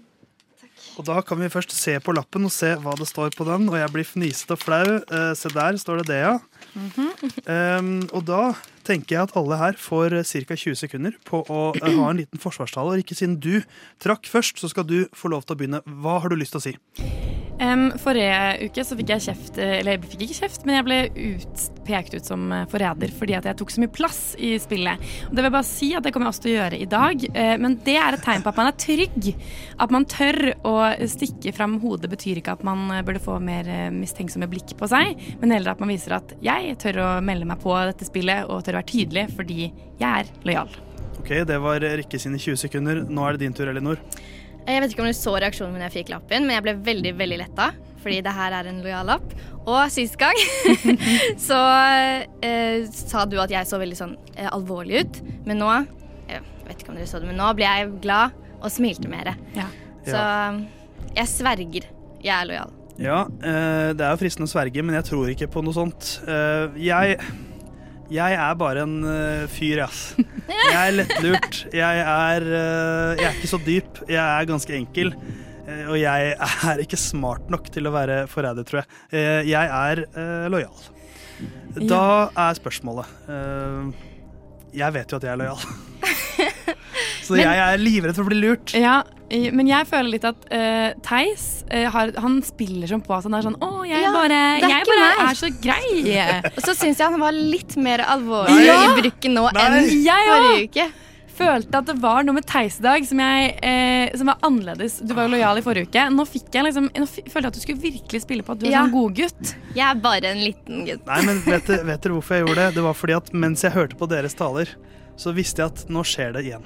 Og 0.98 1.06
da 1.06 1.22
kan 1.26 1.40
vi 1.42 1.50
først 1.54 1.74
se 1.78 1.94
på 2.02 2.14
lappen 2.16 2.46
og 2.48 2.54
se 2.54 2.72
hva 2.82 2.96
det 2.98 3.08
står 3.10 3.36
på 3.38 3.46
den. 3.48 3.68
Og 3.70 3.78
jeg 3.78 3.94
blir 3.94 4.08
fnisete 4.08 4.58
og 4.58 4.64
flau. 4.64 4.98
Eh, 4.98 5.32
se 5.38 5.52
der 5.54 5.78
står 5.82 6.02
det 6.02 6.10
det, 6.12 6.22
ja. 6.26 6.57
Um, 6.78 7.92
og 8.14 8.26
da 8.30 8.42
tenker 8.88 9.16
jeg 9.18 9.28
at 9.28 9.36
alle 9.40 9.60
her 9.60 9.80
får 9.82 10.20
ca. 10.24 10.56
20 10.56 10.80
sekunder 10.80 11.18
på 11.28 11.42
å 11.44 11.62
eh, 11.76 11.90
ha 11.98 12.12
en 12.12 12.22
liten 12.22 12.42
forsvarstale. 12.42 12.94
Og 12.96 13.04
ikke 13.04 13.18
siden 13.18 13.40
du 13.44 13.60
trakk 14.04 14.30
først, 14.30 14.62
så 14.62 14.72
skal 14.72 14.88
du 14.88 15.00
få 15.18 15.34
lov 15.34 15.48
til 15.48 15.58
å 15.58 15.62
begynne. 15.62 15.84
Hva 16.04 16.20
har 16.24 16.34
du 16.34 16.40
lyst 16.40 16.56
til 16.56 16.62
å 16.62 16.68
si? 16.70 17.47
Em, 17.58 17.88
forrige 17.98 18.68
uke 18.68 18.84
så 18.86 18.96
fikk 19.00 19.12
jeg 19.16 19.24
kjeft, 19.32 19.56
eller 19.58 19.96
jeg 19.96 20.10
fikk 20.12 20.24
ikke 20.28 20.36
kjeft, 20.44 20.66
men 20.68 20.76
jeg 20.78 20.86
ble 20.86 20.98
ut, 21.18 21.64
pekt 21.88 22.14
ut 22.14 22.28
som 22.30 22.52
eh, 22.54 22.68
forræder 22.70 23.14
fordi 23.18 23.34
at 23.34 23.48
jeg 23.50 23.58
tok 23.58 23.74
så 23.74 23.82
mye 23.82 23.94
plass 23.96 24.20
i 24.38 24.52
spillet. 24.62 25.02
Og 25.26 25.32
det 25.34 25.42
vil 25.42 25.50
jeg 25.50 25.56
bare 25.56 25.70
si 25.72 25.90
at 25.98 26.06
det 26.06 26.14
kommer 26.14 26.30
jeg 26.30 26.36
også 26.36 26.46
til 26.46 26.52
å 26.52 26.58
gjøre 26.58 26.82
i 26.84 26.90
dag, 26.92 27.26
uh, 27.34 27.56
men 27.64 27.80
det 27.88 27.98
er 27.98 28.18
et 28.18 28.24
tegn 28.28 28.46
på 28.46 28.54
at 28.54 28.62
man 28.62 28.70
er 28.70 28.78
trygg. 28.86 29.30
At 29.82 29.94
man 29.96 30.06
tør 30.10 30.40
å 30.70 30.76
stikke 31.10 31.56
fram 31.58 31.80
hodet 31.82 32.12
betyr 32.14 32.44
ikke 32.44 32.58
at 32.60 32.66
man 32.68 32.92
eh, 32.94 33.04
burde 33.08 33.24
få 33.24 33.40
mer 33.42 33.70
mistenksomme 33.96 34.50
blikk 34.52 34.76
på 34.78 34.90
seg, 34.92 35.18
men 35.42 35.56
heller 35.56 35.74
at 35.74 35.82
man 35.82 35.90
viser 35.90 36.20
at 36.20 36.38
jeg 36.44 36.78
tør 36.84 37.02
å 37.08 37.12
melde 37.26 37.50
meg 37.50 37.62
på 37.64 37.74
dette 37.90 38.06
spillet 38.06 38.46
og 38.46 38.62
tør 38.66 38.78
å 38.78 38.84
være 38.84 38.92
tydelig 38.94 39.30
fordi 39.34 39.72
jeg 39.98 40.08
er 40.08 40.30
lojal. 40.46 40.70
Ok, 41.18 41.34
Det 41.50 41.58
var 41.60 41.82
Rikke 41.82 42.20
sine 42.22 42.38
20 42.38 42.62
sekunder. 42.68 43.02
Nå 43.10 43.26
er 43.26 43.36
det 43.36 43.48
din 43.48 43.56
tur, 43.58 43.68
Elinor. 43.72 43.98
Jeg 44.68 44.84
vet 44.84 44.94
ikke 44.94 45.04
om 45.06 45.10
du 45.10 45.16
så 45.16 45.34
reaksjonen 45.40 45.74
min 45.74 45.84
da 45.84 45.88
jeg 45.88 46.02
fikk 46.02 46.12
lappen, 46.12 46.48
men 46.48 46.58
jeg 46.58 46.66
ble 46.66 46.74
veldig 46.88 47.14
veldig 47.20 47.38
letta. 47.44 47.70
Fordi 48.04 48.20
det 48.24 48.34
her 48.36 48.56
er 48.56 48.68
en 48.70 48.82
lojal 48.84 49.08
lapp. 49.10 49.36
Og 49.68 49.80
sist 49.92 50.16
gang 50.20 50.38
så 51.48 51.60
eh, 52.46 52.86
sa 52.92 53.26
du 53.28 53.38
at 53.44 53.52
jeg 53.52 53.68
så 53.68 53.80
veldig 53.82 54.00
sånn 54.00 54.16
eh, 54.36 54.48
alvorlig 54.52 55.04
ut. 55.04 55.22
Men 55.48 55.64
nå 55.64 55.72
Jeg 56.28 56.44
vet 56.68 56.82
ikke 56.84 56.92
om 56.92 57.00
dere 57.00 57.08
så 57.08 57.22
det, 57.24 57.30
men 57.30 57.40
nå 57.40 57.52
ble 57.56 57.68
jeg 57.68 57.94
glad 58.04 58.36
og 58.58 58.72
smilte 58.74 59.08
mer. 59.12 59.32
Så 60.08 60.20
jeg 61.18 61.32
sverger. 61.32 61.88
Jeg 62.24 62.34
er 62.34 62.50
lojal. 62.50 62.74
Ja, 62.98 63.20
eh, 63.46 63.94
det 63.94 64.04
er 64.04 64.14
jo 64.14 64.20
fristende 64.20 64.48
å 64.50 64.52
sverge, 64.52 64.84
men 64.84 64.98
jeg 64.98 65.06
tror 65.12 65.30
ikke 65.32 65.50
på 65.54 65.62
noe 65.66 65.76
sånt. 65.76 66.18
Eh, 66.28 66.80
jeg 66.88 67.20
jeg 68.14 68.38
er 68.40 68.54
bare 68.60 68.84
en 68.86 68.96
uh, 69.04 69.48
fyr, 69.52 69.84
ass. 69.88 70.14
Jeg 70.68 70.78
er 70.78 70.96
lettlurt. 70.96 71.60
Jeg 71.76 72.02
er, 72.04 72.46
uh, 72.46 73.18
jeg 73.18 73.26
er 73.28 73.36
ikke 73.36 73.50
så 73.52 73.60
dyp. 73.64 74.02
Jeg 74.08 74.22
er 74.22 74.48
ganske 74.50 74.76
enkel. 74.78 75.12
Uh, 75.68 75.94
og 75.94 75.98
jeg 76.00 76.36
er 76.36 76.84
ikke 76.84 77.00
smart 77.00 77.50
nok 77.52 77.68
til 77.74 77.90
å 77.90 77.94
være 77.96 78.22
forræder, 78.32 78.68
tror 78.68 78.84
jeg. 78.84 79.48
Jeg 79.50 79.74
er 79.80 80.04
lojal. 80.52 80.86
Da 81.78 82.04
er 82.34 82.58
spørsmålet 82.58 83.28
Jeg 84.74 84.96
vet 84.96 85.12
jo 85.12 85.20
at 85.20 85.28
jeg 85.28 85.36
er 85.36 85.44
lojal. 85.44 85.68
Så 87.28 87.36
Men- 87.36 87.44
jeg 87.50 87.60
er 87.60 87.82
livredd 87.82 88.16
for 88.16 88.24
å 88.24 88.32
bli 88.32 88.40
lurt. 88.40 88.74
Ja, 88.78 89.02
men 89.28 89.68
jeg 89.68 89.88
føler 89.90 90.14
litt 90.14 90.24
at 90.28 90.46
uh, 90.48 90.94
Theis 91.04 91.66
uh, 91.68 91.90
har, 91.92 92.14
han 92.24 92.38
spiller 92.48 92.88
sånn 92.88 93.02
på 93.04 93.12
at 93.18 93.26
han 93.28 93.36
er 93.36 93.44
sånn 93.44 93.58
Å, 93.60 93.72
jeg 93.84 94.00
Ja, 94.06 94.14
bare, 94.16 94.38
er 94.62 94.64
jeg 94.64 94.86
bare 94.88 95.26
er 95.26 95.36
så 95.42 95.50
grei. 95.60 95.90
Og 96.54 96.62
så 96.64 96.76
syns 96.78 97.02
jeg 97.02 97.12
han 97.12 97.20
var 97.20 97.36
litt 97.36 97.76
mer 97.76 98.06
alvorlig 98.08 98.64
Ja! 98.70 98.78
i 98.86 99.02
bruken 99.02 99.36
nå 99.36 99.50
Nei. 99.58 99.66
enn 99.68 99.92
Jeg 100.06 100.32
forrige 100.32 100.64
uke. 100.70 100.88
Følte 101.38 101.78
at 101.84 101.86
det 101.92 101.98
var 102.02 102.24
noe 102.26 102.34
med 102.40 102.48
Theis 102.50 102.80
i 102.80 102.86
dag 102.88 103.04
som, 103.06 103.20
jeg, 103.22 103.52
eh, 103.62 104.16
som 104.18 104.32
var 104.32 104.40
annerledes. 104.48 104.96
Du 105.06 105.12
var 105.14 105.28
jo 105.28 105.36
lojal 105.36 105.60
i 105.60 105.64
forrige 105.66 105.92
uke. 105.92 106.08
Nå 106.16 106.26
fikk 106.26 106.48
jeg 106.56 106.66
liksom 106.66 106.88
Nå 106.96 107.06
f 107.06 107.20
følte 107.30 107.44
jeg 107.44 107.52
at 107.52 107.60
du 107.60 107.62
skulle 107.62 107.84
virkelig 107.84 108.24
spille 108.24 108.48
på 108.48 108.56
at 108.56 108.64
du 108.64 108.66
er 108.72 108.80
en 108.80 108.96
god 108.96 109.20
gutt. 109.20 109.54
Jeg 109.76 109.86
er 109.86 110.02
bare 110.02 110.32
en 110.32 110.42
liten 110.42 110.88
gutt. 110.88 111.04
Nei, 111.06 111.20
men 111.28 111.44
vet, 111.46 111.70
vet 111.70 112.08
dere 112.08 112.16
hvorfor 112.16 112.40
jeg 112.40 112.48
gjorde 112.48 112.64
det? 112.64 112.72
Det 112.80 112.88
var 112.88 112.98
fordi 112.98 113.18
at 113.20 113.32
mens 113.38 113.68
jeg 113.68 113.76
hørte 113.76 114.00
på 114.00 114.10
deres 114.10 114.34
taler, 114.40 114.72
så 115.20 115.36
visste 115.36 115.62
jeg 115.62 115.76
at 115.76 115.86
nå 115.94 116.02
skjer 116.08 116.34
det 116.40 116.48
igjen. 116.48 116.66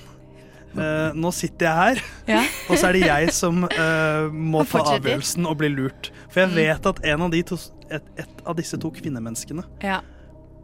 Eh, 0.72 1.11
nå 1.19 1.32
sitter 1.36 1.65
jeg 1.67 1.76
her, 1.76 2.01
Ja. 2.32 2.41
og 2.69 2.78
så 2.80 2.88
er 2.89 2.93
det 2.93 3.01
jeg 3.07 3.34
som 3.36 3.63
uh, 3.65 4.30
må 4.32 4.63
ta 4.69 4.80
avgjørelsen 4.95 5.45
og 5.49 5.57
bli 5.59 5.67
lurt. 5.74 6.11
For 6.32 6.45
jeg 6.45 6.49
Mm. 6.51 6.55
vet 6.55 6.86
at 6.93 7.03
en 7.11 7.22
av 7.28 7.32
de 7.32 7.41
to, 7.43 7.57
et, 7.91 8.03
et 8.17 8.41
av 8.47 8.55
disse 8.55 8.78
to 8.80 8.91
kvinnemenneskene 8.95 9.65
Ja, 9.84 9.99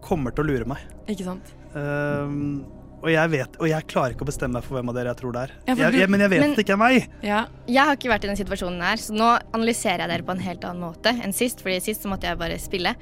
kommer 0.02 0.32
til 0.32 0.46
å 0.46 0.48
lure 0.48 0.66
meg. 0.66 0.78
ikke 1.12 1.26
sant? 1.28 1.52
Uh, 1.76 2.64
og 3.04 3.12
jeg 3.12 3.30
vet, 3.30 3.58
og 3.62 3.68
jeg 3.70 3.86
klarer 3.92 4.16
ikke 4.16 4.24
å 4.26 4.30
bestemme 4.32 4.54
meg 4.58 4.64
for 4.66 4.80
hvem 4.80 4.90
av 4.90 4.96
dere 4.96 5.12
jeg 5.12 5.20
tror 5.20 5.34
det 5.36 5.42
er. 5.44 5.52
Ja, 5.68 5.76
jeg, 5.76 6.00
jeg, 6.00 6.10
men 6.10 6.20
jeg 6.24 6.30
vet 6.32 6.40
Men- 6.42 6.56
det 6.56 6.64
ikke 6.66 6.74
er 6.74 6.82
meg. 6.82 7.10
Ja. 7.22 7.42
Jeg 7.68 7.84
har 7.86 7.96
ikke 8.00 8.10
vært 8.10 8.24
i 8.24 8.32
den 8.32 8.40
situasjonen 8.40 8.82
her, 8.82 8.96
så 8.98 9.14
nå 9.14 9.28
analyserer 9.54 10.00
jeg 10.08 10.10
dere 10.10 10.24
på 10.26 10.32
en 10.34 10.40
helt 10.48 10.64
annen 10.66 10.82
måte 10.88 11.14
enn 11.14 11.34
sist. 11.36 11.62
Fordi 11.62 11.78
sist 11.84 12.02
så 12.02 12.10
måtte 12.10 12.26
jeg 12.32 12.40
bare 12.40 12.58
spille. 12.58 12.96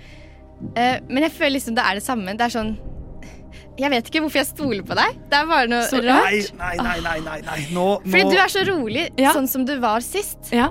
Eh, 0.75 0.99
men 1.07 1.23
jeg 1.23 1.31
føler 1.37 1.55
liksom 1.59 1.75
det 1.77 1.85
er 1.85 1.95
det 1.95 2.03
samme. 2.03 2.35
Det 2.35 2.41
er 2.49 2.53
sånn 2.57 2.73
Jeg 3.77 3.91
vet 3.91 4.09
ikke 4.09 4.21
hvorfor 4.23 4.39
jeg 4.41 4.47
stoler 4.47 4.83
på 4.87 4.95
deg. 4.95 5.17
Det 5.29 5.39
er 5.39 5.45
bare 5.49 5.67
noe 5.67 5.83
Så- 5.89 6.01
rart. 6.03 6.51
Nei, 6.59 6.75
nei, 6.77 6.99
nei, 7.03 7.19
nei, 7.25 7.41
nei, 7.41 7.59
Nå, 7.71 7.85
Nå, 7.99 8.11
Fordi 8.11 8.23
du 8.31 8.37
er 8.39 8.51
så 8.53 8.63
rolig, 8.67 9.09
sånn 9.35 9.47
som 9.51 9.65
du 9.65 9.75
var 9.79 9.99
sist. 10.05 10.51
Ja. 10.51 10.69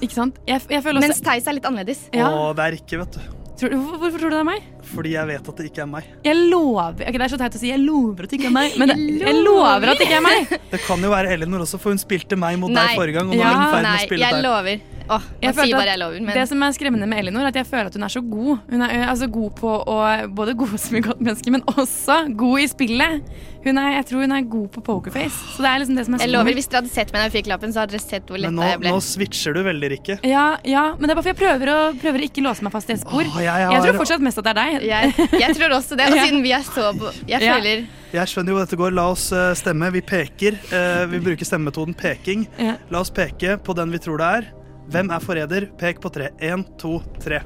Ikke 0.00 0.12
sant? 0.12 0.36
Jeg, 0.46 0.60
jeg 0.68 0.82
føler 0.84 1.00
også 1.00 1.08
Mens 1.08 1.20
Theis 1.24 1.46
er 1.48 1.56
litt 1.56 1.64
annerledes. 1.64 2.02
Ja. 2.12 2.28
Å, 2.28 2.52
det 2.54 2.64
er 2.66 2.76
ikke, 2.76 2.98
vet 3.00 3.16
du. 3.16 3.20
Tror, 3.56 3.70
hvorfor, 3.72 3.98
hvorfor 4.02 4.20
tror 4.20 4.30
du 4.30 4.36
det 4.36 4.40
er 4.42 4.48
meg? 4.50 4.62
Fordi 4.86 5.12
jeg 5.16 5.26
vet 5.26 5.48
at 5.50 5.56
det 5.60 5.66
ikke 5.70 5.82
er 5.82 5.90
meg. 5.90 6.04
Jeg 6.24 6.36
lover 6.50 6.94
okay, 7.02 7.12
Det 7.18 7.26
er 7.26 7.32
så 7.34 7.38
teit 7.40 7.54
å 7.58 7.58
si 7.60 7.70
'jeg 7.72 7.82
lover 7.82 8.24
at 8.24 8.30
det 8.30 8.38
ikke 8.40 8.50
er 8.50 8.56
meg', 8.56 8.78
men 8.78 8.88
det, 8.88 8.96
Jeg 8.96 9.20
jeg 9.26 9.44
lover 9.44 9.88
at 9.90 9.98
det 9.98 10.06
ikke 10.06 10.18
er 10.20 10.26
meg. 10.26 10.58
Det 10.70 10.80
kan 10.86 11.00
jo 11.02 11.10
være 11.10 11.32
Elinor 11.34 11.60
også, 11.66 11.78
for 11.80 11.90
hun 11.90 11.98
spilte 11.98 12.36
meg 12.38 12.58
mot 12.58 12.70
Nei. 12.70 12.86
deg 12.86 12.96
forrige 13.00 13.14
gang. 13.18 13.30
Og 13.30 13.34
nå 13.36 13.42
er 13.42 13.54
hun 13.54 13.62
i 13.62 13.72
med 13.72 13.80
å 13.80 13.82
Nei, 13.82 14.06
spille 14.06 14.20
jeg 14.26 14.34
deg. 14.38 14.44
lover. 14.44 14.80
Åh, 15.08 15.22
Jeg 15.40 15.54
sier 15.54 15.70
bare 15.78 15.86
jeg 15.94 15.98
lover, 16.00 16.20
men 16.20 16.34
Det 16.34 16.48
som 16.48 16.62
er 16.66 16.70
skremmende 16.74 17.06
med 17.06 17.18
Elinor, 17.22 17.42
er 17.46 17.46
at 17.52 17.54
jeg 17.54 17.66
føler 17.70 17.86
at 17.86 17.94
hun 17.94 18.02
er 18.02 18.08
så 18.10 18.20
god. 18.28 18.58
Hun 18.68 18.82
er 18.82 19.06
altså, 19.06 19.30
god 19.30 19.50
på 19.54 19.70
å 19.86 19.98
både 20.34 20.54
god 20.58 20.78
som 20.82 20.96
et 20.96 21.04
godt 21.06 21.20
menneske, 21.22 21.50
men 21.54 21.62
også 21.62 22.34
god 22.36 22.58
i 22.58 22.66
spillet. 22.66 23.22
Hun 23.62 23.78
er, 23.78 24.02
jeg 24.02 24.06
tror 24.06 24.20
hun 24.22 24.32
er 24.32 24.42
god 24.42 24.68
på 24.74 24.82
pokerface. 24.82 25.38
Så 25.54 25.62
det 25.62 25.70
er 25.70 25.78
liksom 25.78 25.96
det 25.96 26.04
som 26.06 26.14
er 26.14 26.18
jeg 26.26 26.30
lover, 26.30 26.54
hvis 26.54 26.66
dere 26.70 26.80
hadde 26.82 26.90
sett 26.90 27.12
meg 27.12 27.22
da 27.22 27.28
jeg 27.28 27.34
fikk 27.38 27.48
lappen, 27.50 27.70
så 27.74 27.80
hadde 27.82 27.94
dere 27.94 28.02
sett 28.02 28.26
hvor 28.26 28.38
letta 28.38 28.66
jeg 28.70 28.80
ble. 28.82 28.90
nå 28.90 28.98
switcher 29.02 29.54
du 29.54 29.62
veldig, 29.62 29.88
Rikke. 29.94 30.18
Ja, 30.26 30.56
ja, 30.66 30.84
men 30.98 31.06
det 31.06 31.10
er 31.10 31.18
bare 31.18 31.26
for 31.26 31.32
jeg 31.34 31.38
prøver 31.38 31.66
å, 31.70 31.78
prøver 32.02 32.18
å 32.18 32.26
ikke 32.26 32.42
låse 32.42 32.62
meg 32.62 32.72
fast 32.74 32.90
i 32.90 32.94
et 32.94 33.00
spor. 33.02 33.22
Åh, 33.22 33.38
jeg 33.42 33.46
jeg, 33.46 33.66
har- 33.78 33.86
tror 33.86 33.98
fortsatt 34.02 34.20
mest 34.26 34.38
at 34.38 34.44
det 34.44 34.56
er 34.56 34.58
deg. 34.58 34.75
Jeg, 34.84 35.14
jeg 35.40 35.56
tror 35.56 35.76
også 35.78 35.96
det. 35.98 36.08
Og 36.12 36.18
siden 36.26 36.42
vi 36.44 36.52
er 36.56 36.64
så 36.66 36.90
på 36.98 37.12
Jeg 37.28 37.42
Ja. 37.42 37.54
føler 37.56 37.86
Jeg 38.12 38.28
skjønner 38.32 38.52
jo 38.52 38.56
hvor 38.58 38.66
dette 38.66 38.78
går. 38.80 38.94
La 38.96 39.08
oss 39.12 39.30
eh, 39.32 39.52
stemme. 39.58 39.90
Vi 39.92 40.00
peker. 40.00 40.58
Eh, 40.72 41.06
vi 41.10 41.18
bruker 41.20 41.44
stemmemetoden 41.48 41.94
peking. 41.98 42.46
Ja. 42.58 42.76
La 42.90 43.00
oss 43.02 43.10
peke 43.10 43.56
på 43.58 43.74
den 43.76 43.90
vi 43.92 43.98
tror 44.02 44.18
det 44.22 44.30
er. 44.40 44.48
Hvem 44.92 45.10
er 45.10 45.18
forræder? 45.24 45.66
Pek 45.80 45.98
på 46.00 46.12
tre. 46.14 46.28
Én, 46.40 46.62
to, 46.78 47.00
tre. 47.22 47.40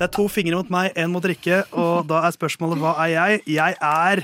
Det 0.00 0.06
er 0.08 0.10
to 0.16 0.24
fingre 0.32 0.56
mot 0.56 0.70
meg, 0.72 0.94
én 0.98 1.10
mot 1.12 1.24
Rikke, 1.28 1.58
og 1.76 2.06
da 2.08 2.22
er 2.24 2.32
spørsmålet 2.32 2.80
hva 2.80 2.94
er 3.04 3.10
jeg? 3.12 3.40
Jeg 3.52 3.76
er 3.84 4.22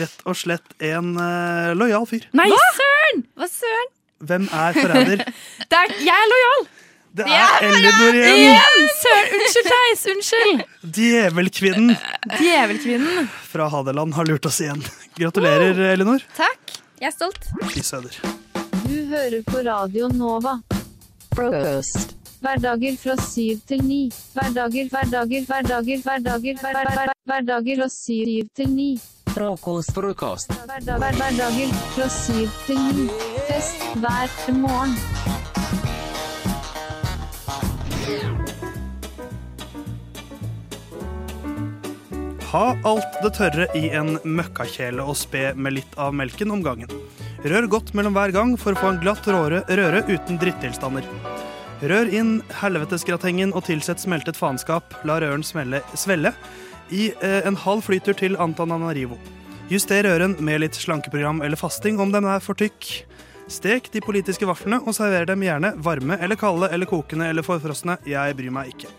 rett 0.00 0.20
og 0.24 0.36
slett 0.38 0.76
en 0.86 1.16
uh, 1.18 1.74
lojal 1.74 2.06
fyr. 2.06 2.28
Nei, 2.38 2.46
søren! 2.78 3.24
Hva 3.36 3.48
søren? 3.50 3.90
Hvem 4.30 4.46
er 4.48 4.78
forræder? 4.78 5.24
Er, 5.76 5.90
jeg 5.98 6.14
er 6.14 6.30
lojal! 6.30 6.62
Det 7.16 7.24
er 7.32 7.64
Elinor 7.64 8.16
igjen! 8.18 8.40
Igjen! 8.42 8.88
Unnskyld, 9.36 9.68
Theis! 9.70 10.02
Unnskyld! 10.12 10.64
Djevelkvinnen 10.96 11.94
Djevelkvinnen. 12.38 13.28
fra 13.52 13.68
Hadeland 13.72 14.14
har 14.18 14.28
lurt 14.28 14.46
oss 14.50 14.60
igjen. 14.60 14.82
Gratulerer, 15.16 15.78
Elinor. 15.94 16.20
Takk. 16.36 16.76
Jeg 17.00 17.08
er 17.08 17.14
stolt. 17.16 17.48
Fy 17.72 17.80
søder. 17.84 18.18
Du 18.86 18.94
hører 19.10 19.40
på 19.48 19.62
Radio 19.66 20.08
Nova. 20.12 20.58
Frokost. 21.36 22.12
Hverdager 22.44 22.96
fra 23.00 23.16
syv 23.24 23.60
til 23.68 23.80
ni. 23.84 24.02
Hverdager, 24.36 24.88
hverdager, 24.92 25.46
hverdager, 25.48 26.02
hverdager, 26.04 26.60
hverdager, 26.60 26.60
hver- 26.60 26.92
hver- 27.00 27.16
hverdager 27.32 27.80
fra 27.82 27.88
syv 27.92 28.48
til 28.56 28.68
ni. 28.76 28.90
Frokost. 29.32 29.92
Frokost. 29.96 30.52
Hverdager 30.68 31.74
fra 31.96 32.08
syv 32.20 32.48
til 32.68 32.80
ni. 32.92 33.08
Fest 33.48 33.88
hver 34.04 34.52
morgen. 34.60 34.96
Ha 42.46 42.66
alt 42.88 43.16
det 43.20 43.32
tørre 43.36 43.66
i 43.76 43.88
en 43.98 44.14
møkkakjele 44.24 45.04
og 45.04 45.18
spe 45.18 45.50
med 45.58 45.74
litt 45.76 45.96
av 46.00 46.14
melken 46.16 46.54
om 46.54 46.62
gangen. 46.64 46.92
Rør 47.44 47.66
godt 47.70 47.90
mellom 47.98 48.14
hver 48.16 48.32
gang 48.32 48.54
for 48.60 48.72
å 48.72 48.80
få 48.80 48.92
en 48.94 49.00
glatt 49.02 49.26
råre, 49.28 49.60
røre 49.66 50.04
uten 50.08 50.38
drittilstander. 50.40 51.04
Rør 51.84 52.08
inn 52.08 52.38
helvetesgratengen 52.62 53.52
og 53.52 53.66
tilsett 53.66 54.00
smeltet 54.00 54.38
faenskap. 54.38 54.94
La 55.04 55.18
røren 55.20 55.44
smelle, 55.44 55.82
svelle 55.98 56.32
i 56.88 57.10
eh, 57.20 57.42
en 57.44 57.58
halv 57.60 57.84
flytur 57.84 58.16
til 58.16 58.38
Antananarivo. 58.40 59.18
Juster 59.68 60.06
røren 60.06 60.38
med 60.40 60.62
litt 60.62 60.78
slankeprogram 60.78 61.42
eller 61.44 61.60
fasting 61.60 62.00
om 62.00 62.14
den 62.14 62.24
er 62.30 62.40
for 62.40 62.56
tykk. 62.56 62.88
Stek 63.46 63.92
de 63.94 64.00
politiske 64.02 64.46
vaflene 64.48 64.80
og 64.82 64.94
server 64.96 65.28
dem 65.28 65.44
gjerne 65.46 65.70
varme 65.78 66.16
eller 66.22 66.38
kalde 66.38 66.66
eller 66.74 66.88
kokende 66.90 67.28
eller 67.30 67.46
forfrosne. 67.46 67.94
Jeg 68.08 68.34
bryr 68.38 68.54
meg 68.54 68.72
ikke. 68.74 68.90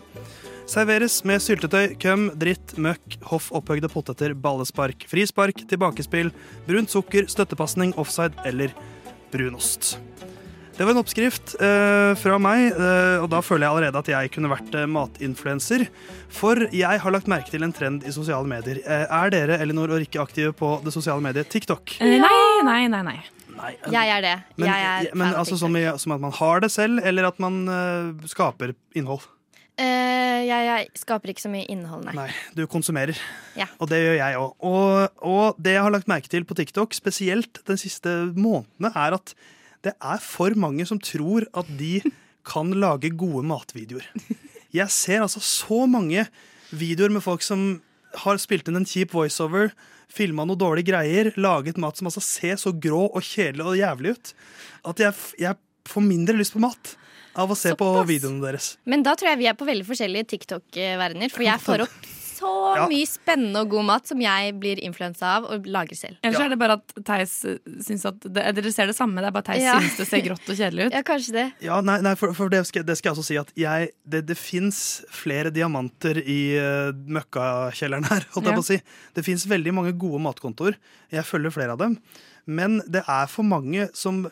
Serveres 0.68 1.22
med 1.28 1.40
syltetøy, 1.40 1.94
køm, 2.00 2.26
dritt, 2.36 2.74
møkk, 2.80 3.18
hoff 3.28 3.48
opphøgde 3.56 3.88
poteter, 3.92 4.34
ballespark, 4.36 5.06
frispark, 5.08 5.62
tilbakespill, 5.68 6.32
brunt 6.68 6.92
sukker, 6.92 7.28
støttepasning, 7.28 7.94
offside 8.00 8.36
eller 8.48 8.72
brunost. 9.32 9.96
Det 10.78 10.84
var 10.86 10.94
en 10.94 11.00
oppskrift 11.00 11.56
eh, 11.64 12.12
fra 12.20 12.36
meg, 12.38 12.68
eh, 12.70 13.16
og 13.18 13.26
da 13.32 13.40
føler 13.42 13.66
jeg 13.66 13.72
allerede 13.74 14.00
at 14.04 14.10
jeg 14.12 14.30
kunne 14.36 14.52
vært 14.52 14.76
eh, 14.78 14.84
matinfluenser. 14.86 15.88
For 16.32 16.68
jeg 16.70 17.00
har 17.02 17.16
lagt 17.16 17.28
merke 17.32 17.50
til 17.50 17.66
en 17.66 17.72
trend 17.74 18.06
i 18.06 18.12
sosiale 18.14 18.46
medier. 18.48 18.78
Eh, 18.84 19.08
er 19.08 19.32
dere 19.34 19.58
Elinor 19.64 19.90
og 19.96 20.04
Rikke 20.04 20.22
aktive 20.22 20.54
på 20.56 20.76
det 20.84 20.94
sosiale 20.94 21.24
mediet 21.24 21.50
TikTok? 21.50 21.98
Nei, 22.00 22.20
Nei, 22.68 22.84
nei, 22.92 23.02
nei. 23.10 23.18
Nei. 23.58 23.72
Jeg 23.94 24.12
er 24.14 24.24
det. 24.24 24.36
Men, 24.56 24.68
jeg 24.70 24.86
er 24.90 25.18
men 25.18 25.34
altså 25.40 25.58
som, 25.60 25.74
i, 25.78 25.84
som 26.00 26.14
at 26.16 26.22
man 26.22 26.34
har 26.38 26.62
det 26.64 26.70
selv, 26.74 27.02
eller 27.06 27.28
at 27.30 27.42
man 27.42 27.60
uh, 27.68 28.28
skaper 28.30 28.72
innhold? 28.98 29.26
Uh, 29.78 30.42
jeg, 30.42 30.64
jeg 30.66 30.88
skaper 30.98 31.30
ikke 31.30 31.44
så 31.44 31.52
mye 31.52 31.68
innhold, 31.70 32.06
nei. 32.08 32.14
Nei, 32.16 32.30
du 32.58 32.64
konsumerer. 32.70 33.18
Ja. 33.58 33.68
Og 33.78 33.90
det 33.92 34.00
gjør 34.02 34.18
jeg 34.18 34.40
òg. 34.40 34.56
Og, 34.66 35.20
og 35.22 35.60
det 35.62 35.76
jeg 35.76 35.84
har 35.86 35.94
lagt 35.94 36.10
merke 36.10 36.32
til 36.32 36.46
på 36.48 36.56
TikTok, 36.58 36.96
spesielt 36.96 37.62
den 37.68 37.78
siste 37.80 38.16
månedene, 38.34 38.90
er 38.94 39.18
at 39.20 39.34
det 39.86 39.94
er 39.94 40.22
for 40.22 40.54
mange 40.58 40.86
som 40.88 40.98
tror 40.98 41.46
at 41.56 41.68
de 41.78 42.00
kan 42.48 42.72
lage 42.74 43.12
gode 43.18 43.44
matvideoer. 43.46 44.06
Jeg 44.74 44.90
ser 44.92 45.22
altså 45.24 45.40
så 45.44 45.84
mange 45.88 46.26
videoer 46.74 47.12
med 47.12 47.24
folk 47.24 47.44
som 47.44 47.78
har 48.24 48.40
spilt 48.40 48.68
inn 48.68 48.80
en 48.80 48.88
kjip 48.88 49.14
voiceover, 49.14 49.70
filma 50.12 50.46
noe 50.48 50.58
dårlige 50.58 50.90
greier, 50.90 51.32
laget 51.36 51.78
mat 51.80 51.98
som 51.98 52.08
altså 52.10 52.22
ser 52.24 52.60
så 52.60 52.72
grå 52.72 53.04
og 53.08 53.20
kjedelig 53.24 53.66
og 53.66 53.78
jævlig 53.78 54.16
ut, 54.16 54.32
at 54.92 55.04
jeg, 55.04 55.18
jeg 55.44 55.58
får 55.88 56.04
mindre 56.04 56.36
lyst 56.38 56.56
på 56.56 56.62
mat 56.64 56.94
av 57.38 57.52
å 57.52 57.56
se 57.58 57.74
på 57.78 57.88
videoene 58.08 58.42
deres. 58.42 58.72
Men 58.88 59.04
da 59.06 59.14
tror 59.18 59.32
jeg 59.32 59.42
vi 59.42 59.50
er 59.50 59.58
på 59.58 59.68
veldig 59.68 59.86
forskjellige 59.86 60.30
TikTok-verdener. 60.32 61.32
For 61.32 61.46
jeg 61.46 61.62
får 61.66 61.84
opp 61.86 62.08
så 62.38 62.50
Ja. 62.76 62.86
mye 62.88 63.06
spennende 63.10 63.60
og 63.64 63.68
god 63.70 63.84
mat 63.88 64.06
som 64.06 64.20
jeg 64.22 64.54
blir 64.60 64.78
influensa 64.84 65.36
av 65.38 65.44
og 65.50 65.66
lager 65.66 65.96
selv. 65.98 66.16
Ellers 66.22 66.40
er 66.40 66.48
det 66.54 66.58
bare 66.60 66.76
at 66.78 66.94
Theis 67.04 67.44
eh, 67.44 67.58
syns 67.82 68.04
at 68.06 68.20
det, 68.20 68.44
Dere 68.54 68.72
ser 68.72 68.86
det 68.86 68.96
samme, 68.96 69.20
det 69.20 69.28
er 69.28 69.34
bare 69.36 69.48
Theis 69.50 69.62
Ja. 69.66 69.78
syns 69.80 69.96
det 69.98 70.06
ser 70.08 70.22
grått 70.26 70.48
og 70.48 70.56
kjedelig 70.56 70.86
ut. 70.86 70.92
Ja, 70.98 71.02
kanskje 71.02 71.32
det. 71.36 71.46
Ja, 71.66 71.80
nei, 71.80 71.98
nei 72.06 72.14
for, 72.14 72.32
for 72.38 72.48
det, 72.48 72.64
skal, 72.66 72.84
det 72.88 72.96
skal 72.98 73.10
jeg 73.12 73.18
også 73.18 73.26
si 73.28 73.36
at 73.40 73.52
jeg, 73.58 73.90
det, 74.06 74.24
det 74.28 74.38
fins 74.38 75.02
flere 75.10 75.50
diamanter 75.50 76.18
i 76.22 76.40
uh, 76.58 76.92
møkkakjelleren 77.18 78.04
her. 78.08 78.26
Holdt 78.34 78.46
jeg 78.46 78.54
Ja. 78.54 78.58
på 78.60 78.64
å 78.64 78.70
si. 78.70 78.80
Det 79.18 79.24
fins 79.26 79.46
veldig 79.50 79.74
mange 79.74 79.92
gode 79.98 80.20
matkontoer. 80.22 80.76
Jeg 81.10 81.24
følger 81.24 81.50
flere 81.54 81.72
av 81.74 81.78
dem. 81.82 81.98
Men 82.46 82.78
det 82.88 83.02
er 83.08 83.26
for 83.28 83.44
mange 83.44 83.90
som 83.92 84.26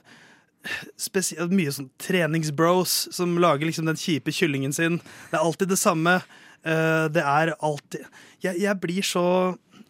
spesielt 0.98 1.52
Mye 1.54 1.72
sånn 1.74 1.90
treningsbros 2.02 3.08
som 3.14 3.36
lager 3.42 3.68
liksom 3.68 3.86
den 3.88 3.98
kjipe 4.00 4.32
kyllingen 4.34 4.72
sin. 4.74 4.98
Det 5.30 5.38
er 5.38 5.44
alltid 5.44 5.68
det 5.70 5.78
samme. 5.78 6.18
Eh, 6.66 7.06
det 7.14 7.22
er 7.22 7.54
alltid 7.62 8.02
Jeg, 8.42 8.58
jeg 8.58 8.78
blir 8.82 9.04
så 9.06 9.26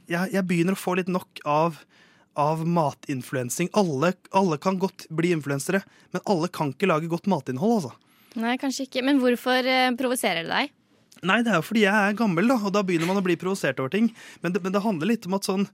jeg, 0.06 0.28
jeg 0.34 0.46
begynner 0.46 0.76
å 0.76 0.80
få 0.80 0.98
litt 0.98 1.10
nok 1.10 1.40
av 1.48 1.82
av 2.36 2.66
matinfluensing. 2.68 3.70
Alle, 3.80 4.10
alle 4.36 4.58
kan 4.60 4.76
godt 4.76 5.06
bli 5.08 5.30
influensere, 5.32 5.80
men 6.12 6.20
alle 6.28 6.50
kan 6.52 6.74
ikke 6.74 6.88
lage 6.90 7.08
godt 7.08 7.30
matinnhold, 7.32 7.78
altså. 7.78 7.94
Nei, 8.36 8.58
kanskje 8.60 8.84
ikke. 8.84 9.00
Men 9.06 9.22
hvorfor 9.22 9.64
uh, 9.64 9.94
provoserer 9.96 10.44
det 10.44 10.52
deg? 10.52 10.74
Nei, 11.24 11.38
det 11.40 11.54
er 11.54 11.62
jo 11.62 11.64
fordi 11.64 11.86
jeg 11.86 11.96
er 11.96 12.18
gammel, 12.18 12.52
da, 12.52 12.58
og 12.60 12.74
da 12.76 12.82
begynner 12.84 13.08
man 13.08 13.22
å 13.22 13.24
bli 13.24 13.38
provosert 13.40 13.80
over 13.80 13.94
ting. 13.94 14.10
Men 14.44 14.52
det, 14.52 14.60
men 14.60 14.74
det 14.74 14.84
handler 14.84 15.08
litt 15.14 15.24
om 15.28 15.38
at 15.38 15.48
sånn 15.48 15.64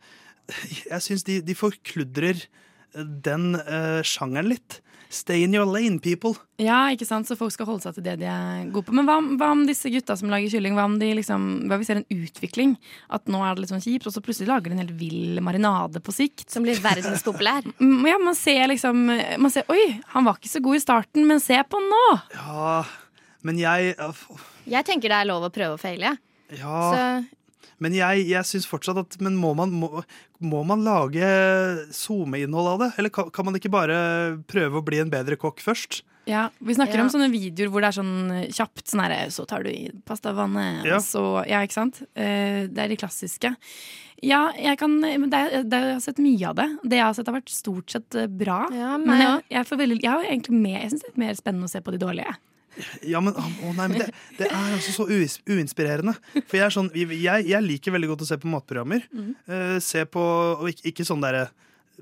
Jeg 0.86 1.02
syns 1.02 1.26
de, 1.26 1.40
de 1.42 1.54
forkludrer 1.54 2.46
den 2.94 3.54
uh, 3.56 4.00
sjangeren 4.06 4.50
litt. 4.52 4.80
Stay 5.12 5.42
in 5.44 5.52
your 5.52 5.68
lane, 5.68 5.98
people. 6.00 6.32
Ja, 6.56 6.86
ikke 6.88 7.04
sant? 7.04 7.28
Så 7.28 7.36
folk 7.36 7.52
skal 7.52 7.66
holde 7.68 7.84
seg 7.84 7.98
til 7.98 8.04
det 8.06 8.14
de 8.22 8.28
er 8.32 8.62
gode 8.72 8.86
på. 8.88 8.94
Men 8.96 9.04
hva, 9.04 9.18
hva 9.36 9.50
om 9.52 9.66
disse 9.68 9.90
gutta 9.92 10.16
som 10.16 10.32
lager 10.32 10.48
kylling? 10.54 10.72
Hva 10.78 10.86
om 10.88 10.94
de 11.02 11.10
liksom, 11.18 11.44
hva 11.68 11.76
vi 11.76 11.84
ser 11.84 12.00
en 12.00 12.16
utvikling? 12.16 12.72
At 13.12 13.28
nå 13.28 13.42
er 13.44 13.52
det 13.52 13.64
litt 13.64 13.74
sånn 13.74 13.84
kjipt, 13.84 14.08
og 14.08 14.14
så 14.14 14.22
plutselig 14.24 14.48
lager 14.48 14.72
de 14.72 14.78
en 14.78 14.82
helt 14.86 14.96
vill 14.96 15.42
marinade 15.44 16.00
på 16.00 16.14
sikt. 16.16 16.46
Som 16.52 16.64
blir 16.64 16.80
verdenspopulær? 16.80 17.68
Ja, 18.12 18.16
man 18.20 18.36
ser 18.36 18.64
liksom 18.72 19.04
man 19.04 19.52
ser, 19.52 19.68
Oi, 19.72 19.98
han 20.14 20.24
var 20.24 20.40
ikke 20.40 20.50
så 20.50 20.64
god 20.64 20.78
i 20.78 20.82
starten, 20.82 21.28
men 21.28 21.44
se 21.44 21.60
på 21.60 21.80
han 21.80 21.92
nå! 21.92 22.02
Ja, 22.38 22.80
men 23.44 23.60
jeg 23.60 23.94
Jeg 24.64 24.88
tenker 24.88 25.12
det 25.12 25.20
er 25.20 25.28
lov 25.28 25.44
å 25.44 25.52
prøve 25.52 25.76
og 25.76 25.82
feile. 25.82 26.16
Ja. 26.56 26.80
Så 26.88 27.41
Men 27.82 27.96
jeg, 27.96 28.26
jeg 28.30 28.46
syns 28.48 28.68
fortsatt 28.70 29.00
at 29.02 29.18
Men 29.22 29.34
må 29.40 29.50
man, 29.58 29.72
må, 29.74 30.04
må 30.40 30.62
man 30.68 30.84
lage 30.86 31.26
SoMe-innhold 31.94 32.70
av 32.74 32.80
det? 32.84 32.90
Eller 33.00 33.12
kan, 33.14 33.30
kan 33.34 33.48
man 33.48 33.58
ikke 33.58 33.72
bare 33.72 33.98
prøve 34.50 34.80
å 34.80 34.86
bli 34.86 35.02
en 35.02 35.10
bedre 35.12 35.38
kokk 35.40 35.62
først? 35.64 36.02
Ja, 36.30 36.48
Vi 36.62 36.74
snakker 36.76 37.00
Ja. 37.00 37.02
om 37.02 37.10
sånne 37.10 37.30
videoer 37.32 37.70
hvor 37.72 37.82
det 37.82 37.88
er 37.90 37.98
sånn 37.98 38.52
kjapt 38.54 38.86
sånn 38.92 39.02
her, 39.02 39.30
Så 39.34 39.46
tar 39.50 39.64
du 39.66 39.70
i 39.72 39.90
pastavannet, 40.06 40.84
Ja. 40.86 40.98
så 41.02 41.42
Ja, 41.48 41.62
ikke 41.66 41.72
sant? 41.80 42.02
Eh, 42.14 42.68
det 42.70 42.78
er 42.78 42.88
de 42.88 42.96
klassiske. 42.96 43.56
Ja, 44.22 44.52
jeg 44.54 44.78
kan 44.78 45.00
det, 45.00 45.30
det, 45.66 45.72
Jeg 45.82 45.92
har 45.96 46.00
sett 46.00 46.18
mye 46.22 46.46
av 46.48 46.54
det. 46.54 46.68
Det 46.84 46.96
jeg 47.00 47.02
har 47.08 47.14
sett, 47.14 47.26
har 47.26 47.40
vært 47.40 47.50
stort 47.50 47.90
sett 47.90 48.14
eh, 48.14 48.28
bra. 48.30 48.68
Ja, 48.70 48.96
men 48.98 49.08
men 49.08 49.20
jeg, 49.20 49.42
jeg, 49.50 49.78
veldig, 49.82 50.00
jeg 50.02 50.10
har 50.12 50.22
egentlig 50.22 50.60
mer, 50.62 50.80
Jeg 50.82 50.90
syns 50.92 51.02
det 51.02 51.10
er 51.16 51.18
mer 51.26 51.34
spennende 51.34 51.66
å 51.66 51.70
se 51.74 51.80
på 51.82 51.90
de 51.90 51.98
dårlige. 51.98 52.36
Ja, 53.04 53.20
men, 53.24 53.36
å 53.36 53.72
nei, 53.76 53.88
men 53.92 53.98
det, 54.00 54.08
det 54.38 54.48
er 54.48 54.76
altså 54.76 54.94
så 54.94 55.06
uinspirerende. 55.08 56.14
For 56.40 56.56
jeg, 56.58 56.66
er 56.66 56.74
sånn, 56.74 56.92
jeg, 56.96 57.48
jeg 57.48 57.66
liker 57.66 57.94
veldig 57.94 58.12
godt 58.14 58.24
å 58.24 58.30
se 58.30 58.38
på 58.40 58.50
matprogrammer. 58.52 59.04
Mm. 59.12 59.34
Uh, 59.48 59.76
se 59.84 60.06
på, 60.08 60.22
og 60.56 60.70
ikke, 60.72 60.88
ikke 60.92 61.08
sånn 61.08 61.24
derre 61.24 61.50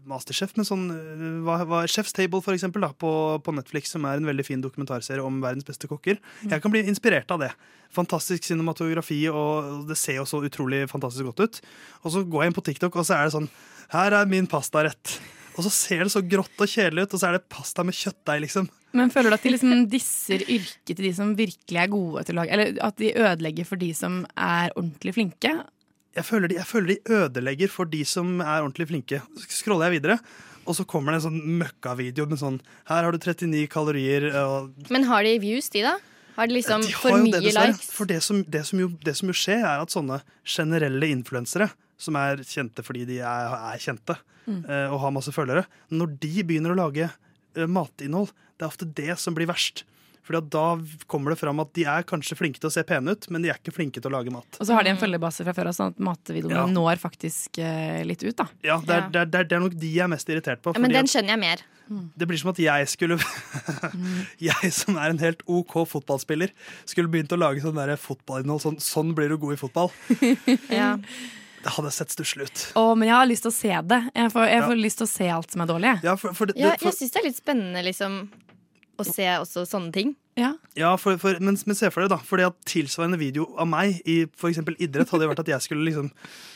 Masterchef, 0.09 0.53
men 0.57 0.67
sånn 0.67 0.85
eh, 0.95 1.25
hva, 1.45 1.59
hva, 1.69 1.81
Chef's 1.91 2.15
Table, 2.17 2.41
for 2.45 2.55
eksempel, 2.55 2.85
da, 2.85 2.93
på, 2.97 3.11
på 3.45 3.55
Netflix, 3.57 3.91
som 3.95 4.07
er 4.09 4.21
en 4.21 4.29
veldig 4.29 4.47
fin 4.47 4.63
dokumentarserie 4.63 5.25
om 5.25 5.41
verdens 5.43 5.67
beste 5.67 5.91
kokker. 5.91 6.21
Mhm. 6.41 6.55
Jeg 6.55 6.65
kan 6.65 6.75
bli 6.75 6.85
inspirert 6.89 7.35
av 7.35 7.43
det. 7.43 7.51
Fantastisk 7.95 8.47
cinematografi, 8.47 9.19
og 9.35 9.89
det 9.89 9.99
ser 9.99 10.21
jo 10.21 10.29
så 10.31 10.41
utrolig 10.47 10.85
fantastisk 10.91 11.27
godt 11.33 11.43
ut. 11.43 11.61
Og 12.05 12.15
så 12.15 12.23
går 12.23 12.45
jeg 12.45 12.53
inn 12.53 12.59
på 12.61 12.67
TikTok, 12.71 12.97
og 13.03 13.09
så 13.09 13.19
er 13.19 13.27
det 13.27 13.37
sånn 13.37 13.51
Her 13.91 14.15
er 14.21 14.31
min 14.31 14.47
pastarett. 14.47 15.17
Og 15.59 15.65
så 15.67 15.73
ser 15.75 16.05
det 16.07 16.13
så 16.15 16.23
grått 16.23 16.63
og 16.63 16.71
kjedelig 16.71 17.09
ut, 17.09 17.15
og 17.17 17.21
så 17.21 17.29
er 17.29 17.37
det 17.37 17.49
pasta 17.51 17.83
med 17.85 17.97
kjøttdeig, 17.99 18.45
liksom. 18.47 18.71
Men 18.97 19.11
føler 19.15 19.31
du 19.31 19.37
at 19.37 19.45
de 19.47 19.53
liksom 19.55 19.85
disser 19.91 20.43
yrket 20.51 20.97
til 20.97 21.05
de 21.07 21.13
som 21.15 21.35
virkelig 21.39 21.79
er 21.79 21.91
gode 21.93 22.25
til 22.27 22.35
å 22.35 22.41
lage 22.41 22.55
Eller 22.57 22.79
at 22.83 22.97
de 22.99 23.13
ødelegger 23.15 23.69
for 23.69 23.79
de 23.79 23.93
som 23.95 24.25
er 24.37 24.73
ordentlig 24.77 25.15
flinke? 25.19 25.53
jeg 26.11 26.27
føler, 26.27 26.51
de, 26.51 26.57
jeg 26.59 26.67
føler 26.67 26.89
de 26.91 27.15
ødelegger 27.15 27.71
for 27.71 27.87
de 27.87 28.01
som 28.05 28.41
er 28.43 28.65
ordentlig 28.65 28.89
flinke. 28.91 29.21
Så 29.39 29.61
scroller 29.61 29.87
jeg 29.87 30.01
videre, 30.01 30.17
og 30.67 30.75
så 30.75 30.83
kommer 30.83 31.15
det 31.15 31.21
en 31.21 31.27
sånn 31.29 31.59
møkkavideo 31.61 32.27
med 32.27 32.41
sånn 32.41 32.57
Her 32.91 33.07
har 33.07 33.15
du 33.15 33.19
39 33.23 33.69
kalorier. 33.71 34.27
Og 34.43 34.91
Men 34.91 35.07
har 35.07 35.23
de 35.23 35.37
views, 35.39 35.71
de, 35.71 35.85
da? 35.87 35.93
Har 36.35 36.51
de 36.51 36.57
liksom 36.59 36.83
de 36.83 36.91
har 36.91 36.99
for 37.05 37.23
mye 37.23 37.39
det, 37.39 37.55
likes? 37.55 37.93
For 37.95 38.11
det 38.11 38.19
som, 38.27 38.43
det, 38.43 38.65
som 38.67 38.83
jo, 38.83 38.91
det 39.07 39.15
som 39.21 39.31
jo 39.31 39.37
skjer, 39.39 39.63
er 39.63 39.85
at 39.85 39.95
sånne 39.95 40.19
generelle 40.43 41.13
influensere, 41.15 41.71
som 42.01 42.19
er 42.19 42.43
kjente 42.43 42.83
fordi 42.83 43.07
de 43.07 43.23
er, 43.23 43.55
er 43.71 43.79
kjente 43.87 44.19
Mm. 44.49 44.63
eh, 44.65 44.87
og 44.91 45.03
har 45.03 45.11
masse 45.13 45.31
følgere, 45.37 45.67
når 45.93 46.15
de 46.19 46.43
begynner 46.49 46.73
å 46.73 46.79
lage 46.79 47.05
eh, 47.05 47.67
matinnhold, 47.71 48.31
det 48.61 48.67
er 48.67 48.71
ofte 48.71 48.89
det 49.01 49.17
som 49.21 49.37
blir 49.37 49.49
verst. 49.51 49.85
Fordi 50.31 50.37
at 50.45 50.51
da 50.53 50.65
kommer 51.11 51.33
det 51.33 51.41
fram 51.41 51.59
at 51.63 51.73
de 51.75 51.87
er 51.89 52.05
kanskje 52.07 52.37
flinke 52.39 52.61
til 52.61 52.69
å 52.69 52.73
se 52.75 52.85
pene 52.87 53.17
ut, 53.17 53.25
men 53.33 53.43
de 53.43 53.49
er 53.51 53.57
ikke 53.59 53.73
flinke 53.75 53.99
til 54.03 54.13
å 54.13 54.19
lage 54.19 54.31
mat. 54.31 54.59
Og 54.61 54.69
så 54.69 54.77
har 54.77 54.85
de 54.87 54.93
en 54.93 55.01
følgebase 55.01 55.43
fra 55.47 55.55
før 55.57 55.71
av, 55.73 55.75
sånn 55.79 55.95
at 55.95 56.03
matvideoene 56.07 56.61
Ja. 56.61 56.67
når 56.71 57.01
faktisk 57.03 57.59
eh, 57.59 58.05
litt 58.07 58.23
ut, 58.23 58.37
da. 58.39 58.47
Ja, 58.63 58.77
det 58.85 58.95
er, 58.95 59.09
Det, 59.09 59.23
er, 59.25 59.31
det, 59.33 59.41
er, 59.41 59.49
det 59.51 59.57
er 59.57 59.65
nok 59.65 59.75
de 59.81 59.91
jeg 59.97 60.05
er 60.05 60.13
mest 60.13 60.29
irritert 60.31 60.63
på. 60.63 60.75
Ja, 60.77 60.85
men 60.85 60.93
den 60.95 61.09
skjønner 61.11 61.35
jeg 61.35 61.43
mer. 61.43 61.65
Det 62.21 62.29
blir 62.31 62.39
som 62.39 62.53
at 62.53 62.61
jeg 62.63 62.87
skulle 62.93 63.17
Jeg 64.51 64.71
som 64.77 65.01
er 65.01 65.11
en 65.11 65.19
helt 65.19 65.43
OK 65.51 65.75
fotballspiller, 65.91 66.53
skulle 66.87 67.11
begynt 67.11 67.33
å 67.35 67.41
lage 67.41 67.65
sånn 67.65 67.81
fotballinnhold. 67.99 68.63
Sånn, 68.63 68.79
sånn 68.79 69.15
blir 69.17 69.33
du 69.33 69.39
god 69.41 69.57
i 69.57 69.61
fotball. 69.61 69.91
Ja. 70.71 70.97
Det 71.61 71.75
hadde 71.75 71.91
sett 71.93 72.13
stusslig 72.15 72.47
ut. 72.49 72.61
Oh, 72.79 72.95
men 72.97 73.11
jeg 73.11 73.17
har 73.19 73.27
lyst 73.29 73.45
til 73.45 73.51
å 73.51 73.57
se 73.57 73.73
det. 73.85 73.99
Jeg 74.15 74.31
får, 74.33 74.47
jeg 74.49 74.61
Ja. 74.63 74.67
får 74.71 74.79
lyst 74.81 74.97
til 75.03 75.05
å 75.05 75.11
se 75.11 75.27
alt 75.29 75.51
som 75.53 75.61
er 75.61 75.69
dårlig. 75.69 75.91
Ja, 76.07 76.15
for, 76.17 76.33
for, 76.33 76.49
det, 76.49 76.55
det, 76.57 76.71
for, 76.81 76.89
jeg 76.89 76.97
syns 76.97 77.13
det 77.13 77.21
er 77.21 77.27
litt 77.27 77.37
spennende 77.37 77.83
liksom, 77.85 78.15
å 79.01 79.07
se 79.09 79.27
også 79.41 79.65
sånne 79.69 79.93
ting. 79.95 80.15
Ja. 80.39 80.53
ja, 80.79 80.95
for, 80.97 81.19
for, 81.21 81.37
men, 81.43 81.57
men 81.67 81.77
se 81.77 81.91
for 81.93 82.05
deg, 82.05 82.13
da. 82.15 82.21
Fordi 82.25 82.47
at 82.47 82.57
tilsvarende 82.71 83.19
video 83.21 83.49
av 83.61 83.67
meg 83.69 83.99
i 84.09 84.23
f.eks. 84.29 84.61
idrett 84.79 85.11
hadde 85.13 85.29
vært 85.29 85.43
at 85.43 85.51
jeg 85.53 85.67
skulle 85.67 85.85
liksom 85.89 86.11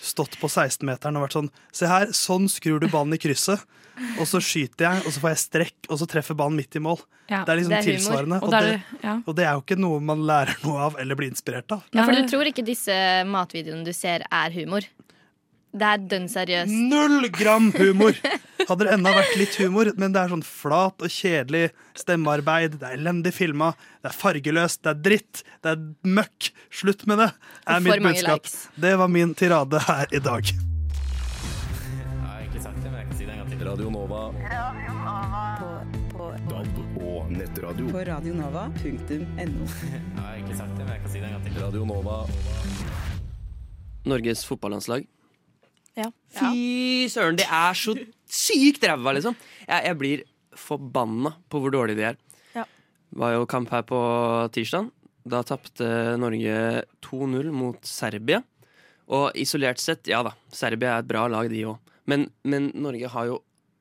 stått 0.05 0.39
på 0.41 0.49
16-meteren 0.49 1.19
og 1.19 1.27
vært 1.27 1.37
sånn 1.37 1.51
Se 1.75 1.91
her, 1.91 2.13
sånn 2.17 2.47
skrur 2.49 2.81
du 2.81 2.89
ballen 2.93 3.17
i 3.17 3.21
krysset. 3.21 3.61
Og 4.19 4.25
så 4.27 4.41
skyter 4.43 4.89
jeg, 4.89 5.03
og 5.07 5.13
så 5.15 5.21
får 5.23 5.31
jeg 5.35 5.41
strekk, 5.45 5.77
og 5.87 5.99
så 6.01 6.07
treffer 6.11 6.35
ballen 6.39 6.57
midt 6.59 6.75
i 6.75 6.83
mål. 6.83 6.99
Ja, 7.31 7.45
det 7.47 7.53
er 7.53 7.59
liksom 7.61 7.75
det 7.75 7.79
er 7.79 7.87
tilsvarende. 7.93 8.39
Og 8.43 8.49
Og, 8.49 8.55
er 8.59 8.65
det, 8.67 8.73
det- 8.81 9.05
ja. 9.07 9.13
og 9.25 9.37
det 9.39 9.45
er 9.47 9.53
jo 9.55 9.63
ikke 9.63 9.79
noe 9.79 10.01
man 10.03 10.25
lærer 10.27 10.57
noe 10.65 10.81
av 10.89 10.97
eller 11.01 11.19
blir 11.21 11.31
inspirert 11.31 11.71
av. 11.77 11.85
Ja, 11.95 12.03
for 12.09 12.17
du 12.17 12.27
tror 12.31 12.51
ikke 12.51 12.65
disse 12.67 12.97
matvideoene 13.31 13.87
du 13.87 13.93
ser, 13.95 14.25
er 14.31 14.51
humor? 14.57 14.87
Det 15.75 15.87
er 15.91 16.03
dønn 16.11 16.29
seriøst. 16.31 16.71
Null 16.91 17.29
gram 17.35 17.73
humor! 17.75 18.15
Hadde 18.65 18.87
det 18.87 18.93
enda 18.95 19.11
vært 19.17 19.33
litt 19.41 19.57
humor, 19.59 19.91
men 19.99 20.15
det 20.15 20.21
er 20.23 20.31
sånn 20.31 20.45
flat 20.47 21.03
og 21.03 21.11
kjedelig 21.11 21.65
stemmearbeid. 21.99 22.79
Det 22.79 22.87
er 22.93 23.01
elendig 23.01 23.35
filma, 23.35 23.73
det 24.05 24.13
er 24.13 24.17
fargeløst, 24.17 24.85
det 24.87 24.93
er 24.93 25.01
dritt, 25.09 25.43
det 25.67 25.75
er 25.75 25.83
møkk. 26.07 26.53
Slutt 26.71 27.03
med 27.11 27.25
det, 27.25 27.33
er 27.67 27.83
mitt 27.83 28.07
budskap. 28.07 28.47
likes. 28.47 28.69
Det 28.87 28.95
var 29.03 29.11
min 29.11 29.35
tirade 29.35 29.83
her 29.89 30.15
i 30.15 30.23
dag. 30.23 30.55
Radio 33.65 33.91
Nova. 33.91 34.29
Radio 34.39 34.93
Nova. 34.95 35.75
DAB 36.51 36.77
og 37.03 37.31
nettradio. 37.33 37.89
På 37.91 38.05
radionova.no. 38.07 38.85
Jeg 39.09 39.27
har 39.39 40.35
egentlig 40.37 40.57
sagt 40.59 40.77
det, 40.77 40.85
men 40.85 40.93
jeg 40.93 41.03
kan 41.03 41.11
si 41.11 41.19
det 41.19 41.27
en 41.27 41.35
gang 41.35 41.45
til. 41.49 41.59
Radio 41.65 41.85
Nova. 41.89 42.21
Norges 44.05 44.45
fotballandslag. 44.47 45.09
Ja. 45.99 46.09
Fy 46.35 47.07
søren, 47.13 47.39
de 47.39 47.47
er 47.47 47.79
så 47.79 47.95
sykt 48.31 48.85
ræva, 48.87 49.15
liksom. 49.17 49.37
Jeg, 49.67 49.85
jeg 49.89 49.99
blir 50.01 50.25
forbanna 50.59 51.35
på 51.51 51.61
hvor 51.63 51.75
dårlige 51.75 52.01
de 52.01 52.09
er. 52.11 52.19
Ja. 52.57 52.67
Var 53.21 53.37
jo 53.37 53.47
kamp 53.51 53.71
her 53.75 53.85
på 53.87 54.01
tirsdag. 54.55 54.91
Da 55.25 55.41
tapte 55.47 55.87
Norge 56.21 56.85
2-0 57.07 57.53
mot 57.55 57.79
Serbia. 57.89 58.43
Og 59.15 59.31
isolert 59.37 59.81
sett, 59.83 60.09
ja 60.09 60.23
da, 60.25 60.33
Serbia 60.53 60.97
er 60.97 61.05
et 61.05 61.09
bra 61.09 61.27
lag, 61.29 61.49
de 61.53 61.65
òg. 61.69 61.95
Men, 62.11 62.29
men 62.45 62.71
Norge 62.77 63.09
har 63.13 63.31
jo 63.31 63.39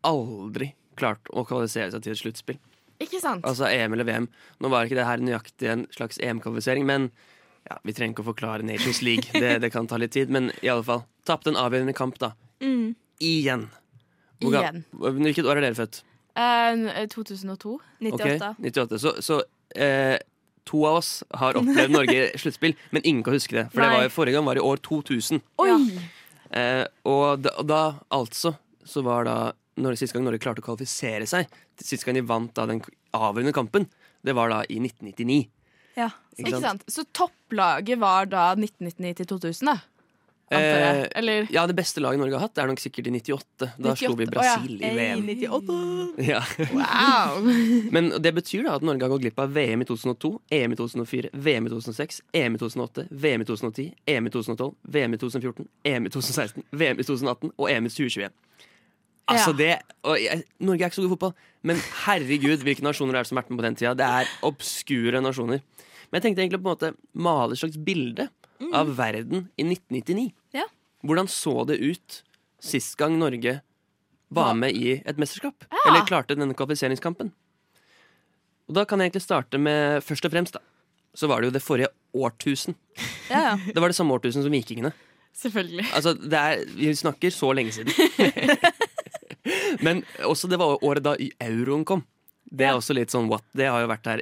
aldri 0.08 0.74
klart 1.00 1.28
å 1.32 1.46
kvalifisere 1.48 1.92
seg 1.94 2.06
til 2.06 2.16
et 2.16 2.22
sluttspill. 2.22 2.60
Ikke 3.04 3.20
sant? 3.20 3.44
Altså 3.48 3.68
EM 3.68 3.96
eller 3.96 4.08
VM. 4.08 4.28
Nå 4.62 4.72
var 4.72 4.86
ikke 4.86 5.00
det 5.00 5.08
her 5.08 5.24
nøyaktig 5.24 5.72
en 5.72 5.86
slags 5.96 6.20
EM-kvalifisering, 6.24 6.86
men 6.88 7.10
ja, 7.70 7.78
vi 7.84 7.96
trenger 7.96 8.16
ikke 8.16 8.26
å 8.26 8.32
forklare 8.32 8.66
Nations 8.68 9.02
League. 9.06 9.30
Det, 9.32 9.56
det 9.64 9.70
kan 9.74 9.88
ta 9.88 10.00
litt 10.02 10.14
tid, 10.16 10.32
men 10.34 10.52
i 10.62 10.72
alle 10.72 10.84
fall. 10.88 11.06
Tapte 11.28 11.54
en 11.54 11.60
avgjørende 11.60 11.96
kamp, 11.96 12.20
da. 12.22 12.34
Mm. 12.64 12.94
Igjen. 13.24 13.70
Hvor 14.44 14.58
Igjen. 14.60 14.84
Hvilket 14.92 15.48
år 15.48 15.62
er 15.62 15.68
dere 15.70 15.80
født? 15.80 16.04
Uh, 16.34 17.06
2002. 17.14 17.78
Ok, 18.12 18.26
98. 18.60 19.00
Så, 19.00 19.16
så 19.24 19.40
uh, 19.44 20.18
to 20.68 20.84
av 20.90 21.00
oss 21.00 21.14
har 21.40 21.60
opplevd 21.60 21.96
Norge 21.98 22.18
i 22.26 22.42
sluttspill, 22.42 22.76
men 22.92 23.06
ingen 23.06 23.24
kan 23.26 23.38
huske 23.38 23.56
det. 23.56 23.68
For 23.72 23.84
det 23.84 23.92
var 23.94 24.14
forrige 24.14 24.38
gang 24.38 24.48
var 24.50 24.60
i 24.60 24.66
år 24.66 24.84
2000. 24.84 25.44
Oi! 25.64 25.72
Uh, 26.54 26.86
og, 27.10 27.44
da, 27.46 27.56
og 27.58 27.68
da, 27.70 27.84
altså, 28.14 28.56
så 28.86 29.02
var 29.06 29.30
da 29.30 29.38
når, 29.82 29.96
Sist 29.98 30.14
gang 30.14 30.26
Norge 30.26 30.42
klarte 30.44 30.62
å 30.62 30.66
kvalifisere 30.68 31.26
seg, 31.26 31.50
sist 31.82 32.06
gang 32.06 32.20
de 32.20 32.22
vant 32.30 32.52
da 32.54 32.68
den 32.70 32.84
avgjørende 33.18 33.56
kampen, 33.56 33.88
det 34.22 34.36
var 34.38 34.52
da 34.52 34.60
i 34.70 34.78
1999. 34.78 35.40
Ja, 35.98 36.10
Ikke 36.38 36.56
sant? 36.56 36.64
sant? 36.66 36.86
Så 36.90 37.06
topplaget 37.14 38.00
var 38.02 38.30
da 38.32 38.52
1999 38.58 39.18
til 39.22 39.34
2000, 39.36 39.70
da? 39.70 39.80
Eh, 40.54 41.08
Eller 41.16 41.48
Ja, 41.50 41.68
det 41.68 41.74
beste 41.74 42.02
laget 42.02 42.20
Norge 42.20 42.36
har 42.36 42.48
hatt, 42.48 42.58
er 42.58 42.68
nok 42.68 42.82
sikkert 42.82 43.08
i 43.08 43.12
98. 43.16 43.70
Da 43.80 43.96
slo 43.98 44.14
vi 44.20 44.28
Brasil 44.30 44.76
oh, 44.76 44.84
ja. 44.84 44.92
I 44.92 44.98
VM. 44.98 45.24
98. 45.26 45.78
Ja. 46.28 46.42
Wow! 46.74 47.48
Men 47.96 48.12
det 48.22 48.34
betyr 48.36 48.68
da 48.68 48.76
at 48.78 48.86
Norge 48.86 49.06
har 49.06 49.14
gått 49.14 49.24
glipp 49.26 49.40
av 49.40 49.54
VM 49.56 49.82
i 49.82 49.88
2002, 49.90 50.34
EM 50.60 50.76
i 50.76 50.80
2004, 50.80 51.34
VM 51.34 51.70
i 51.70 51.74
2006, 51.74 52.22
EM 52.34 52.58
i 52.58 52.62
2008, 52.62 53.08
VM 53.10 53.42
i 53.42 53.50
2010, 53.50 53.90
EM 54.06 54.28
i 54.28 54.34
2012, 54.36 54.76
VM 54.98 55.14
i 55.14 55.22
2014, 55.24 55.70
EM 55.94 56.10
i 56.10 56.14
2016, 56.14 56.68
VM 56.72 57.00
i 57.00 57.08
2018 57.08 57.54
og 57.58 57.72
EM 57.72 57.90
i 57.90 57.94
2021. 57.94 58.34
Altså 59.32 59.54
det, 59.56 59.70
jeg, 60.20 60.44
Norge 60.60 60.84
er 60.84 60.90
ikke 60.92 60.98
så 60.98 61.04
god 61.06 61.12
i 61.12 61.16
fotball, 61.16 61.34
men 61.64 61.80
herregud, 62.04 62.64
hvilke 62.66 62.84
nasjoner 62.84 63.16
er 63.16 63.24
det 63.24 63.30
som 63.30 63.38
har 63.40 63.46
vært 63.46 63.54
med 63.54 63.62
på 63.62 63.66
den 63.68 63.78
tida? 63.80 63.94
Det 63.96 64.08
er 64.08 64.32
obskure 64.44 65.22
nasjoner. 65.24 65.62
Men 66.12 66.20
jeg 66.20 66.26
tenkte 66.26 66.44
egentlig 66.44 66.60
på 66.60 66.68
en 66.68 66.74
måte 66.74 66.90
male 67.16 67.56
et 67.56 67.62
slags 67.62 67.80
bilde 67.80 68.28
av 68.76 68.92
verden 68.98 69.48
i 69.60 69.66
1999. 69.66 70.28
Ja. 70.56 70.68
Hvordan 71.08 71.30
så 71.32 71.56
det 71.68 71.80
ut 71.82 72.20
sist 72.64 72.98
gang 73.00 73.16
Norge 73.20 73.62
var 74.34 74.54
med 74.60 74.76
i 74.76 74.98
et 75.00 75.20
mesterskap? 75.22 75.66
Ja. 75.72 75.80
Eller 75.88 76.06
klarte 76.10 76.36
denne 76.38 76.56
kvalifiseringskampen? 76.58 77.32
Og 78.70 78.78
Da 78.78 78.86
kan 78.88 79.00
jeg 79.02 79.12
egentlig 79.12 79.26
starte 79.26 79.60
med 79.60 80.04
først 80.06 80.26
og 80.26 80.32
fremst 80.32 80.56
da 80.56 80.62
Så 81.14 81.28
var 81.28 81.42
det 81.42 81.50
jo 81.50 81.56
det 81.58 81.62
forrige 81.62 81.90
årtusen. 82.16 82.76
Ja, 83.30 83.42
ja. 83.52 83.58
Det 83.68 83.82
var 83.82 83.92
det 83.92 83.98
samme 83.98 84.16
årtusen 84.16 84.42
som 84.46 84.54
vikingene. 84.54 84.94
Selvfølgelig. 85.34 85.86
Altså, 85.94 86.14
det 86.14 86.40
er, 86.40 86.64
Vi 86.76 86.94
snakker 86.96 87.30
så 87.34 87.52
lenge 87.54 87.72
siden. 87.72 87.94
Men 89.82 90.04
også 90.28 90.50
det 90.52 90.60
var 90.62 90.78
året 90.84 91.04
da 91.06 91.16
euroen 91.42 91.86
kom. 91.88 92.04
Det 92.54 92.68
er 92.68 92.76
også 92.78 92.94
litt 92.94 93.10
sånn 93.14 93.30
what? 93.32 93.44
Det 93.58 93.66
har 93.72 93.82
jo 93.82 93.90
vært 93.90 94.06
her 94.12 94.22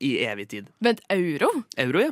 i 0.00 0.14
evig 0.24 0.48
tid. 0.50 0.68
Vent, 0.82 1.00
euro? 1.12 1.50
Euro, 1.78 2.00
ja. 2.08 2.10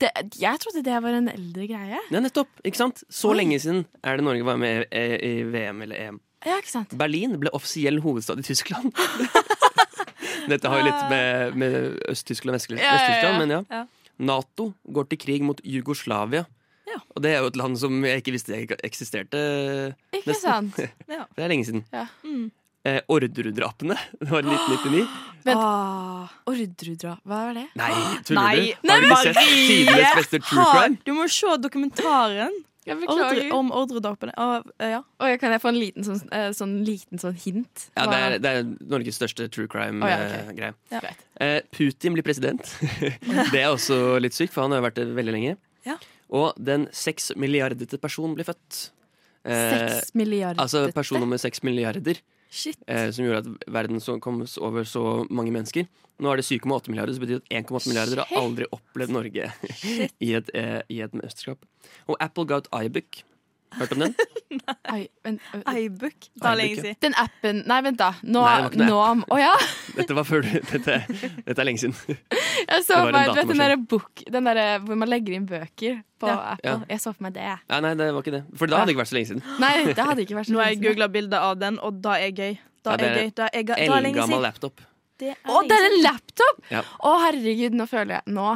Det, 0.00 0.08
jeg 0.40 0.60
trodde 0.62 0.80
det 0.86 0.96
var 1.04 1.12
en 1.18 1.28
eldre 1.28 1.66
greie. 1.68 1.98
Ja, 2.08 2.20
nettopp. 2.24 2.48
ikke 2.64 2.78
sant? 2.80 3.02
Så 3.12 3.34
Oi. 3.34 3.40
lenge 3.42 3.58
siden 3.60 3.82
er 4.00 4.16
det 4.16 4.24
Norge 4.24 4.46
var 4.46 4.56
med 4.56 4.86
i, 4.88 5.02
i 5.28 5.32
VM 5.44 5.82
eller 5.84 6.06
EM. 6.06 6.20
Ja, 6.46 6.56
ikke 6.56 6.72
sant? 6.72 6.94
Berlin 6.96 7.34
ble 7.42 7.52
offisiell 7.52 7.98
hovedstad 8.00 8.40
i 8.40 8.46
Tyskland. 8.46 8.94
Dette 10.50 10.70
har 10.72 10.80
jo 10.80 10.86
litt 10.86 11.02
med, 11.10 11.58
med 11.60 11.74
Øst-Tyskland 12.10 12.54
og 12.54 12.60
Vest- 12.60 12.70
Ja, 12.72 12.78
ja, 12.78 12.86
ja. 12.86 12.94
Vest-Tyskland, 12.96 13.42
men 13.42 13.52
ja. 13.52 13.60
Ja. 13.68 13.82
Nato 14.30 14.70
går 14.92 15.10
til 15.10 15.20
krig 15.20 15.44
mot 15.44 15.60
Jugoslavia. 15.64 16.46
Og 17.14 17.22
det 17.24 17.34
er 17.34 17.42
jo 17.44 17.50
et 17.52 17.58
land 17.60 17.76
som 17.80 18.00
jeg 18.06 18.22
ikke 18.22 18.34
visste 18.34 18.56
eksisterte. 18.86 19.42
Ikke 20.14 20.32
nesten. 20.32 20.72
sant? 20.72 20.80
Ja. 21.16 21.26
Det 21.36 21.44
er 21.44 21.52
lenge 21.52 21.66
siden. 21.68 21.84
Ja. 21.92 22.06
Mm. 22.24 22.48
Eh, 22.88 23.00
Orderud-drapene. 23.12 23.96
Det 24.20 24.30
var 24.30 24.40
i 24.46 24.54
1999. 24.54 25.04
Vent. 25.50 25.60
Orderudra, 26.48 27.14
hva 27.28 27.42
var 27.48 27.54
det? 27.56 27.66
Nei, 27.76 27.92
tuller 28.24 28.40
Nei. 28.40 28.64
du? 28.80 28.90
Har 28.90 29.04
du 29.04 29.12
sett 29.22 29.38
tidenes 29.40 30.16
beste 30.16 30.40
true 30.44 30.66
crime? 30.72 30.98
Du 31.04 31.12
må 31.16 31.26
se 31.32 31.54
dokumentaren 31.60 32.56
Jeg 32.88 32.96
beklager. 33.00 33.24
Ordre, 33.24 33.46
om 33.56 33.72
ordredrapene. 33.76 34.34
Å, 34.40 34.60
ja. 34.92 35.00
Oi, 35.20 35.30
kan 35.40 35.52
jeg 35.54 35.62
få 35.62 35.72
en 35.72 35.80
liten 35.80 36.06
sånn, 36.06 36.22
eh, 36.36 36.48
sånn, 36.56 36.78
liten 36.84 37.20
sånn 37.20 37.36
hint? 37.40 37.86
Ja, 37.96 38.06
det 38.08 38.20
er, 38.20 38.36
det 38.40 38.54
er 38.58 38.70
Norges 38.92 39.20
største 39.20 39.48
true 39.52 39.68
Å, 39.68 39.84
ja, 39.84 39.90
ok. 39.90 40.32
crime-greie. 40.32 40.76
Ja. 40.92 41.02
Eh, 41.40 41.58
Putin 41.76 42.16
blir 42.16 42.24
president. 42.26 42.72
det 43.52 43.60
er 43.60 43.68
også 43.68 44.16
litt 44.24 44.36
sykt, 44.36 44.56
for 44.56 44.64
han 44.64 44.76
har 44.76 44.84
vært 44.88 45.00
det 45.00 45.08
veldig 45.20 45.36
lenge. 45.36 45.56
Ja. 45.88 45.96
Og 46.30 46.54
den 46.62 46.86
seks 46.94 47.32
milliardete 47.36 47.98
personen 47.98 48.36
blir 48.38 48.46
født. 48.46 48.90
Eh, 49.44 49.70
Seks 49.74 50.12
milliardete? 50.14 50.62
Altså 50.62 50.84
person 50.94 51.20
nummer 51.22 51.40
seks 51.40 51.62
milliarder. 51.66 52.20
Shit. 52.50 52.78
Eh, 52.90 53.08
som 53.14 53.24
gjorde 53.24 53.44
at 53.44 53.66
verden 53.70 54.00
så, 54.02 54.16
kom 54.22 54.40
over 54.58 54.86
så 54.86 55.24
mange 55.30 55.52
mennesker. 55.54 55.86
Nå 56.20 56.32
er 56.32 56.40
det 56.40 56.46
7,8 56.48 56.90
milliarder, 56.90 57.14
så 57.14 57.22
betyr 57.22 57.38
at 57.40 57.52
1,8 57.62 57.88
milliarder 57.88 58.20
har 58.24 58.40
aldri 58.42 58.66
opplevd 58.74 59.14
Norge 59.14 59.46
i 60.26 60.32
et, 60.36 60.50
eh, 60.58 60.80
i 60.90 60.98
et 61.04 61.14
mesterskap. 61.16 61.62
Og 62.10 62.18
Apple 62.20 62.46
ga 62.50 62.58
ut 62.60 62.70
iBook. 62.82 63.22
Hørt 63.78 63.92
om 63.94 64.02
den? 64.02 64.14
IBook. 65.80 66.26
Det 66.34 66.48
er 66.50 66.56
lenge 66.58 66.76
siden. 66.80 66.96
Den 67.04 67.14
appen 67.20 67.60
Nei, 67.70 67.78
vent, 67.86 67.98
da. 68.00 68.08
Nå, 68.26 68.42
Nei, 68.42 68.68
det 68.74 68.88
nå 68.88 68.98
Å 69.30 69.38
ja! 69.40 69.52
Dette 69.98 70.16
var 70.16 70.26
før 70.26 70.42
Dette, 70.46 70.96
dette 71.06 71.54
er 71.54 71.68
lenge 71.68 71.82
siden. 71.84 71.94
Jeg 72.70 72.84
så 72.86 72.98
for 72.98 73.14
meg 73.14 73.30
vet, 73.30 73.46
den 73.50 73.62
derre 73.62 73.78
book 73.78 74.24
Den 74.26 74.48
derre 74.50 74.66
hvor 74.84 74.98
man 75.00 75.10
legger 75.10 75.36
inn 75.38 75.46
bøker 75.48 76.00
på 76.20 76.28
Ja. 76.28 76.34
Apple. 76.54 76.66
Ja. 76.68 76.76
Jeg 76.90 77.00
så 77.00 77.14
for 77.14 77.24
meg 77.28 77.36
det. 77.38 77.46
Ja, 77.48 77.78
nei, 77.80 77.94
det 77.96 78.10
var 78.12 78.20
ikke 78.26 78.34
det. 78.34 78.42
For 78.60 78.68
da 78.68 78.80
hadde 78.82 78.90
det 78.90 78.96
ikke 78.96 79.00
vært 79.04 79.12
så 79.12 79.16
lenge 79.16 79.30
siden. 79.30 79.44
Nei, 79.62 79.70
det 79.88 80.04
hadde 80.04 80.26
ikke 80.26 80.36
vært 80.36 80.50
så 80.50 80.52
lenge 80.52 80.58
siden 80.58 80.58
Nå 80.58 80.60
har 80.60 80.74
jeg 80.74 80.82
googla 80.84 81.08
bilde 81.14 81.40
av 81.46 81.54
den, 81.62 81.78
og 81.80 82.02
da 82.04 82.18
er 82.20 82.34
gøy. 82.36 82.58
Da 82.84 82.92
er 82.98 83.04
er 83.06 83.14
gøy. 83.16 83.30
Da 83.38 83.46
er, 83.48 83.64
gøy. 83.64 83.76
da 83.78 83.86
er 83.86 84.04
lenge 84.04 84.10
Eldgammel 84.18 84.36
siden. 84.36 84.44
laptop. 84.44 84.82
Er 85.20 85.36
Å, 85.48 85.62
det 85.68 85.76
er 85.78 85.86
en 85.86 85.96
laptop! 86.04 86.60
Å, 87.08 87.14
herregud, 87.26 87.74
nå 87.76 87.84
føler 87.88 88.14
jeg 88.18 88.34
Nå, 88.36 88.46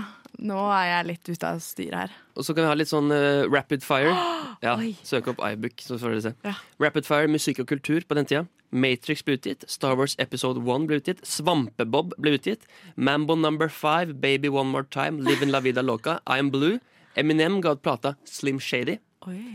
nå 0.45 0.59
er 0.77 0.87
jeg 0.91 1.07
litt 1.09 1.29
ute 1.33 1.49
av 1.49 1.61
styret 1.65 1.97
her. 2.05 2.17
Og 2.37 2.45
så 2.47 2.55
kan 2.55 2.67
vi 2.67 2.71
ha 2.71 2.77
litt 2.77 2.91
sånn 2.91 3.09
uh, 3.15 3.45
rapid 3.53 3.85
fire. 3.87 4.13
Ja, 4.65 4.79
Søk 5.05 5.27
opp 5.33 5.41
iBook, 5.45 5.83
så 5.83 5.97
får 6.01 6.13
dere 6.15 6.23
se. 6.25 6.31
Ja. 6.47 6.53
Rapid 6.81 7.05
fire, 7.05 7.29
musikk 7.29 7.59
og 7.61 7.67
kultur 7.69 8.05
på 8.09 8.17
den 8.17 8.25
tida. 8.31 8.45
Matrix 8.73 9.21
ble 9.27 9.35
utgitt. 9.37 9.67
Star 9.69 9.97
Wars 9.99 10.15
Episode 10.23 10.63
1 10.63 10.87
ble 10.89 11.01
utgitt. 11.03 11.21
Svampebob 11.27 12.15
ble 12.23 12.37
utgitt. 12.39 12.65
Mambo 12.97 13.37
Number 13.37 13.69
5, 13.69 14.15
Baby 14.23 14.49
One 14.49 14.71
More 14.73 14.87
Time, 14.95 15.21
Livin' 15.27 15.53
La 15.53 15.61
Vida 15.61 15.83
Loca, 15.85 16.21
I'm 16.27 16.49
Blue. 16.55 16.79
Eminem 17.19 17.59
ga 17.63 17.75
ut 17.77 17.83
plata 17.85 18.15
Slim 18.25 18.59
Shady. 18.63 18.97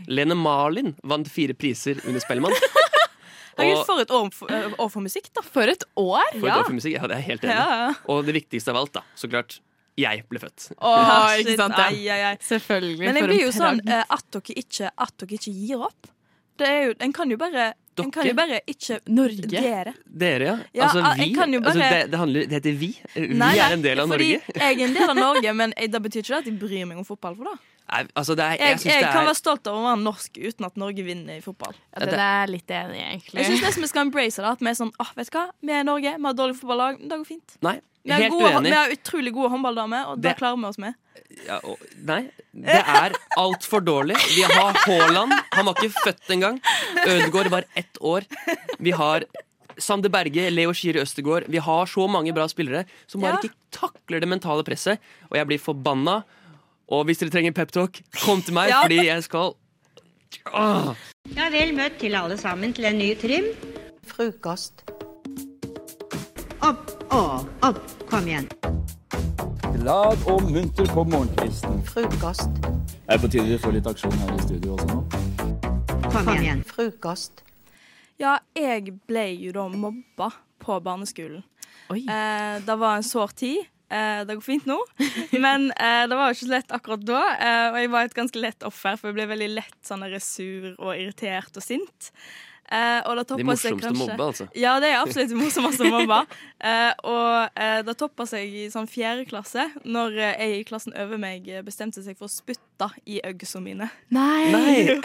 Lene 0.09 0.37
Marlin 0.37 0.93
vant 1.03 1.27
fire 1.31 1.55
priser 1.57 1.97
under 2.05 2.21
Spellemann. 2.23 2.53
Herregud, 3.59 3.79
Og- 3.81 3.85
for 3.89 4.03
et 4.03 4.13
år 4.19 4.29
for, 4.35 4.51
eh, 4.53 4.69
år 4.79 4.91
for 4.93 5.03
musikk, 5.03 5.31
da. 5.35 5.41
For 5.43 5.67
et 5.73 5.83
år! 5.99 6.29
For 6.35 6.45
et 6.47 6.53
år 6.59 6.67
for 6.69 6.77
musikk. 6.77 6.95
Ja, 6.99 7.07
det 7.11 7.17
er 7.17 7.25
helt 7.31 7.43
enig. 7.47 7.57
Ja. 7.57 7.89
Og 8.11 8.23
det 8.29 8.37
viktigste 8.39 8.71
av 8.75 8.83
alt, 8.83 8.93
da, 8.95 9.03
så 9.19 9.27
klart. 9.31 9.57
Jeg 9.99 10.23
ble 10.31 10.41
født. 10.41 10.69
Oh, 10.77 11.27
ikke 11.41 11.57
sant? 11.59 11.75
ja. 11.77 11.89
ai, 11.89 12.05
ai, 12.07 12.21
ai. 12.31 12.37
Selvfølgelig. 12.45 13.03
Men 13.03 13.19
jeg 13.19 13.27
blir 13.27 13.43
jo 13.43 13.51
sånn 13.55 13.83
eh, 13.85 14.05
at 14.17 14.25
dere 14.35 14.57
ikke, 14.63 14.93
at 14.95 15.13
dere 15.19 15.37
ikke 15.39 15.53
gir 15.53 15.85
opp. 15.89 16.13
Det 16.59 16.67
er 16.67 16.81
jo, 16.89 16.95
en 17.05 17.13
kan 17.15 17.31
jo 17.31 17.37
bare 17.39 17.69
En 17.99 18.11
kan 18.11 18.27
jo 18.27 18.33
bare 18.35 18.61
ikke 18.67 18.99
Norge. 19.11 19.47
Dere. 19.51 19.93
Dere, 20.05 20.45
ja. 20.45 20.55
Ja, 20.75 20.87
altså, 20.87 21.01
vi. 21.19 21.33
Bare... 21.35 21.59
altså, 21.59 21.79
det, 21.79 22.11
det, 22.11 22.19
handler, 22.19 22.45
det 22.47 22.59
heter 22.59 22.77
vi. 22.79 22.89
Vi 23.15 23.39
Nei, 23.39 23.53
er 23.59 23.75
en 23.75 23.83
del 23.83 23.99
av 24.03 24.11
fordi 24.11 24.29
Norge. 24.37 24.55
jeg 24.61 24.77
er 24.77 24.85
en 24.87 24.95
del 24.95 25.11
av 25.13 25.19
Norge, 25.25 25.53
men 25.61 25.75
jeg, 25.75 25.91
det 25.91 26.01
betyr 26.07 26.23
ikke 26.23 26.39
at 26.39 26.47
jeg 26.47 26.59
bryr 26.61 26.87
meg 26.87 27.01
om 27.01 27.07
fotball. 27.07 27.35
For 27.39 27.51
da. 27.51 27.57
Nei, 27.89 28.03
altså, 28.13 28.35
det 28.37 28.43
er, 28.45 28.51
jeg, 28.59 28.59
Jeg, 28.59 28.79
jeg 28.85 29.01
det 29.03 29.09
kan 29.11 29.23
er 29.23 29.29
være 29.31 29.39
stolt 29.39 29.67
over 29.67 29.79
å 29.81 29.85
være 29.89 30.01
norsk 30.03 30.37
uten 30.37 30.65
at 30.67 30.75
Norge 30.77 31.03
vinner 31.07 31.39
i 31.39 31.41
fotball. 31.41 31.73
Ja, 31.95 32.05
den 32.05 32.19
er 32.21 32.33
jeg 32.45 32.49
litt 32.53 32.73
enig 32.77 32.99
i, 32.99 33.05
egentlig. 33.07 33.39
Jeg 33.41 33.47
syns 33.49 33.63
nesten 33.65 33.81
vi 33.85 33.89
skal 33.89 34.05
embrace 34.05 34.37
det. 34.43 34.45
At 34.51 34.59
vi 34.61 34.69
er 34.69 34.77
sånn, 34.77 34.91
oh, 35.01 35.09
vet 35.17 35.31
du 35.31 35.37
hva, 35.39 35.45
vi 35.65 35.73
er 35.73 35.83
Norge, 35.87 36.13
vi 36.19 36.27
har 36.29 36.37
dårlig 36.37 36.57
fotballag, 36.59 36.99
men 37.01 37.09
det 37.09 37.17
går 37.23 37.25
fint. 37.31 37.55
Nei, 37.65 37.79
Vi 38.05 38.13
har, 38.13 38.21
helt 38.27 38.31
gode, 38.37 38.51
uenig. 38.55 38.69
vi 38.71 38.77
har 38.77 38.93
utrolig 38.93 39.33
gode 39.33 39.49
håndballdamer, 39.55 40.05
og 40.11 40.21
det 40.21 40.29
Det- 40.29 40.37
klarer 40.37 40.57
vi 40.61 40.65
oss 40.69 40.77
med. 40.77 40.93
Ja, 41.47 41.57
og, 41.63 41.77
nei, 42.05 42.21
det 42.53 42.77
er 42.85 43.13
altfor 43.37 43.81
dårlig. 43.85 44.15
Vi 44.35 44.41
har 44.43 44.73
Haaland. 44.85 45.33
Han 45.53 45.65
var 45.65 45.73
ikke 45.73 45.93
født 46.05 46.29
engang. 46.37 46.61
Ødegaard 47.05 47.49
var 47.49 47.63
ett 47.75 47.97
år. 48.01 48.25
Vi 48.79 48.91
har 48.91 49.25
Sander 49.79 50.09
Berge, 50.09 50.49
Leo 50.51 50.73
Skiri 50.73 50.99
Østegård. 51.01 51.45
Vi 51.47 51.57
har 51.57 51.85
så 51.87 52.07
mange 52.09 52.33
bra 52.35 52.47
spillere 52.51 52.85
som 53.07 53.21
bare 53.21 53.37
Ja. 53.37 53.49
ikke 53.49 53.55
takler 53.71 54.19
det 54.19 54.27
mentale 54.29 54.63
presset. 54.63 54.97
Og 55.31 55.37
jeg 55.37 55.47
blir 55.47 55.59
forbanna. 55.59 56.23
Og 56.91 57.05
hvis 57.05 57.19
dere 57.21 57.29
trenger 57.33 57.53
peptalk, 57.53 57.99
kom 58.23 58.41
til 58.41 58.53
meg, 58.57 58.69
Ja. 58.69 58.81
fordi 58.83 59.05
jeg 59.05 59.23
skal 59.23 59.53
Ja, 61.35 61.49
vel 61.51 61.73
møtt 61.75 61.99
til 61.99 62.15
alle 62.15 62.37
sammen 62.37 62.73
til 62.73 62.85
en 62.85 62.97
ny 62.97 63.13
trim. 63.17 63.45
Frokost. 64.05 64.83
Opp 66.61 66.91
og 67.11 67.47
opp. 67.63 67.79
Kom 68.09 68.27
igjen. 68.27 68.47
Glad 69.79 70.25
og 70.27 70.43
munter 70.51 70.85
på 70.93 71.03
morgenkvisten. 71.07 71.83
Frokost. 71.85 72.49
Er 73.07 73.17
på 73.17 73.29
tide 73.31 73.45
vi 73.47 73.57
får 73.57 73.73
litt 73.77 73.87
aksjon 73.87 74.11
her 74.21 74.33
i 74.35 74.41
studio 74.41 74.75
også 74.75 74.87
nå? 74.87 76.11
Kom 76.11 76.29
igjen. 76.35 76.63
Frokost. 76.65 77.43
Ja, 78.19 78.37
jeg 78.55 78.93
ble 79.07 79.27
jo 79.39 79.51
da 79.55 79.67
mobba 79.69 80.31
på 80.59 80.79
barneskolen. 80.83 81.43
Eh, 81.89 82.59
det 82.65 82.75
var 82.79 82.97
en 82.97 83.03
sår 83.03 83.31
tid. 83.35 83.65
Eh, 83.89 84.19
det 84.25 84.35
går 84.37 84.45
fint 84.45 84.67
nå, 84.69 84.77
men 85.45 85.71
eh, 85.73 86.03
det 86.09 86.17
var 86.17 86.29
jo 86.29 86.37
ikke 86.37 86.45
så 86.45 86.53
lett 86.53 86.75
akkurat 86.75 87.07
da. 87.07 87.23
Eh, 87.41 87.63
og 87.71 87.79
jeg 87.81 87.93
var 87.95 88.05
et 88.09 88.19
ganske 88.19 88.43
lett 88.43 88.67
offer, 88.67 88.99
for 88.99 89.09
jeg 89.09 89.17
ble 89.17 89.25
veldig 89.31 89.49
lett 89.55 89.79
sånn 89.85 90.05
sur 90.21 90.75
og 90.77 90.93
irritert 90.93 91.57
og 91.57 91.65
sint. 91.65 92.11
Eh, 92.69 92.99
og 93.09 93.17
det 93.17 93.23
De 93.31 93.45
morsomste 93.47 93.71
kanskje 93.81 93.97
mobbe, 93.97 94.25
altså. 94.27 94.45
Ja, 94.53 94.75
det 94.81 94.91
er 94.91 94.99
absolutt 94.99 95.31
de 95.31 95.39
morsomste 95.41 95.89
mobba. 95.89 96.19
Eh, 96.61 96.91
og 97.09 97.57
eh, 97.57 97.79
det 97.87 97.95
toppa 97.97 98.27
seg 98.29 98.45
i 98.61 98.67
sånn 98.69 98.85
fjerde 98.89 99.25
klasse, 99.29 99.65
når 99.89 100.19
jeg 100.21 100.59
i 100.59 100.67
klassen 100.69 100.93
over 100.93 101.17
meg 101.21 101.49
bestemte 101.65 102.03
seg 102.05 102.19
for 102.19 102.29
å 102.29 102.33
spytte 102.33 102.91
i 103.09 103.17
øynene 103.25 103.63
mine. 103.65 103.89
Nei! 104.13 104.49
Nei. 104.53 104.79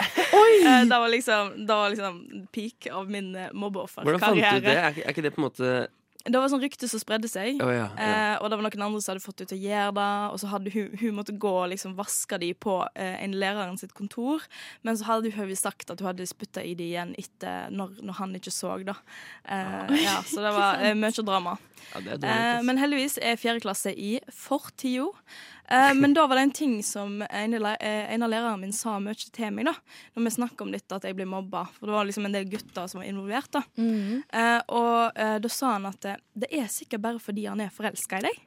Eh, 0.65 0.81
det 0.89 0.97
var 0.97 1.09
liksom, 1.11 1.51
det 1.67 1.75
var 1.77 1.91
liksom 1.93 2.15
peak 2.53 2.87
av 2.93 3.09
min 3.11 3.27
mobbeofferkarriere. 3.53 4.17
Hvordan 4.17 4.23
fant 4.23 4.63
du 4.63 4.65
det? 4.65 4.73
Er, 4.75 4.97
er 5.03 5.13
ikke 5.13 5.23
det 5.25 5.31
på 5.35 5.41
en 5.41 5.45
måte 5.45 5.69
Det 6.25 6.39
var 6.41 6.49
sånn 6.49 6.63
rykte 6.63 6.87
som 6.89 7.01
spredde 7.01 7.29
seg. 7.29 7.59
oh, 7.61 7.69
ja, 7.69 7.85
ja. 7.93 8.05
Eh, 8.05 8.35
og 8.39 8.49
det 8.49 8.57
var 8.57 8.65
noen 8.65 8.85
andre 8.87 9.01
som 9.03 9.13
hadde 9.13 9.21
fått 9.21 9.43
henne 9.43 9.51
til 9.51 9.59
å 9.59 9.65
gjøre 9.67 9.91
det. 9.99 10.07
Og 10.33 10.41
så 10.41 10.49
hadde 10.49 10.73
hun, 10.73 10.95
hun 11.01 11.17
måtte 11.19 11.35
gå 11.45 11.51
og 11.51 11.69
liksom 11.73 11.93
vaske 11.99 12.39
de 12.41 12.49
på 12.57 12.79
eh, 12.97 13.19
en 13.21 13.35
læreren 13.37 13.77
sitt 13.77 13.93
kontor. 13.97 14.45
Men 14.81 14.97
så 14.97 15.09
hadde 15.11 15.33
hun 15.35 15.53
sagt 15.59 15.93
at 15.93 16.01
hun 16.01 16.09
hadde 16.09 16.25
spytta 16.29 16.65
i 16.65 16.73
de 16.77 16.89
igjen 16.95 17.13
etter 17.21 17.69
når, 17.73 17.99
når 18.01 18.19
han 18.23 18.35
ikke 18.39 18.53
så. 18.53 18.73
da. 18.87 18.97
Eh, 19.45 19.95
ja, 20.01 20.17
så 20.25 20.41
det 20.41 20.55
var 20.57 20.81
eh, 20.83 20.97
mye 20.97 21.25
drama. 21.25 21.57
Eh, 21.93 22.61
men 22.65 22.81
heldigvis 22.81 23.19
er 23.21 23.37
fjerde 23.39 23.61
klasse 23.67 23.93
i 23.93 24.17
fortida. 24.33 25.11
Eh, 25.69 25.93
men 25.97 26.13
da 26.13 26.27
var 26.27 26.35
det 26.39 26.43
en 26.47 26.51
ting 26.51 26.73
som 26.85 27.21
en, 27.25 27.53
av 27.57 27.75
eh, 27.79 28.13
en 28.13 28.23
av 28.23 28.29
lærerne 28.29 28.59
min 28.61 28.73
sa 28.75 28.97
mye 29.01 29.15
til 29.17 29.51
meg, 29.55 29.65
da 29.65 29.73
når 30.15 30.27
vi 30.27 30.33
snakket 30.37 30.61
om 30.61 30.71
dette 30.75 30.95
at 30.99 31.03
jeg 31.09 31.15
ble 31.17 31.25
mobba. 31.29 31.65
For 31.77 31.87
det 31.89 31.95
var 31.97 32.05
liksom 32.09 32.25
en 32.29 32.35
del 32.37 32.45
gutter 32.51 32.87
som 32.91 33.01
var 33.01 33.07
involvert. 33.09 33.51
da 33.51 33.63
Eh, 34.33 34.61
Og 34.67 35.11
eh, 35.15 35.37
da 35.39 35.49
sa 35.49 35.73
han 35.77 35.85
at 35.89 36.01
det 36.35 36.51
er 36.51 36.67
sikkert 36.67 37.01
bare 37.01 37.19
fordi 37.19 37.45
han 37.49 37.61
er 37.61 37.69
forelska 37.73 38.19
i 38.19 38.27
deg. 38.29 38.43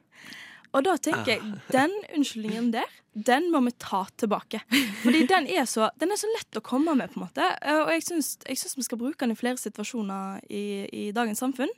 Og 0.71 0.83
da 0.85 0.97
tenker 1.01 1.31
jeg, 1.33 1.41
den 1.73 1.89
unnskyldningen 2.13 2.67
der, 2.71 2.85
den 3.13 3.47
må 3.51 3.57
vi 3.65 3.71
ta 3.81 4.03
tilbake. 4.21 4.59
Fordi 5.01 5.23
den 5.25 5.47
er 5.49 5.65
så, 5.65 5.87
den 5.97 6.11
er 6.13 6.19
så 6.21 6.27
lett 6.37 6.59
å 6.59 6.61
komme 6.61 6.93
med, 6.95 7.09
på 7.09 7.17
en 7.17 7.23
måte. 7.25 7.41
Og 7.87 7.89
jeg 7.95 8.03
syns, 8.05 8.75
vi 8.77 8.85
skal 8.85 8.99
bruke 9.01 9.17
den 9.25 9.33
i 9.33 9.39
flere 9.39 9.57
situasjoner 9.57 10.43
i, 10.45 10.85
i 10.93 11.11
dagens 11.11 11.41
samfunn. 11.41 11.71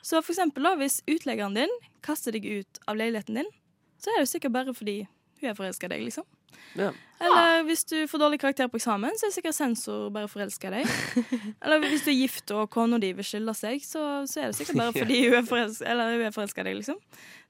Så 0.00 0.22
for 0.24 0.32
eksempel 0.32 0.64
da, 0.64 0.72
hvis 0.80 1.02
utleggeren 1.06 1.54
din 1.58 1.74
kaster 2.00 2.32
deg 2.32 2.48
ut 2.48 2.80
av 2.88 2.96
leiligheten 2.96 3.42
din, 3.42 3.50
så 4.00 4.12
er 4.14 4.22
det 4.22 4.30
sikkert 4.32 4.54
bare 4.56 4.74
fordi 4.76 5.02
hun 5.40 5.48
er 5.50 5.56
forelska 5.56 5.88
i 5.88 5.92
deg, 5.94 6.04
liksom. 6.04 6.26
Ja. 6.76 6.90
Eller 7.20 7.64
hvis 7.68 7.82
du 7.88 7.96
får 8.08 8.20
dårlig 8.22 8.38
karakter 8.40 8.68
på 8.70 8.78
eksamen, 8.78 9.16
så 9.18 9.28
er 9.28 9.32
sikkert 9.34 9.56
sensor 9.56 10.10
bare 10.12 10.28
forelska 10.30 10.70
i 10.70 10.80
deg. 10.80 10.92
Eller 11.64 11.82
hvis 11.84 12.04
du 12.04 12.10
er 12.12 12.16
gift 12.16 12.52
og 12.56 12.68
kona 12.72 13.00
di 13.00 13.10
vil 13.16 13.26
skille 13.26 13.54
seg, 13.56 13.82
så, 13.84 14.04
så 14.28 14.42
er 14.42 14.52
det 14.52 14.58
sikkert 14.60 14.80
bare 14.82 14.94
fordi 15.00 15.20
hun 15.28 15.38
er 15.40 16.30
forelska 16.36 16.64
i 16.64 16.68
deg, 16.68 16.78
liksom. 16.80 17.00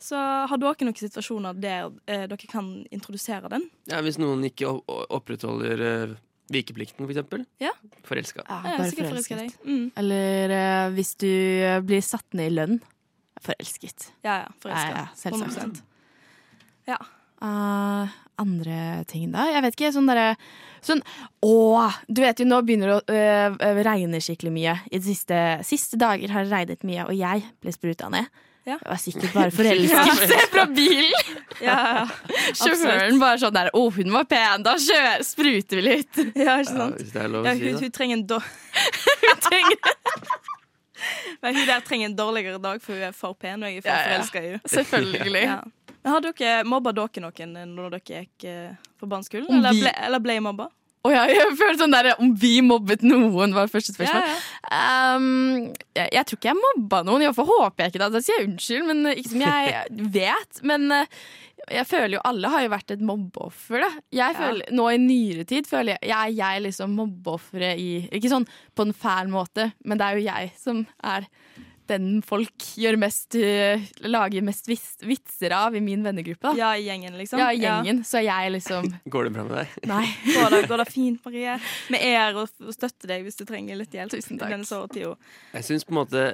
Så 0.03 0.19
har 0.19 0.63
dere 0.63 0.89
noen 0.89 0.99
situasjoner 1.03 1.61
der 1.61 1.91
eh, 2.07 2.27
dere 2.31 2.51
kan 2.51 2.73
introdusere 2.95 3.53
den? 3.53 3.69
ja, 3.91 4.01
Hvis 4.07 4.19
noen 4.23 4.47
ikke 4.49 4.73
opprettholder 4.89 5.85
eh, 5.87 6.17
vikeplikten, 6.51 7.05
for 7.05 7.15
eksempel. 7.15 7.45
Ja. 7.63 7.75
Forelska. 8.07 8.47
Ja, 8.49 8.79
er 8.79 8.97
forelska 8.97 9.39
deg. 9.39 9.55
Mm. 9.67 9.85
Eller 10.03 10.57
eh, 10.57 10.87
hvis 10.97 11.15
du 11.21 11.31
blir 11.87 12.03
satt 12.07 12.27
ned 12.35 12.51
i 12.51 12.57
lønn. 12.59 12.81
Forelsket. 13.41 14.11
Ja, 14.27 14.43
ja. 14.43 14.51
Forelska. 14.63 14.91
Ja, 14.91 15.07
ja, 15.07 15.15
selvsagt. 15.17 15.79
100%. 15.79 15.87
Ja. 16.91 16.99
Uh, 17.41 18.11
andre 18.41 18.81
ting, 19.09 19.31
da? 19.33 19.47
Jeg 19.55 19.65
vet 19.65 19.79
ikke. 19.79 19.95
Sånn 19.95 20.11
derre 20.11 20.35
Sånn 20.85 21.01
Å! 21.45 21.57
Du 22.09 22.23
vet 22.25 22.41
jo, 22.41 22.47
nå 22.49 22.61
begynner 22.65 22.89
det 22.93 22.99
å 23.01 23.17
øh, 23.61 23.81
regne 23.85 24.21
skikkelig 24.25 24.53
mye. 24.55 24.77
I 24.89 25.01
de 25.01 25.05
siste, 25.05 25.41
siste 25.69 25.99
dager 26.01 26.33
har 26.33 26.47
det 26.47 26.55
regnet 26.55 26.87
mye, 26.89 27.05
og 27.05 27.17
jeg 27.17 27.45
ble 27.61 27.75
spruta 27.75 28.09
ned. 28.13 28.29
Ja. 28.69 28.77
Det 28.81 28.89
var 28.89 29.01
sikkert 29.01 29.33
bare 29.37 29.53
forelskelse 29.57 30.39
fra 30.55 30.65
bilen! 30.73 31.39
Ja, 31.61 31.77
ja. 32.01 32.05
Sjåføren 32.57 33.21
bare 33.21 33.41
sånn 33.43 33.57
der 33.57 33.69
Å, 33.77 33.83
hun 33.97 34.13
var 34.15 34.25
pen, 34.31 34.65
da 34.65 34.77
kjører, 34.81 35.25
spruter 35.27 35.81
vi 35.81 35.85
litt. 35.85 36.21
Ja, 36.47 36.57
ikke 36.61 36.73
sant? 36.73 37.01
hvis 37.01 37.13
det 37.13 37.25
er 37.25 37.33
lov 37.33 37.45
å 37.45 37.51
Ja, 37.51 37.57
si, 37.57 37.73
hun, 37.75 37.83
hun 37.85 37.97
trenger 37.97 38.21
en 38.21 38.25
dår... 38.31 38.49
hun 39.27 39.43
trenger 39.49 39.77
Men 41.41 41.57
hun 41.57 41.67
der 41.69 41.85
trenger 41.85 42.11
en 42.11 42.17
dårligere 42.17 42.61
dag, 42.61 42.81
for 42.85 42.97
hun 42.97 43.05
er 43.09 43.17
for 43.17 43.37
pen, 43.37 43.65
og 43.65 43.69
jeg 43.73 43.81
er 43.81 43.85
for 43.85 43.93
Ja, 43.93 44.01
ja. 44.01 44.09
forelska 44.15 44.41
i 44.41 44.49
henne. 44.55 44.73
Selvfølgelig. 44.77 45.45
Ja. 45.49 45.61
Har 46.07 46.23
dere 46.25 46.61
mobba 46.69 46.93
dere 46.97 47.25
noen 47.25 47.57
når 47.75 47.97
dere 47.97 48.23
gikk 48.23 48.47
eh, 48.49 48.77
på 49.01 49.09
barneskolen? 49.09 49.49
Om 49.51 49.59
Eller 49.61 49.81
ble, 49.83 49.97
eller 50.07 50.23
ble 50.25 50.39
mobba? 50.45 50.71
Oh, 51.01 51.13
ja, 51.13 51.23
jeg 51.33 51.57
føler 51.57 51.79
sånn 51.81 51.95
der 51.95 52.11
Om 52.21 52.35
vi 52.41 52.59
mobbet 52.65 53.05
noen, 53.07 53.55
var 53.57 53.71
første 53.73 53.97
spørsmål. 53.97 54.25
Ja, 54.27 54.39
Um, 54.71 55.73
jeg, 55.97 56.11
jeg 56.15 56.27
tror 56.29 56.39
ikke 56.39 56.51
jeg 56.53 56.59
mobba 56.61 57.01
noen. 57.03 57.25
Iallfall 57.25 57.49
håper 57.49 57.83
jeg 57.83 57.91
ikke 57.93 58.03
det. 58.05 58.09
Da 58.15 58.21
sier 58.23 58.37
jeg 58.39 58.49
unnskyld, 58.51 58.85
men 58.87 59.09
eh, 59.11 59.17
ikke 59.19 59.33
som 59.33 59.43
jeg 59.43 59.81
vet. 60.21 60.61
Men 60.71 60.85
eh, 60.95 61.17
jeg 61.75 61.89
føler 61.91 62.15
jo 62.15 62.23
alle 62.31 62.53
har 62.53 62.63
jo 62.65 62.73
vært 62.75 62.95
et 62.95 63.03
mobbeoffer. 63.09 63.87
Nå 64.77 64.87
i 64.93 65.01
nyere 65.03 65.47
tid 65.49 65.67
føler 65.71 65.97
jeg 65.97 66.13
jeg, 66.13 66.37
jeg 66.39 66.65
liksom 66.69 66.95
mobbeofferet 66.99 67.81
i 67.83 67.91
Ikke 68.17 68.31
sånn 68.33 68.47
på 68.77 68.87
en 68.87 68.95
fæl 68.97 69.33
måte, 69.33 69.71
men 69.85 70.01
det 70.01 70.07
er 70.07 70.21
jo 70.21 70.27
jeg 70.29 70.53
som 70.61 70.85
er 71.03 71.27
den 71.91 72.21
folk 72.27 72.67
gjør 72.81 72.99
mest 73.01 73.37
eh, 73.39 73.83
lager 74.07 74.45
mest 74.47 74.71
vitser 74.71 75.55
av 75.57 75.77
i 75.77 75.83
min 75.85 76.05
vennegruppe. 76.07 76.51
Da. 76.51 76.55
Ja, 76.59 76.71
i 76.79 76.87
gjengen, 76.87 77.17
liksom. 77.19 77.43
Ja, 77.43 77.51
i 77.53 77.61
gjengen. 77.61 78.03
Så 78.07 78.21
er 78.23 78.29
jeg 78.29 78.55
liksom 78.57 78.89
Går 79.13 79.29
det 79.29 79.35
bra 79.37 79.47
med 79.49 79.59
deg? 79.61 79.77
Nei. 79.91 80.05
Går 80.37 80.55
det, 80.55 80.63
går 80.71 80.85
det 80.85 80.89
fint, 80.91 81.21
Marie? 81.27 81.59
Vi 81.91 82.01
er 82.01 82.17
her 82.21 82.39
og 82.39 82.49
og 82.61 82.75
støtter 82.75 83.15
deg 83.15 83.27
hvis 83.27 83.39
du 83.39 83.45
trenger 83.49 83.79
litt 83.79 83.95
hjelp. 83.95 84.13
Tusen 84.13 84.39
takk. 84.41 84.53
denne. 84.53 85.15
Jeg 85.55 85.67
syns 85.67 85.87
på 85.87 85.95
en 85.95 86.01
måte 86.01 86.25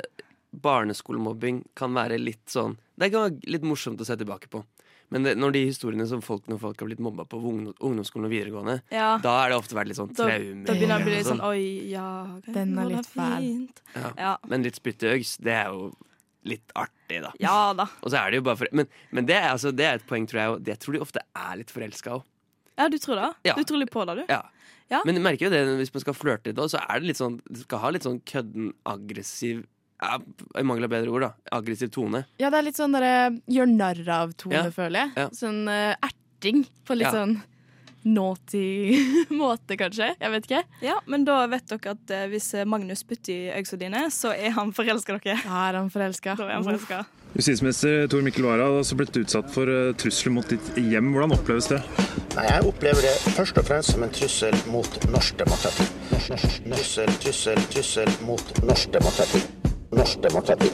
barneskolemobbing 0.57 1.65
kan 1.77 1.95
være 1.97 2.19
litt 2.21 2.47
sånn 2.49 2.77
Det 2.97 3.11
kan 3.13 3.27
være 3.27 3.53
litt 3.53 3.67
morsomt 3.67 4.01
å 4.01 4.07
se 4.09 4.17
tilbake 4.17 4.49
på. 4.53 4.63
Men 5.11 5.23
det, 5.23 5.37
når 5.39 5.53
de 5.55 5.61
historiene 5.69 6.07
som 6.11 6.21
folk 6.25 6.47
når 6.51 6.59
folk 6.59 6.81
har 6.83 6.89
blitt 6.89 6.99
mobba 7.05 7.25
på 7.31 7.39
ungdomsskolen 7.39 8.27
og 8.27 8.33
videregående, 8.33 8.81
Ja. 8.91 9.19
da 9.23 9.45
er 9.45 9.51
det 9.51 9.59
ofte 9.61 9.77
vært 9.79 9.87
litt 9.93 9.97
sånn 10.01 10.13
Da, 10.15 10.25
traume. 10.27 10.65
da 10.67 10.73
begynner 10.75 10.99
det 10.99 11.03
å 11.03 11.07
bli 11.07 11.15
litt 11.17 11.27
sånn 11.31 11.45
Oi, 11.47 11.91
ja 11.91 12.09
Den 12.53 12.79
er 12.79 12.85
litt 12.91 13.07
fæl. 13.07 13.39
fint? 13.39 13.83
Ja. 13.95 14.13
Ja. 14.19 14.37
Men 14.49 14.63
litt 14.67 14.75
spytteøgs, 14.81 15.37
det 15.39 15.53
er 15.53 15.67
jo 15.71 15.93
litt 16.45 16.73
artig, 16.75 17.21
da. 17.23 17.31
Ja 17.41 17.73
da. 17.73 17.87
Og 18.03 18.11
så 18.11 18.19
er 18.25 18.31
det 18.31 18.37
jo 18.41 18.43
bare 18.43 18.57
for, 18.57 18.69
Men, 18.73 18.87
men 19.13 19.27
det, 19.27 19.35
er, 19.37 19.51
altså, 19.53 19.71
det 19.75 19.85
er 19.87 19.95
et 20.01 20.07
poeng, 20.07 20.27
tror 20.27 20.41
jeg. 20.43 20.49
Og 20.57 20.65
jeg 20.67 20.79
tror 20.79 20.93
de 20.93 21.01
ofte 21.01 21.21
er 21.35 21.57
litt 21.57 21.71
forelska 21.71 22.11
òg. 22.19 22.23
Ja, 22.79 22.89
du 22.89 22.99
tror 22.99 23.17
det? 23.17 23.35
Ja. 23.45 23.55
Du 23.55 23.65
tror 23.65 23.79
litt 23.79 23.91
på 23.91 24.05
det, 24.07 24.17
du? 24.19 24.25
Ja. 24.29 24.43
Ja. 24.91 25.01
Men 25.05 25.17
du 25.17 25.21
merker 25.21 25.47
jo 25.47 25.51
det 25.51 25.63
hvis 25.81 25.93
man 25.95 26.01
skal 26.05 26.15
flørte 26.15 26.47
litt, 26.51 26.57
òg, 26.63 26.69
så 26.71 26.79
er 26.79 27.01
det 27.01 27.09
litt 27.09 27.17
sånn 27.19 27.41
Du 27.51 27.59
skal 27.63 27.79
ha 27.83 27.89
litt 27.91 28.03
sånn 28.07 28.21
kødden, 28.23 28.73
aggressiv 28.87 29.65
ja, 30.03 30.19
I 30.61 30.63
mangel 30.63 30.85
av 30.85 30.91
bedre 30.93 31.11
ord, 31.11 31.23
da. 31.27 31.33
Aggressiv 31.57 31.91
tone. 31.95 32.25
Ja, 32.39 32.51
det 32.51 32.59
er 32.59 32.67
litt 32.69 32.77
sånn 32.79 32.93
derre 32.97 33.41
gjør 33.49 33.71
narr 33.73 34.03
av-tone, 34.21 34.53
Ja. 34.67 34.71
føler 34.71 35.07
jeg. 35.07 35.13
Ja. 35.17 35.29
Sånn 35.33 35.63
uh, 35.69 35.95
erting 36.05 36.67
på 36.85 36.97
litt 36.99 37.09
Ja. 37.09 37.13
sånn 37.13 37.39
naughty 38.07 39.01
måte, 39.35 39.77
kanskje. 39.81 40.13
Jeg 40.21 40.31
vet 40.31 40.45
ikke. 40.47 40.63
Ja, 40.85 41.01
men 41.11 41.25
da 41.27 41.41
vet 41.51 41.67
dere 41.73 41.97
at 41.97 42.13
uh, 42.15 42.27
hvis 42.31 42.53
eh, 42.55 42.65
Magnus 42.69 43.03
putter 43.03 43.33
i 43.35 43.51
øynene 43.57 43.81
dine, 43.81 44.03
så 44.15 44.31
er 44.37 44.53
han 44.55 44.71
forelska 44.77 45.17
dere. 45.19 45.41
Da 45.43 45.63
er 45.71 45.81
han 45.81 45.91
forelska. 45.91 46.37
Da 46.39 46.47
er 46.51 46.55
han 46.61 46.67
forelska. 46.69 47.05
Justisminister 47.37 48.07
Tor 48.09 48.23
Mikkel 48.25 48.47
Wara 48.47 48.65
har 48.71 48.79
også 48.81 48.97
blitt 48.97 49.17
utsatt 49.21 49.51
for 49.53 49.69
eh, 49.69 49.91
trusler 49.99 50.33
mot 50.33 50.47
ditt 50.49 50.71
hjem. 50.79 51.11
Hvordan 51.17 51.35
oppleves 51.37 51.69
det? 51.73 51.83
Nei, 52.37 52.47
Jeg 52.47 52.65
opplever 52.71 53.05
det 53.09 53.15
først 53.37 53.59
og 53.61 53.67
fremst 53.69 53.93
som 53.97 54.07
en 54.07 54.15
trussel 54.15 54.57
mot 54.73 55.01
norsk 55.11 55.37
demokrati. 55.43 55.89
Norsk- 56.15 56.63
Trussel, 56.71 57.13
trussel, 57.23 57.61
trussel 57.75 58.13
mot 58.29 58.63
norsk 58.65 58.93
demokrati. 58.95 59.43
Norsk 59.97 60.23
demokrati. 60.23 60.69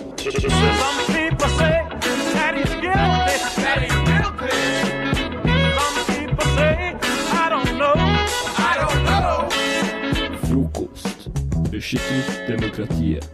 Frokost. 10.46 11.28
Beskytter 11.70 12.48
demokratiet. 12.48 13.30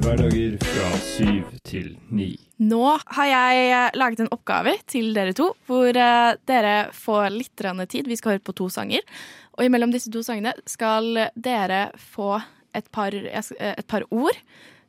Hverdager 0.00 0.58
fra 0.60 0.90
syv 1.04 1.42
til 1.64 1.96
ni. 2.08 2.34
Nå 2.60 2.84
har 3.06 3.28
jeg 3.28 3.64
eh, 3.70 3.96
laget 3.96 4.20
en 4.24 4.30
oppgave 4.32 4.76
til 4.88 5.14
dere 5.16 5.32
to, 5.36 5.50
hvor 5.68 5.88
eh, 5.88 6.36
dere 6.48 6.74
får 6.92 7.28
litt 7.32 7.64
tid. 7.88 8.08
Vi 8.08 8.16
skal 8.16 8.36
høre 8.36 8.44
på 8.44 8.56
to 8.60 8.68
sanger. 8.68 9.00
Og 9.56 9.64
imellom 9.64 9.92
disse 9.92 10.12
to 10.12 10.22
sangene 10.22 10.52
skal 10.68 11.16
dere 11.34 11.90
få 11.96 12.38
et 12.76 12.92
par, 12.92 13.14
eh, 13.14 13.74
et 13.76 13.86
par 13.88 14.04
ord 14.10 14.36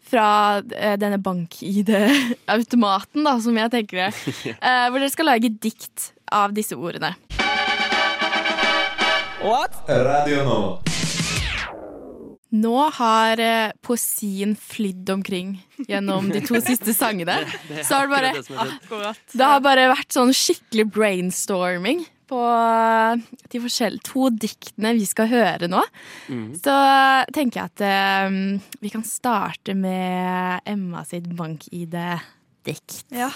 fra 0.03 0.57
eh, 0.75 0.97
denne 0.99 1.17
bank-ID-automaten, 1.21 3.23
da, 3.27 3.39
som 3.43 3.57
jeg 3.57 3.71
tenker 3.73 3.97
det. 4.05 4.11
Eh, 4.61 4.89
hvor 4.89 4.99
dere 4.99 5.09
skal 5.13 5.25
lage 5.29 5.49
dikt 5.61 6.13
av 6.31 6.53
disse 6.55 6.75
ordene. 6.77 7.15
What? 9.41 9.73
Radio 9.87 10.43
nå. 10.45 10.79
Nå 12.51 12.89
har 12.97 13.39
eh, 13.39 13.71
poesien 13.81 14.55
flydd 14.59 15.09
omkring 15.13 15.65
gjennom 15.87 16.29
de 16.33 16.41
to 16.43 16.59
siste 16.61 16.93
sangene. 16.93 17.35
Det 17.69 17.77
er 17.79 17.83
Så 17.87 17.95
har 17.95 18.07
det 18.07 18.11
bare 18.11 18.31
det. 18.35 18.43
Det 19.31 19.45
har 19.47 19.59
bare 19.63 19.87
vært 19.93 20.11
sånn 20.11 20.33
skikkelig 20.35 20.85
brainstorming 20.91 22.03
på 22.31 22.39
eh, 22.47 23.21
de 23.51 23.61
forskjellige 23.65 24.07
to 24.07 24.29
diktene 24.31 24.93
vi 24.97 25.05
skal 25.09 25.29
høre 25.31 25.69
nå. 25.71 25.81
mm. 26.31 26.47
Så 26.63 26.75
tenker 27.35 27.61
jeg 27.61 27.71
at 27.73 27.85
eh, 27.87 28.41
vi 28.81 28.91
kan 28.93 29.03
starte 29.07 29.75
med 29.77 30.63
Emma 30.69 31.03
sitt 31.07 31.27
bank-ID-dikt. 31.37 33.01
Ja. 33.11 33.31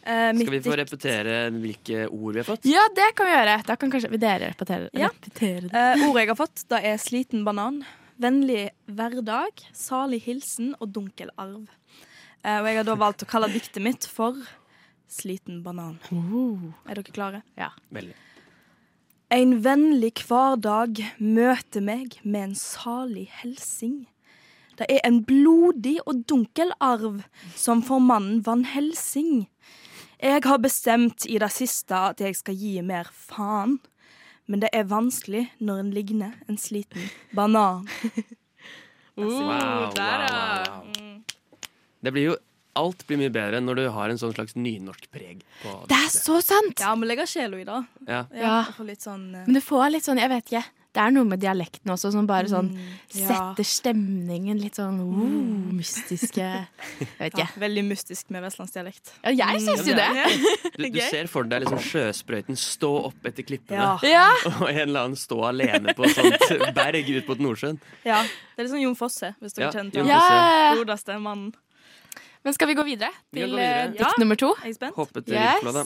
Uh, 0.00 0.32
Skal 0.32 0.54
vi 0.54 0.62
få 0.64 0.76
repetere 0.80 1.34
hvilke 1.60 2.06
ord 2.08 2.32
vi 2.32 2.40
har 2.40 2.46
fått? 2.48 2.64
Ja, 2.68 2.86
det 2.96 3.10
kan 3.18 3.28
vi 3.28 3.34
gjøre. 3.34 3.56
Da 3.68 3.76
kan 3.76 3.90
kanskje 3.92 4.08
dere 4.16 4.48
repetere, 4.54 4.88
Ja. 4.96 5.10
repetere 5.12 5.68
det. 5.68 5.74
Eh, 5.76 6.04
ordet 6.08 6.22
jeg 6.22 6.30
har 6.32 6.38
fått, 6.38 6.62
da 6.72 6.80
er 6.80 6.96
sliten 6.96 7.44
banan, 7.44 7.82
vennlig 8.20 8.70
hverdag, 8.88 9.60
salig 9.76 10.22
hilsen 10.24 10.72
og 10.80 10.88
dunkel 10.96 11.28
arv. 11.36 11.68
Uh, 12.40 12.62
og 12.62 12.70
jeg 12.70 12.80
har 12.80 12.88
da 12.88 12.96
valgt 12.96 13.26
å 13.26 13.28
kalle 13.28 13.52
diktet 13.52 13.84
mitt 13.84 14.08
for 14.08 14.40
Sliten 15.10 15.62
banan. 15.64 15.98
Er 16.86 17.00
dere 17.00 17.12
klare? 17.12 17.42
Ja. 17.58 17.72
Veldig. 17.90 18.14
En 19.30 19.56
vennlig 19.62 20.12
hverdag 20.26 21.00
møter 21.18 21.82
meg 21.82 22.16
med 22.22 22.48
en 22.48 22.54
salig 22.58 23.28
helsing. 23.42 24.08
Det 24.78 24.86
er 24.90 25.02
en 25.04 25.20
blodig 25.26 25.98
og 26.06 26.22
dunkel 26.30 26.72
arv 26.80 27.20
som 27.58 27.82
får 27.84 28.00
mannen 28.02 28.40
Van 28.46 28.64
Helsing. 28.64 29.48
Jeg 30.22 30.42
har 30.46 30.58
bestemt 30.62 31.26
i 31.28 31.38
det 31.42 31.50
siste 31.52 31.94
at 31.94 32.20
jeg 32.22 32.38
skal 32.38 32.56
gi 32.58 32.78
mer 32.82 33.10
faen. 33.12 33.78
Men 34.50 34.62
det 34.64 34.70
er 34.74 34.88
vanskelig 34.90 35.44
når 35.60 35.82
en 35.84 35.94
ligner 35.94 36.38
en 36.48 36.58
sliten 36.58 37.10
banan. 37.34 37.88
Wow, 39.20 39.90
der, 39.92 40.22
wow, 40.32 40.86
wow. 40.86 41.22
Det 42.00 42.12
blir 42.14 42.22
jo 42.24 42.36
Alt 42.78 43.02
blir 43.08 43.18
mye 43.18 43.30
bedre 43.34 43.58
når 43.62 43.80
du 43.80 43.86
har 43.90 44.12
en 44.12 44.18
sånn 44.20 44.34
slags 44.34 44.54
nynorskpreg. 44.54 45.40
på 45.62 45.72
Det 45.90 45.96
er 45.96 46.10
så 46.14 46.38
sant! 46.44 46.78
Ja, 46.78 46.92
må 46.94 47.08
legge 47.08 47.26
sjela 47.26 47.58
i 47.58 47.64
det. 47.66 47.78
Ja. 48.06 48.20
Ja. 48.30 48.58
sånn 48.98 49.32
uh... 49.34 49.46
Men 49.46 49.56
du 49.58 49.62
får 49.64 49.90
litt 49.90 50.06
sånn, 50.06 50.20
jeg 50.22 50.30
vet 50.30 50.46
ikke 50.46 50.62
Det 50.94 51.02
er 51.02 51.14
noe 51.14 51.26
med 51.26 51.42
dialekten 51.42 51.90
også 51.90 52.10
som 52.14 52.26
bare 52.26 52.50
sånn 52.50 52.68
ja. 53.14 53.26
setter 53.26 53.66
stemningen 53.66 54.58
litt 54.58 54.78
sånn 54.78 55.00
oh, 55.02 55.72
mystiske 55.74 56.42
Jeg 56.42 57.08
vet 57.18 57.32
ikke. 57.32 57.42
ja, 57.42 57.48
Veldig 57.62 57.84
mystisk 57.90 58.30
med 58.34 58.44
vestlandsdialekt. 58.46 59.14
Ja, 59.22 59.32
jeg 59.34 59.64
syns 59.66 59.90
jo 59.90 59.96
det. 59.98 60.08
Du, 60.76 60.86
du 60.86 61.00
ser 61.02 61.30
for 61.30 61.46
deg 61.50 61.64
liksom 61.64 61.82
sjøsprøyten 61.90 62.58
stå 62.58 62.90
opp 63.10 63.26
etter 63.30 63.46
klippene, 63.46 63.96
og 64.60 64.68
en 64.70 64.84
eller 64.86 65.08
annen 65.08 65.18
stå 65.18 65.40
alene 65.50 65.94
på 65.96 66.06
et 66.06 66.14
sånt 66.18 66.70
berg 66.76 67.10
ut 67.10 67.32
mot 67.32 67.42
Nordsjøen. 67.48 67.80
Ja, 68.06 68.22
Det 68.22 68.62
er 68.62 68.68
litt 68.68 68.74
sånn 68.74 68.84
Jon 68.84 68.98
Fosse, 68.98 69.34
hvis 69.42 69.58
dere 69.58 69.68
Ja, 69.68 69.74
kjenner 69.74 70.00
Jon 70.00 70.06
til 70.06 70.14
Fosse. 70.14 70.38
Ja. 70.38 70.78
Godeste 70.80 71.18
mannen. 71.22 71.52
Men 72.46 72.54
skal 72.56 72.70
vi 72.70 72.74
gå 72.78 72.84
videre 72.86 73.10
Vi 73.34 73.42
til 73.42 73.50
gå 73.52 73.58
videre. 73.58 73.88
dikt 73.92 74.00
dikt 74.00 74.20
nummer 74.22 74.38
to? 74.40 74.52
Jeg 74.62 74.72
er 74.72 74.78
spent. 74.78 74.96
Hoppe 74.96 75.22
til 75.24 75.34
Yes. 75.36 75.60
Rifla, 75.60 75.72
da. 75.82 75.84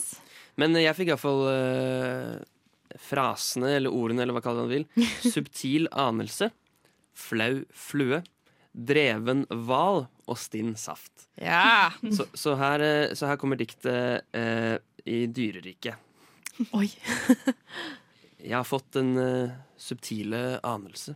Men 0.61 0.77
jeg 0.79 0.95
fikk 0.95 1.09
iallfall 1.11 1.41
uh, 1.51 2.37
frasene, 3.09 3.73
eller 3.75 3.91
ordene, 3.91 4.23
eller 4.23 4.37
hva 4.37 4.43
kaller 4.45 4.63
man 4.63 4.71
vil. 4.71 4.85
Subtil 5.35 5.89
anelse. 5.91 6.51
Flau 7.15 7.63
flue. 7.75 8.21
Dreven 8.75 9.43
hval 9.67 10.05
og 10.27 10.39
stinn 10.39 10.73
saft. 10.79 11.27
Ja. 11.39 11.91
Så, 12.11 12.25
så, 12.35 12.55
her, 12.59 12.81
eh, 12.83 13.13
så 13.15 13.27
her 13.29 13.37
kommer 13.39 13.59
diktet 13.59 14.25
uh, 14.35 14.75
i 15.07 15.25
dyreriket. 15.31 15.95
Oi. 16.75 16.87
Jeg 18.45 18.55
har 18.55 18.67
fått 18.67 18.95
en 18.99 19.13
uh, 19.19 19.53
subtile 19.79 20.59
anelse 20.63 21.15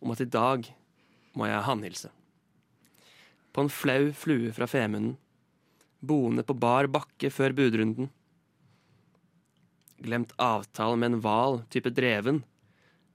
om 0.00 0.12
at 0.14 0.20
i 0.22 0.28
dag 0.30 0.68
må 1.34 1.48
jeg 1.48 1.64
hannhilse. 1.66 2.10
På 3.58 3.64
en 3.66 3.72
flau 3.74 4.12
flue 4.14 4.52
fra 4.54 4.68
Femunden, 4.70 5.16
boende 5.98 6.44
på 6.46 6.54
bar 6.54 6.86
bakke 6.94 7.26
før 7.26 7.50
budrunden. 7.58 8.06
Glemt 9.98 10.30
avtale 10.38 10.94
med 10.94 11.08
en 11.10 11.22
hval 11.24 11.58
type 11.66 11.90
dreven, 11.90 12.44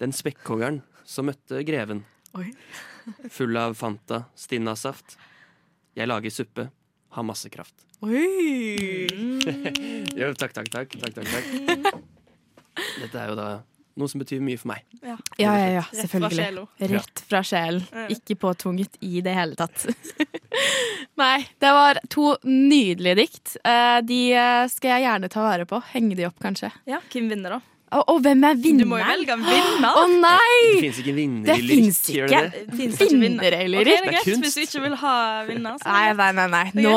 den 0.03 0.11
spekkhoggeren 0.11 0.81
som 1.07 1.29
møtte 1.31 1.63
greven. 1.63 2.03
Oi. 2.35 2.49
Full 3.31 3.55
av 3.55 3.77
Fanta, 3.79 4.25
Stinnasaft. 4.35 5.15
Jeg 5.95 6.11
lager 6.11 6.35
suppe, 6.35 6.67
har 7.15 7.23
masse 7.23 7.47
kraft. 7.47 7.87
Oi! 8.03 9.07
jo, 10.19 10.33
takk, 10.35 10.59
takk, 10.59 10.73
takk, 10.75 10.99
takk, 11.07 11.23
takk. 11.23 12.03
Dette 12.99 13.15
er 13.15 13.31
jo 13.31 13.39
da 13.39 13.49
noe 13.99 14.09
som 14.09 14.21
betyr 14.23 14.39
mye 14.43 14.57
for 14.57 14.71
meg. 14.73 14.85
Ja, 15.03 15.17
Ja, 15.37 15.53
ja, 15.59 15.67
ja, 15.79 15.83
selvfølgelig. 15.93 16.65
Rett 16.93 17.23
fra 17.29 17.43
sjelen. 17.45 17.83
Ja. 17.93 18.05
Ikke 18.15 18.35
påtvunget 18.41 18.97
i 19.05 19.21
det 19.25 19.35
hele 19.37 19.57
tatt. 19.59 19.85
Nei, 21.21 21.43
det 21.61 21.73
var 21.75 21.99
to 22.13 22.33
nydelige 22.47 23.15
dikt. 23.21 23.55
Eh, 23.63 23.99
De 24.05 24.21
eh, 24.33 24.63
skal 24.71 24.95
jeg 24.95 25.05
gjerne 25.07 25.29
ta 25.33 25.43
vare 25.45 25.67
på. 25.69 25.81
Henge 25.93 26.17
de 26.17 26.25
opp, 26.29 26.39
kanskje. 26.41 26.71
Ja, 26.89 27.01
Hvem 27.13 27.29
vinner, 27.33 27.57
da? 27.59 27.61
Og, 27.93 28.03
og 28.13 28.21
hvem 28.25 28.43
er 28.49 28.55
vinneren? 28.57 28.83
Du 28.83 28.89
må 28.89 28.97
jo 28.99 29.05
velge 29.11 29.35
en 29.37 29.43
vinner. 29.47 29.99
Å 29.99 30.03
nei! 30.09 30.57
Det 30.73 30.81
fins 30.87 30.99
ikke 31.03 31.13
vinner 31.17 31.45
Det 31.51 31.57
i 31.59 31.67
lyrikk, 31.67 32.09
gjør 32.17 32.27
ikke. 32.33 32.41
det 32.43 32.63
det? 32.67 32.77
Finnes 32.79 33.03
ikke 33.05 33.19
vinner? 33.21 33.57
I 33.59 33.67
lyrikk. 33.69 33.85
det 33.85 33.93
er 33.93 34.03
Det 34.03 34.07
er 34.07 34.11
greit. 34.11 34.27
kunst. 34.27 34.43
Hvis 34.43 34.55
du 34.57 34.61
ikke 34.67 34.83
vil 34.87 34.95
ha 35.03 35.15
vinner, 35.47 35.77
så 35.83 35.87
Nei, 35.93 36.03
er 36.09 36.13
det 36.13 36.27
nei, 36.39 36.47
nei. 36.47 36.63
nei. 36.73 36.83
Nå 36.83 36.95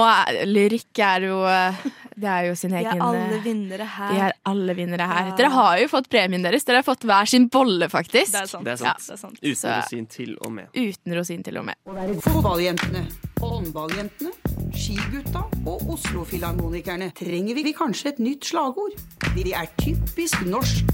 lyrikk 0.57 1.03
er 1.07 1.27
jo 1.29 1.39
eh, 1.51 1.87
Det 2.17 2.31
er 2.33 2.47
jo 2.49 2.55
sin 2.57 2.73
Vi 2.73 2.81
De 2.81 2.89
er 2.95 3.03
alle 3.05 3.25
eh, 3.37 3.43
vinnere 3.45 3.87
her. 3.97 4.13
Vi 4.15 4.21
er 4.25 4.33
alle 4.53 4.75
vinnere 4.79 5.07
her. 5.11 5.31
Ja. 5.31 5.37
Dere 5.37 5.51
har 5.53 5.79
jo 5.83 5.89
fått 5.93 6.09
premien 6.13 6.43
deres. 6.47 6.65
Dere 6.65 6.81
har 6.81 6.87
fått 6.87 7.05
hver 7.05 7.29
sin 7.29 7.49
bolle, 7.53 7.91
faktisk. 7.93 8.33
Det 8.33 8.41
er 8.41 8.49
sant. 8.49 8.65
Det 8.65 8.73
er 8.73 8.81
sant. 8.81 9.05
Det 9.05 9.13
er 9.13 9.21
sant. 9.21 9.39
Uten 9.43 9.61
Så- 9.61 9.75
rosin 9.83 10.07
til 10.09 10.37
og 10.41 10.53
med. 10.57 10.71
Uten 10.73 11.17
rosin 11.19 11.43
til 11.45 11.59
og 11.61 11.67
med. 11.69 11.77
Fotballjentene, 12.25 13.05
håndballjentene, 13.43 14.33
skigutta 14.77 15.45
og 15.67 15.85
Oslo-filharmonikerne 15.93 17.11
trenger 17.17 17.55
vi 17.61 17.73
kanskje 17.77 18.15
et 18.15 18.19
nytt 18.23 18.49
slagord. 18.49 18.97
Vi 19.37 19.53
er 19.53 19.69
typisk 19.77 20.41
norsk, 20.49 20.86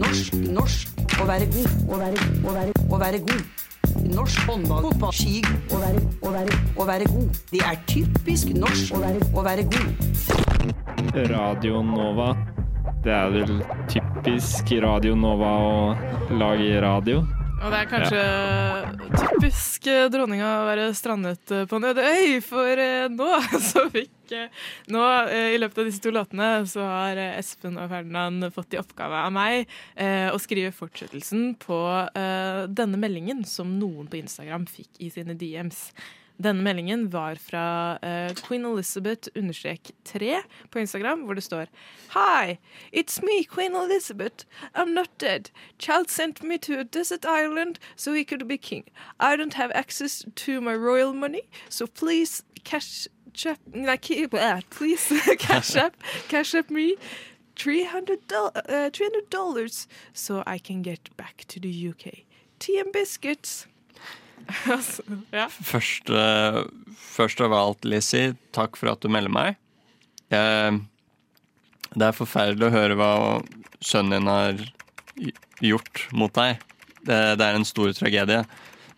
norsk, 0.00 0.34
norsk. 0.50 0.88
Å 1.20 1.26
være 1.28 1.46
god, 1.52 1.72
å 1.88 1.98
være, 2.00 2.28
å 2.44 2.54
være, 2.54 2.72
å 2.88 3.00
være 3.00 3.20
god. 3.28 3.42
Norsk 4.10 4.46
håndball, 4.48 4.86
fotball, 4.88 5.12
ski. 5.12 5.42
Å 5.72 5.80
være, 5.80 6.04
å 6.22 6.32
være, 6.34 6.60
å 6.76 6.86
være 6.88 7.08
god. 7.10 7.40
Det 7.50 7.60
er 7.66 7.80
typisk 7.90 8.54
norsk, 8.56 8.94
å 8.94 9.02
være, 9.02 9.26
å 9.34 9.44
være 9.44 9.66
god. 9.72 9.90
Radio 11.32 11.82
Nova. 11.82 12.32
Det 13.04 13.12
er 13.16 13.30
vel 13.32 13.60
typisk 13.88 14.72
Radio 14.84 15.14
Nova 15.16 15.52
å 15.64 15.76
lage 16.36 16.80
radio. 16.84 17.24
Og 17.60 17.68
det 17.68 17.78
er 17.82 17.88
kanskje 17.90 18.20
typisk 19.20 19.88
eh, 19.90 20.06
dronninga 20.12 20.48
å 20.62 20.68
være 20.68 20.86
strandet 20.96 21.52
eh, 21.52 21.66
på 21.68 21.76
en 21.76 21.88
øde 21.90 22.06
øy, 22.08 22.38
for 22.44 22.80
eh, 22.80 23.08
nå 23.12 23.28
så 23.70 23.84
fikk 23.92 24.16
Nå 24.94 25.00
i 25.34 25.56
løpet 25.58 25.80
av 25.82 25.88
disse 25.88 25.98
to 26.04 26.12
låtene 26.14 26.62
så 26.70 26.84
har 26.86 27.18
Espen 27.32 27.74
og 27.82 27.90
Ferdinand 27.90 28.46
fått 28.54 28.76
i 28.76 28.78
oppgave 28.78 29.24
av 29.26 29.32
meg 29.34 29.64
eh, 29.98 30.28
å 30.30 30.38
skrive 30.38 30.70
fortsettelsen 30.70 31.56
på 31.58 31.80
eh, 32.14 32.62
denne 32.70 33.00
meldingen 33.02 33.42
som 33.42 33.72
noen 33.80 34.06
på 34.06 34.20
Instagram 34.20 34.68
fikk 34.70 35.02
i 35.02 35.10
sine 35.10 35.34
DMs. 35.34 35.88
Denne 36.40 36.62
meldingen 36.64 37.12
var 37.12 37.36
fra 37.36 37.98
uh, 38.02 38.34
Queen 38.46 38.64
Elizabeth 38.64 39.28
understrek 39.36 39.90
3 40.04 40.42
på 40.70 40.78
Instagram, 40.78 41.26
hvor 41.26 41.34
det 41.34 41.44
står 41.44 41.66
Hi, 42.14 42.56
it's 42.92 43.20
me, 43.22 43.44
Queen 43.44 43.74
Elizabeth. 43.76 44.46
I'm 44.74 44.94
not 44.94 45.10
dead. 45.20 45.50
Child 45.78 46.10
sent 46.10 46.42
me 46.42 46.56
to 46.58 46.78
a 46.78 46.84
desert 46.84 47.24
island 47.24 47.78
so 47.96 48.12
he 48.14 48.24
could 48.24 48.48
be 48.48 48.56
king. 48.56 48.84
I 49.20 49.36
don't 49.36 49.54
have 49.54 49.70
access 49.74 50.24
to 50.36 50.60
my 50.60 50.74
royal 50.74 51.12
money, 51.12 51.42
so 51.68 51.86
please 51.86 52.42
cash 52.64 53.06
up, 53.46 53.58
nei, 53.74 53.96
please 54.70 55.12
cash 55.38 55.76
up, 55.76 55.94
cash 56.28 56.54
up 56.54 56.70
me. 56.70 56.96
300 57.56 58.26
doll- 58.26 58.52
uh, 58.56 58.88
$300 58.90 59.86
so 60.14 60.42
I 60.46 60.56
can 60.58 60.80
get 60.80 61.14
back 61.18 61.44
to 61.48 61.60
the 61.60 61.88
UK. 61.88 62.24
Tea 62.58 62.78
and 62.80 62.90
biscuits. 62.92 63.66
Altså, 64.74 65.04
ja. 65.34 65.46
Først, 65.48 66.10
eh, 66.10 66.60
først 66.98 67.42
av 67.44 67.54
alt, 67.54 67.84
Lizzie, 67.86 68.34
takk 68.56 68.78
for 68.80 68.92
at 68.92 69.02
du 69.02 69.10
melder 69.12 69.32
meg. 69.32 69.60
Eh, 70.34 70.80
det 71.94 72.06
er 72.06 72.16
forferdelig 72.16 72.68
å 72.68 72.74
høre 72.74 72.98
hva 72.98 73.12
sønnen 73.82 74.18
din 74.18 74.30
har 74.30 74.60
gjort 75.64 76.06
mot 76.16 76.32
deg. 76.34 76.60
Det, 77.00 77.20
det 77.40 77.46
er 77.46 77.58
en 77.58 77.66
stor 77.66 77.92
tragedie. 77.96 78.44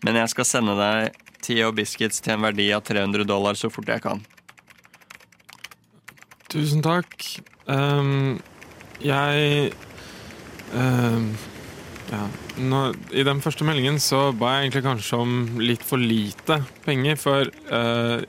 Men 0.03 0.19
jeg 0.19 0.33
skal 0.33 0.47
sende 0.47 0.75
deg 0.77 1.19
te 1.43 1.57
og 1.65 1.75
biscuits 1.77 2.21
til 2.23 2.35
en 2.35 2.45
verdi 2.47 2.69
av 2.75 2.83
300 2.87 3.27
dollar 3.27 3.57
så 3.59 3.71
fort 3.71 3.89
jeg 3.91 4.03
kan. 4.03 4.23
Tusen 6.53 6.83
takk. 6.85 7.15
Um, 7.65 8.37
jeg 9.01 9.71
ehm, 10.75 11.31
ja. 12.13 12.23
Nå, 12.61 12.79
I 13.11 13.25
den 13.25 13.41
første 13.41 13.65
meldingen 13.65 13.99
så 14.01 14.27
ba 14.37 14.55
jeg 14.55 14.67
egentlig 14.67 14.85
kanskje 14.85 15.19
om 15.23 15.35
litt 15.61 15.83
for 15.85 16.01
lite 16.01 16.59
penger, 16.85 17.17
for 17.19 17.49
eh, 17.49 18.25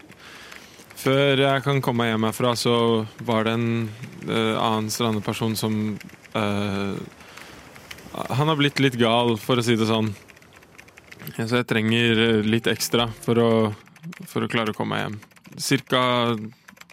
før 1.05 1.43
jeg 1.43 1.65
kan 1.67 1.83
komme 1.85 2.05
meg 2.05 2.15
hjem 2.15 2.29
herfra, 2.31 2.55
så 2.57 2.77
var 3.29 3.45
det 3.45 3.57
en 3.59 3.69
eh, 4.25 4.55
annen 4.57 4.89
strandeperson 4.93 5.57
som 5.59 5.75
eh, 6.33 6.95
Han 8.39 8.49
har 8.49 8.57
blitt 8.57 8.81
litt 8.81 8.97
gal, 8.97 9.35
for 9.43 9.61
å 9.61 9.65
si 9.67 9.77
det 9.77 9.91
sånn. 9.91 10.15
Så 11.35 11.61
jeg 11.61 11.69
trenger 11.69 12.23
eh, 12.29 12.47
litt 12.47 12.71
ekstra 12.71 13.11
for 13.25 13.41
å, 13.43 13.51
for 14.31 14.47
å 14.47 14.51
klare 14.51 14.73
å 14.73 14.79
komme 14.79 14.97
meg 14.97 15.05
hjem. 15.05 15.19
Cirka 15.61 16.01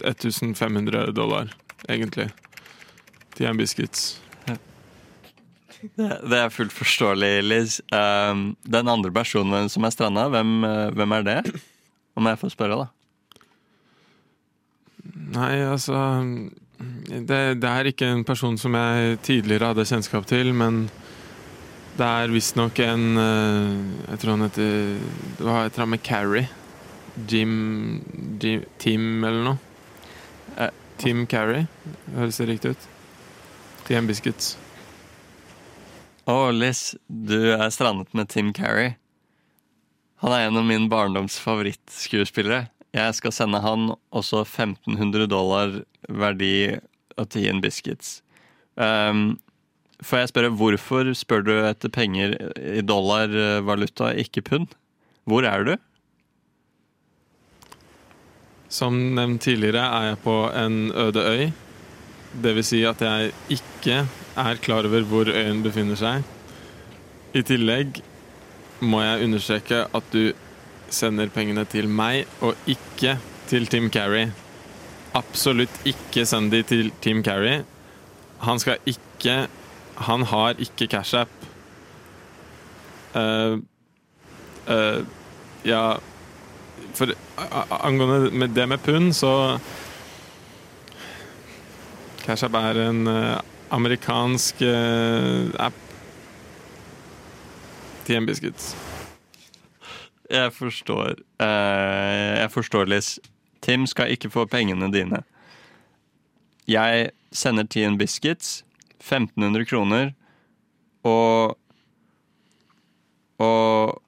1500 0.04 1.14
dollar, 1.16 1.54
egentlig. 1.88 2.28
Til 3.38 3.48
en 3.48 3.64
biscuits. 3.64 4.18
Det, 5.82 6.08
det 6.30 6.38
er 6.38 6.54
fullt 6.54 6.74
forståelig, 6.76 7.32
Liz. 7.46 7.80
Um, 7.94 8.52
den 8.64 8.90
andre 8.92 9.12
personen 9.14 9.70
som 9.72 9.86
er 9.88 9.94
stranda, 9.94 10.28
hvem, 10.32 10.64
eh, 10.68 10.90
hvem 10.98 11.16
er 11.18 11.28
det? 11.28 11.38
Om 12.18 12.28
jeg 12.30 12.40
får 12.42 12.54
spørre, 12.54 12.84
da. 12.84 12.90
Nei, 15.32 15.62
altså 15.66 15.98
det, 17.10 17.40
det 17.62 17.70
er 17.70 17.90
ikke 17.90 18.10
en 18.12 18.26
person 18.28 18.58
som 18.60 18.76
jeg 18.78 19.18
tidligere 19.26 19.72
hadde 19.72 19.88
kjennskap 19.88 20.28
til, 20.30 20.52
men 20.54 20.84
det 21.98 22.08
er 22.08 22.32
visstnok 22.32 22.80
en 22.86 23.18
eh, 23.20 23.72
Jeg 24.14 24.22
tror 24.22 24.38
han 24.38 24.46
heter 24.46 24.70
Hva 25.42 25.58
eller 25.66 25.82
annet 25.84 25.92
med 25.92 26.04
Carrie? 26.08 26.48
Jim, 27.28 28.00
Jim 28.40 28.64
Tim 28.80 29.24
eller 29.28 29.44
noe? 29.50 29.58
Eh, 30.56 30.72
Tim 31.02 31.26
Carrie, 31.28 31.68
høres 32.16 32.40
det 32.40 32.48
riktig 32.48 32.76
ut? 32.76 32.90
TM 33.88 34.08
Biscuits. 34.08 34.56
Å, 36.30 36.52
Liz, 36.54 36.92
du 37.10 37.56
er 37.56 37.72
strandet 37.74 38.12
med 38.14 38.30
Tim 38.30 38.52
Carrey. 38.54 38.94
Han 40.22 40.36
er 40.36 40.46
en 40.46 40.60
av 40.60 40.68
min 40.68 40.84
barndoms 40.90 41.40
favorittskuespillere. 41.42 42.68
Jeg 42.94 43.16
skal 43.18 43.34
sende 43.34 43.62
han 43.64 43.96
også 44.14 44.44
1500 44.44 45.26
dollar 45.32 45.80
verdi 46.06 46.78
og 47.18 47.32
Tien 47.34 47.62
Biscuits. 47.64 48.20
Um, 48.78 49.40
får 50.06 50.22
jeg 50.22 50.32
spørre, 50.34 50.54
hvorfor 50.60 51.10
spør 51.18 51.48
du 51.48 51.52
etter 51.56 51.90
penger 51.90 52.38
i 52.60 52.86
dollarvaluta, 52.86 54.12
ikke 54.14 54.46
pund? 54.46 54.78
Hvor 55.26 55.48
er 55.50 55.66
du? 55.66 55.74
Som 58.70 59.02
nevnt 59.18 59.42
tidligere 59.50 59.90
er 59.90 60.12
jeg 60.12 60.22
på 60.22 60.38
en 60.54 60.80
øde 60.94 61.26
øy. 61.34 61.46
Det 62.32 62.54
vil 62.56 62.64
si 62.64 62.84
at 62.88 63.02
jeg 63.04 63.32
ikke 63.52 63.98
er 64.40 64.62
klar 64.64 64.88
over 64.88 65.04
hvor 65.08 65.28
øyen 65.28 65.64
befinner 65.66 66.00
seg. 66.00 66.24
I 67.36 67.44
tillegg 67.48 68.00
må 68.82 69.02
jeg 69.04 69.26
understreke 69.28 69.84
at 69.94 70.14
du 70.14 70.32
sender 70.92 71.32
pengene 71.32 71.66
til 71.70 71.88
meg 71.92 72.26
og 72.44 72.56
ikke 72.72 73.18
til 73.52 73.68
Tim 73.72 73.90
Carrey. 73.92 74.32
Absolutt 75.16 75.74
ikke 75.88 76.24
send 76.28 76.52
de 76.54 76.62
til 76.64 76.92
Tim 77.04 77.24
Carrey. 77.24 77.66
Han 78.48 78.60
skal 78.60 78.80
ikke 78.86 79.48
Han 80.02 80.24
har 80.26 80.56
ikke 80.58 80.88
Cash 80.88 81.14
App. 81.20 81.30
Uh, 83.14 83.60
eh, 84.66 85.04
ja 85.68 85.98
For 86.96 87.12
a- 87.38 87.86
angående 87.86 88.48
det 88.48 88.68
med 88.68 88.80
pund, 88.82 89.14
så 89.14 89.60
Cash 92.22 92.46
er 92.46 92.78
en 92.78 93.08
eh, 93.08 93.40
amerikansk 93.74 94.62
eh, 94.62 95.50
app. 95.60 95.78
TM 98.06 98.26
Biscuits. 98.26 98.76
Jeg 100.30 100.54
forstår. 100.54 101.16
Eh, 101.42 102.40
jeg 102.42 102.52
forstår, 102.52 102.86
Liz. 102.86 103.18
Tim 103.62 103.88
skal 103.88 104.12
ikke 104.14 104.30
få 104.30 104.46
pengene 104.46 104.92
dine. 104.94 105.24
Jeg 106.68 107.12
sender 107.32 107.64
Tien 107.64 107.98
Biscuits 107.98 108.64
1500 109.02 109.66
kroner 109.66 110.14
og 111.04 111.58
og, 113.42 114.02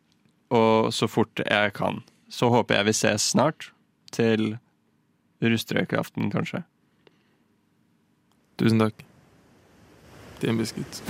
og 0.53 0.93
så 0.93 1.07
fort 1.09 1.41
jeg 1.41 1.73
kan. 1.73 2.03
Så 2.29 2.51
håper 2.53 2.75
jeg 2.75 2.85
vi 2.85 2.93
ses 2.93 3.31
snart. 3.33 3.71
Til 4.13 4.57
rustrøkeaften, 5.41 6.29
kanskje. 6.29 6.61
Tusen 8.57 8.79
takk. 8.79 9.05
Til 10.39 10.49
en 10.49 10.57
biskuit. 10.57 11.03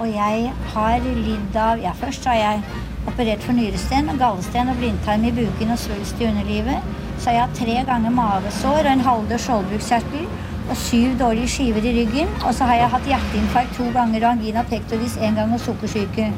Og 0.00 0.08
jeg 0.12 0.52
har 0.74 0.98
lidd 1.06 1.56
av 1.56 1.80
Ja, 1.80 1.92
først 1.96 2.26
har 2.28 2.34
jeg 2.34 2.64
operert 3.06 3.44
for 3.46 3.56
nyresten, 3.56 4.10
gallesten 4.20 4.68
og 4.68 4.76
blindtarm 4.80 5.24
i 5.24 5.32
buken 5.32 5.72
og 5.72 5.78
svulst 5.80 6.20
i 6.20 6.28
underlivet. 6.28 6.90
Så 7.18 7.30
har 7.30 7.38
jeg 7.38 7.60
tre 7.60 7.78
ganger 7.88 8.12
mavesår 8.18 8.82
og 8.82 8.90
en 8.92 9.06
halvdød 9.06 9.38
skjoldbruskkjertel 9.46 10.26
og 10.70 10.76
syv 10.76 11.14
dårlige 11.20 11.48
skiver 11.48 11.88
i 11.88 11.94
ryggen. 12.00 12.28
Og 12.44 12.52
så 12.54 12.68
har 12.68 12.82
jeg 12.82 12.92
hatt 12.96 13.08
hjerteinfarkt 13.12 13.78
to 13.78 13.88
ganger 13.94 14.26
og 14.26 14.34
angina 14.34 14.66
pectoris 14.68 15.16
én 15.16 15.38
gang 15.40 15.54
og 15.54 15.64
sukkersyke. 15.64 16.28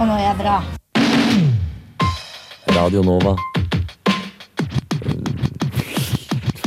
Og 0.00 0.06
nå 0.06 0.12
er 0.12 0.26
jeg 0.26 0.36
bra. 0.42 0.79
Radio 2.80 3.02
Nova. 3.04 3.34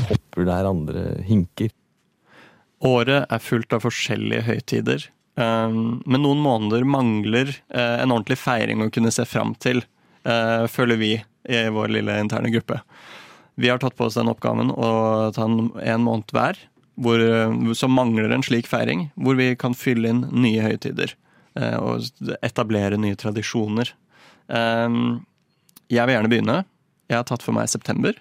Hopper 0.09 0.45
der 0.45 0.68
andre 0.70 1.01
hinker. 1.26 1.72
Året 2.86 3.26
er 3.34 3.41
fullt 3.41 3.74
av 3.74 3.82
forskjellige 3.82 4.43
høytider. 4.45 5.07
Um, 5.34 6.03
men 6.05 6.22
noen 6.22 6.43
måneder 6.43 6.86
mangler 6.86 7.49
eh, 7.49 8.03
en 8.03 8.14
ordentlig 8.14 8.38
feiring 8.43 8.86
å 8.86 8.91
kunne 8.93 9.09
se 9.16 9.26
fram 9.26 9.55
til, 9.66 9.82
eh, 10.30 10.68
føler 10.70 11.01
vi 11.01 11.11
i 11.18 11.64
vår 11.74 11.95
lille 11.95 12.20
interne 12.22 12.53
gruppe. 12.53 12.84
Vi 13.57 13.74
har 13.74 13.82
tatt 13.82 13.97
på 13.97 14.05
oss 14.05 14.20
den 14.20 14.30
oppgaven 14.30 14.70
å 14.70 14.93
ta 15.34 15.49
en, 15.49 16.05
måned 16.05 16.30
hver, 16.30 16.61
hvor, 16.93 17.26
eh, 17.26 17.74
som 17.74 17.97
mangler 17.97 18.30
en 18.30 18.45
slik 18.45 18.70
feiring, 18.70 19.07
hvor 19.18 19.41
vi 19.41 19.55
kan 19.57 19.74
fylle 19.74 20.14
inn 20.14 20.28
nye 20.30 20.61
høytider 20.70 21.18
og 21.53 22.05
etablere 22.41 22.97
nye 22.97 23.18
tradisjoner. 23.18 23.91
Um, 24.49 25.24
jeg 25.93 26.05
vil 26.09 26.15
gjerne 26.17 26.31
begynne. 26.31 26.57
Jeg 27.11 27.19
har 27.19 27.27
tatt 27.29 27.43
for 27.45 27.53
meg 27.55 27.69
september 27.71 28.15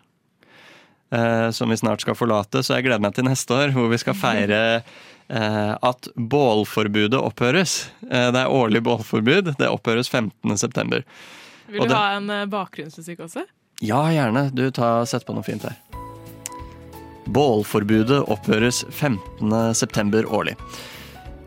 eh, 1.13 1.49
som 1.55 1.71
vi 1.73 1.77
snart 1.81 2.03
skal 2.05 2.17
forlate, 2.19 2.63
så 2.65 2.77
jeg 2.77 2.87
gleder 2.89 3.03
meg 3.05 3.15
til 3.17 3.25
neste 3.29 3.55
år, 3.57 3.73
hvor 3.77 3.89
vi 3.93 3.99
skal 4.03 4.17
feire 4.19 4.61
eh, 4.83 5.73
at 5.79 6.09
bålforbudet 6.17 7.21
opphøres. 7.21 7.77
Eh, 8.11 8.29
det 8.35 8.43
er 8.43 8.53
årlig 8.53 8.83
bålforbud. 8.85 9.53
Det 9.61 9.69
opphøres 9.71 10.11
15. 10.13 10.57
september. 10.61 11.05
Vil 11.69 11.81
Og 11.81 11.89
du 11.89 11.95
det- 11.95 12.01
ha 12.01 12.17
en 12.19 12.31
eh, 12.31 12.47
bakgrunnsmusikk 12.53 13.23
også? 13.29 13.47
Ja, 13.83 14.03
gjerne. 14.15 14.49
Du, 14.55 14.67
ta, 14.71 15.05
sett 15.07 15.25
på 15.27 15.35
noe 15.35 15.43
fint 15.47 15.63
her. 15.67 15.79
Bålforbudet 17.33 18.25
opphøres 18.31 18.83
15. 18.91 19.75
september 19.79 20.27
årlig. 20.27 20.57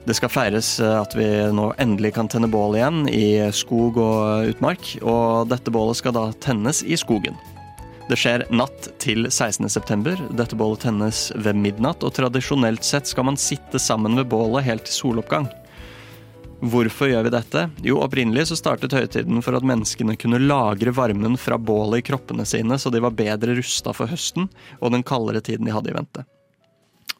Det 0.05 0.13
skal 0.13 0.29
feires 0.29 0.75
eh, 0.79 1.01
at 1.01 1.15
vi 1.17 1.25
nå 1.55 1.71
endelig 1.81 2.13
kan 2.13 2.29
tenne 2.29 2.49
bål 2.51 2.77
igjen 2.77 3.07
i 3.09 3.25
skog 3.55 3.97
og 3.97 4.51
utmark, 4.51 4.91
og 5.01 5.49
dette 5.49 5.73
bålet 5.73 5.97
skal 5.97 6.13
da 6.13 6.27
tennes 6.45 6.83
i 6.85 6.97
skogen. 6.99 7.37
Det 8.05 8.19
skjer 8.21 8.43
natt 8.53 8.91
til 9.01 9.25
16. 9.31 9.65
september. 9.73 10.19
Dette 10.37 10.57
bålet 10.57 10.83
tennes 10.85 11.31
ved 11.41 11.57
midnatt, 11.57 12.05
og 12.05 12.13
tradisjonelt 12.13 12.85
sett 12.85 13.09
skal 13.09 13.25
man 13.31 13.39
sitte 13.41 13.81
sammen 13.81 14.13
ved 14.19 14.29
bålet 14.29 14.67
helt 14.67 14.85
til 14.85 14.99
soloppgang. 14.99 15.49
Hvorfor 16.61 17.09
gjør 17.09 17.25
vi 17.25 17.33
dette? 17.33 17.65
Jo, 17.83 17.97
opprinnelig 18.05 18.45
så 18.51 18.59
startet 18.61 18.93
høytiden 18.93 19.41
for 19.45 19.57
at 19.57 19.65
menneskene 19.65 20.15
kunne 20.21 20.39
lagre 20.45 20.93
varmen 20.95 21.33
fra 21.41 21.57
bålet 21.57 22.03
i 22.03 22.05
kroppene 22.11 22.45
sine, 22.45 22.77
så 22.77 22.93
de 22.93 23.01
var 23.01 23.17
bedre 23.17 23.57
rusta 23.57 23.93
for 23.93 24.09
høsten 24.13 24.47
og 24.79 24.93
den 24.93 25.03
kaldere 25.05 25.41
tiden 25.41 25.65
de 25.65 25.73
hadde 25.73 25.91
i 25.91 25.97
vente. 25.97 26.29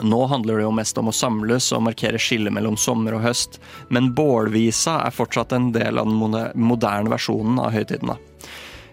Nå 0.03 0.25
handler 0.27 0.59
det 0.59 0.65
jo 0.65 0.73
mest 0.75 0.97
om 0.99 1.07
å 1.07 1.15
samles 1.15 1.69
og 1.71 1.85
markere 1.87 2.19
skillet 2.19 2.51
mellom 2.51 2.75
sommer 2.75 3.15
og 3.15 3.23
høst, 3.23 3.61
men 3.87 4.11
bålvisa 4.15 4.97
er 5.05 5.15
fortsatt 5.15 5.55
en 5.55 5.69
del 5.75 6.01
av 6.01 6.09
den 6.09 6.19
moderne 6.59 7.11
versjonen 7.13 7.61
av 7.63 7.71
høytiden. 7.71 8.11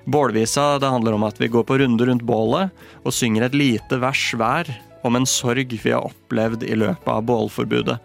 Bålvisa 0.04 0.78
det 0.82 0.90
handler 0.90 1.16
om 1.16 1.26
at 1.26 1.38
vi 1.42 1.50
går 1.50 1.66
på 1.66 1.78
runde 1.82 2.06
rundt 2.06 2.26
bålet 2.26 2.70
og 3.02 3.14
synger 3.14 3.48
et 3.48 3.58
lite 3.58 3.98
vers 4.02 4.22
hver 4.38 4.70
om 5.02 5.18
en 5.18 5.26
sorg 5.26 5.74
vi 5.74 5.90
har 5.90 6.06
opplevd 6.06 6.62
i 6.66 6.78
løpet 6.78 7.10
av 7.10 7.24
bålforbudet. 7.26 7.98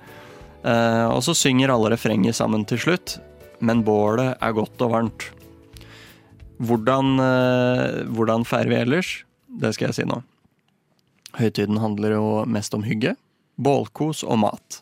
Eh, 0.65 1.05
og 1.09 1.21
så 1.25 1.35
synger 1.37 1.73
alle 1.73 1.93
refrenger 1.93 2.33
sammen 2.33 2.65
til 2.69 2.81
slutt, 2.81 3.19
men 3.61 3.85
bålet 3.85 4.33
er 4.41 4.57
godt 4.57 4.81
og 4.85 4.93
varmt. 4.93 5.27
Hvordan, 6.57 7.19
eh, 7.21 8.01
hvordan 8.09 8.45
feirer 8.45 8.73
vi 8.73 8.81
ellers? 8.81 9.13
Det 9.47 9.73
skal 9.75 9.91
jeg 9.91 9.99
si 10.01 10.07
nå. 10.09 10.21
Høytiden 11.37 11.77
handler 11.81 12.17
jo 12.17 12.27
mest 12.49 12.73
om 12.73 12.85
hygge, 12.85 13.13
bålkos 13.61 14.23
og 14.25 14.41
mat. 14.41 14.81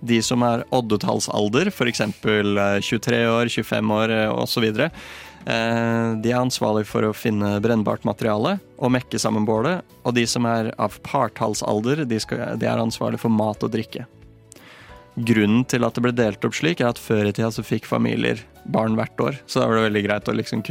De 0.00 0.20
som 0.24 0.44
er 0.46 0.62
oddetallsalder, 0.72 1.68
f.eks. 1.68 2.04
23 2.22 3.18
år, 3.28 3.50
25 3.52 3.96
år 3.96 4.14
osv., 4.32 4.70
de 5.40 6.30
er 6.30 6.36
ansvarlig 6.36 6.84
for 6.88 7.06
å 7.06 7.14
finne 7.16 7.54
brennbart 7.64 8.04
materiale 8.04 8.58
og 8.76 8.92
mekke 8.92 9.18
sammen 9.20 9.46
bålet. 9.48 9.80
Og 10.04 10.14
de 10.16 10.26
som 10.28 10.44
er 10.48 10.68
av 10.80 10.98
partallsalder, 11.04 12.04
de, 12.08 12.18
skal, 12.20 12.58
de 12.60 12.68
er 12.68 12.80
ansvarlig 12.80 13.22
for 13.22 13.32
mat 13.32 13.64
og 13.64 13.72
drikke. 13.72 14.06
Grunnen 15.16 15.64
til 15.68 15.84
at 15.84 15.96
det 15.96 16.04
ble 16.04 16.12
delt 16.14 16.44
opp 16.46 16.54
slik, 16.56 16.80
er 16.80 16.92
at 16.92 17.00
før 17.00 17.26
i 17.26 17.32
tida 17.34 17.50
så 17.52 17.64
fikk 17.66 17.88
familier 17.88 18.44
barn 18.70 18.94
hvert 18.98 19.24
år. 19.24 19.40
Så 19.48 19.60
da 19.60 19.68
var 19.68 19.80
det 19.80 19.88
veldig 19.88 20.04
greit 20.06 20.30
å 20.30 20.36
liksom 20.36 20.62